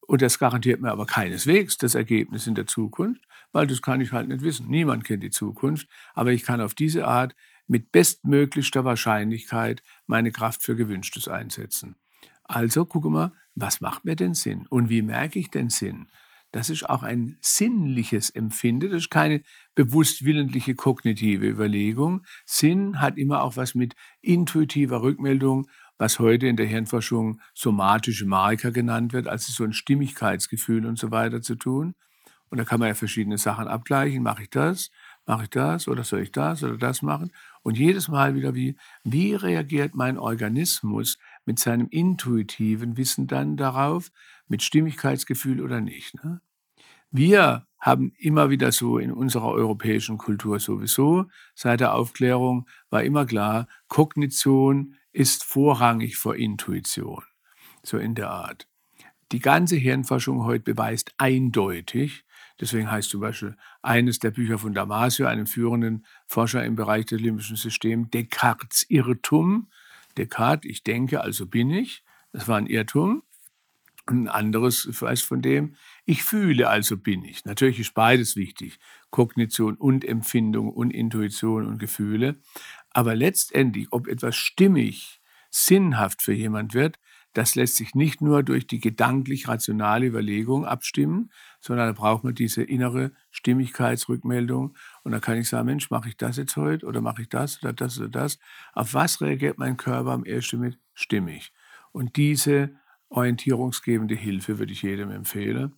Und 0.00 0.22
das 0.22 0.38
garantiert 0.38 0.80
mir 0.80 0.90
aber 0.90 1.06
keineswegs 1.06 1.76
das 1.76 1.94
Ergebnis 1.94 2.46
in 2.46 2.54
der 2.54 2.66
Zukunft, 2.66 3.22
weil 3.52 3.66
das 3.66 3.82
kann 3.82 4.00
ich 4.00 4.12
halt 4.12 4.28
nicht 4.28 4.42
wissen. 4.42 4.68
Niemand 4.68 5.04
kennt 5.04 5.22
die 5.22 5.30
Zukunft, 5.30 5.88
aber 6.14 6.32
ich 6.32 6.42
kann 6.44 6.60
auf 6.60 6.74
diese 6.74 7.06
Art 7.06 7.34
mit 7.66 7.92
bestmöglichster 7.92 8.84
Wahrscheinlichkeit 8.84 9.82
meine 10.06 10.32
Kraft 10.32 10.62
für 10.62 10.74
Gewünschtes 10.74 11.28
einsetzen. 11.28 11.94
Also 12.42 12.84
gucke 12.84 13.10
mal, 13.10 13.32
was 13.54 13.80
macht 13.80 14.04
mir 14.04 14.16
denn 14.16 14.34
Sinn 14.34 14.66
und 14.68 14.88
wie 14.88 15.02
merke 15.02 15.38
ich 15.38 15.50
denn 15.50 15.70
Sinn? 15.70 16.08
Das 16.52 16.68
ist 16.68 16.88
auch 16.88 17.02
ein 17.04 17.36
sinnliches 17.40 18.30
Empfinden, 18.30 18.90
das 18.90 19.04
ist 19.04 19.10
keine 19.10 19.42
bewusst 19.76 20.24
willentliche 20.24 20.74
kognitive 20.74 21.46
Überlegung. 21.46 22.24
Sinn 22.44 23.00
hat 23.00 23.18
immer 23.18 23.42
auch 23.42 23.56
was 23.56 23.74
mit 23.74 23.94
intuitiver 24.20 25.02
Rückmeldung, 25.02 25.68
was 25.96 26.18
heute 26.18 26.48
in 26.48 26.56
der 26.56 26.66
Hirnforschung 26.66 27.40
somatische 27.54 28.26
Marker 28.26 28.72
genannt 28.72 29.12
wird, 29.12 29.28
also 29.28 29.52
so 29.52 29.64
ein 29.64 29.72
Stimmigkeitsgefühl 29.72 30.86
und 30.86 30.98
so 30.98 31.10
weiter 31.10 31.40
zu 31.40 31.54
tun. 31.54 31.94
Und 32.48 32.58
da 32.58 32.64
kann 32.64 32.80
man 32.80 32.88
ja 32.88 32.94
verschiedene 32.94 33.38
Sachen 33.38 33.68
abgleichen. 33.68 34.22
Mache 34.22 34.42
ich 34.42 34.50
das? 34.50 34.90
Mache 35.26 35.44
ich 35.44 35.50
das? 35.50 35.86
Oder 35.86 36.02
soll 36.02 36.20
ich 36.20 36.32
das 36.32 36.64
oder 36.64 36.76
das 36.76 37.02
machen? 37.02 37.30
Und 37.62 37.78
jedes 37.78 38.08
Mal 38.08 38.34
wieder 38.34 38.54
wie, 38.54 38.76
wie 39.04 39.34
reagiert 39.34 39.94
mein 39.94 40.18
Organismus 40.18 41.18
mit 41.44 41.60
seinem 41.60 41.86
intuitiven 41.90 42.96
Wissen 42.96 43.28
dann 43.28 43.56
darauf, 43.56 44.10
mit 44.50 44.62
Stimmigkeitsgefühl 44.62 45.62
oder 45.62 45.80
nicht. 45.80 46.22
Ne? 46.22 46.40
Wir 47.10 47.66
haben 47.78 48.12
immer 48.18 48.50
wieder 48.50 48.72
so 48.72 48.98
in 48.98 49.10
unserer 49.10 49.48
europäischen 49.48 50.18
Kultur 50.18 50.60
sowieso, 50.60 51.26
seit 51.54 51.80
der 51.80 51.94
Aufklärung 51.94 52.68
war 52.90 53.02
immer 53.02 53.24
klar, 53.24 53.68
Kognition 53.88 54.96
ist 55.12 55.44
vorrangig 55.44 56.16
vor 56.16 56.36
Intuition. 56.36 57.22
So 57.82 57.96
in 57.96 58.14
der 58.14 58.30
Art. 58.30 58.68
Die 59.32 59.40
ganze 59.40 59.76
Hirnforschung 59.76 60.44
heute 60.44 60.64
beweist 60.64 61.14
eindeutig, 61.16 62.24
deswegen 62.60 62.90
heißt 62.90 63.10
zum 63.10 63.20
Beispiel 63.20 63.56
eines 63.80 64.18
der 64.18 64.32
Bücher 64.32 64.58
von 64.58 64.74
Damasio, 64.74 65.26
einem 65.26 65.46
führenden 65.46 66.04
Forscher 66.26 66.64
im 66.64 66.74
Bereich 66.74 67.06
des 67.06 67.20
limbischen 67.20 67.56
Systems, 67.56 68.10
Descartes 68.10 68.84
Irrtum. 68.88 69.68
Descartes, 70.16 70.68
ich 70.68 70.82
denke, 70.82 71.20
also 71.22 71.46
bin 71.46 71.70
ich. 71.70 72.04
Das 72.32 72.48
war 72.48 72.58
ein 72.58 72.66
Irrtum. 72.66 73.22
Ein 74.10 74.26
anderes 74.26 74.88
weiß 75.00 75.22
von 75.22 75.40
dem, 75.40 75.76
ich 76.04 76.24
fühle, 76.24 76.68
also 76.68 76.96
bin 76.96 77.24
ich. 77.24 77.44
Natürlich 77.44 77.78
ist 77.78 77.94
beides 77.94 78.34
wichtig, 78.34 78.80
Kognition 79.10 79.76
und 79.76 80.04
Empfindung 80.04 80.72
und 80.72 80.90
Intuition 80.90 81.64
und 81.66 81.78
Gefühle. 81.78 82.40
Aber 82.90 83.14
letztendlich, 83.14 83.86
ob 83.92 84.08
etwas 84.08 84.34
stimmig, 84.34 85.20
sinnhaft 85.50 86.22
für 86.22 86.32
jemand 86.32 86.74
wird, 86.74 86.98
das 87.34 87.54
lässt 87.54 87.76
sich 87.76 87.94
nicht 87.94 88.20
nur 88.20 88.42
durch 88.42 88.66
die 88.66 88.80
gedanklich-rationale 88.80 90.06
Überlegung 90.06 90.64
abstimmen, 90.64 91.30
sondern 91.60 91.86
da 91.86 91.92
braucht 91.92 92.24
man 92.24 92.34
diese 92.34 92.64
innere 92.64 93.12
Stimmigkeitsrückmeldung. 93.30 94.76
Und 95.04 95.12
da 95.12 95.20
kann 95.20 95.38
ich 95.38 95.48
sagen, 95.48 95.66
Mensch, 95.66 95.90
mache 95.90 96.08
ich 96.08 96.16
das 96.16 96.36
jetzt 96.36 96.56
heute 96.56 96.84
oder 96.86 97.00
mache 97.00 97.22
ich 97.22 97.28
das 97.28 97.62
oder 97.62 97.72
das 97.72 97.98
oder 97.98 98.08
das? 98.08 98.40
Auf 98.72 98.94
was 98.94 99.20
reagiert 99.20 99.58
mein 99.58 99.76
Körper 99.76 100.10
am 100.10 100.24
ersten 100.24 100.58
mit? 100.58 100.80
Stimmig. 100.94 101.52
Und 101.92 102.16
diese 102.16 102.79
orientierungsgebende 103.10 104.14
Hilfe 104.14 104.58
würde 104.58 104.72
ich 104.72 104.82
jedem 104.82 105.10
empfehlen. 105.10 105.74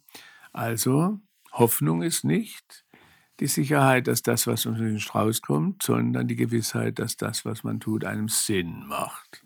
Also, 0.52 1.18
Hoffnung 1.52 2.02
ist 2.02 2.24
nicht 2.24 2.84
die 3.40 3.46
Sicherheit, 3.46 4.06
dass 4.06 4.22
das, 4.22 4.46
was 4.46 4.66
uns 4.66 4.78
in 4.78 4.86
den 4.86 5.00
Strauß 5.00 5.42
kommt, 5.42 5.82
sondern 5.82 6.28
die 6.28 6.36
Gewissheit, 6.36 6.98
dass 6.98 7.16
das, 7.16 7.44
was 7.44 7.64
man 7.64 7.80
tut, 7.80 8.04
einem 8.04 8.28
Sinn 8.28 8.86
macht. 8.86 9.44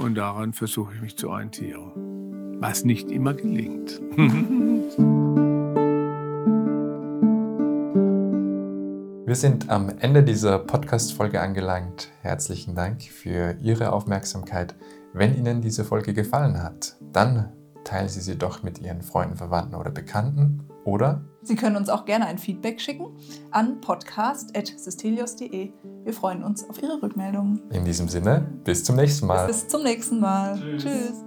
Und 0.00 0.14
daran 0.14 0.52
versuche 0.52 0.94
ich 0.94 1.00
mich 1.00 1.16
zu 1.16 1.30
orientieren, 1.30 2.60
was 2.60 2.84
nicht 2.84 3.10
immer 3.10 3.34
gelingt. 3.34 4.00
Wir 9.26 9.34
sind 9.34 9.70
am 9.70 9.88
Ende 9.98 10.22
dieser 10.22 10.60
Podcast-Folge 10.60 11.40
angelangt. 11.40 12.10
Herzlichen 12.22 12.76
Dank 12.76 13.02
für 13.02 13.56
Ihre 13.60 13.92
Aufmerksamkeit. 13.92 14.76
Wenn 15.16 15.34
Ihnen 15.34 15.62
diese 15.62 15.82
Folge 15.82 16.12
gefallen 16.12 16.62
hat, 16.62 16.98
dann 17.10 17.50
teilen 17.84 18.10
Sie 18.10 18.20
sie 18.20 18.36
doch 18.36 18.62
mit 18.62 18.82
Ihren 18.82 19.00
Freunden, 19.00 19.34
Verwandten 19.34 19.74
oder 19.74 19.90
Bekannten 19.90 20.68
oder 20.84 21.24
Sie 21.40 21.56
können 21.56 21.76
uns 21.76 21.88
auch 21.88 22.04
gerne 22.04 22.26
ein 22.26 22.36
Feedback 22.36 22.78
schicken 22.82 23.16
an 23.50 23.80
podcast.systelios.de. 23.80 25.72
Wir 26.04 26.12
freuen 26.12 26.44
uns 26.44 26.68
auf 26.68 26.82
Ihre 26.82 27.02
Rückmeldungen. 27.02 27.62
In 27.70 27.86
diesem 27.86 28.08
Sinne, 28.08 28.46
bis 28.62 28.84
zum 28.84 28.96
nächsten 28.96 29.26
Mal. 29.26 29.46
Bis 29.46 29.66
zum 29.66 29.84
nächsten 29.84 30.20
Mal. 30.20 30.58
Tschüss. 30.58 30.82
Tschüss. 30.82 31.24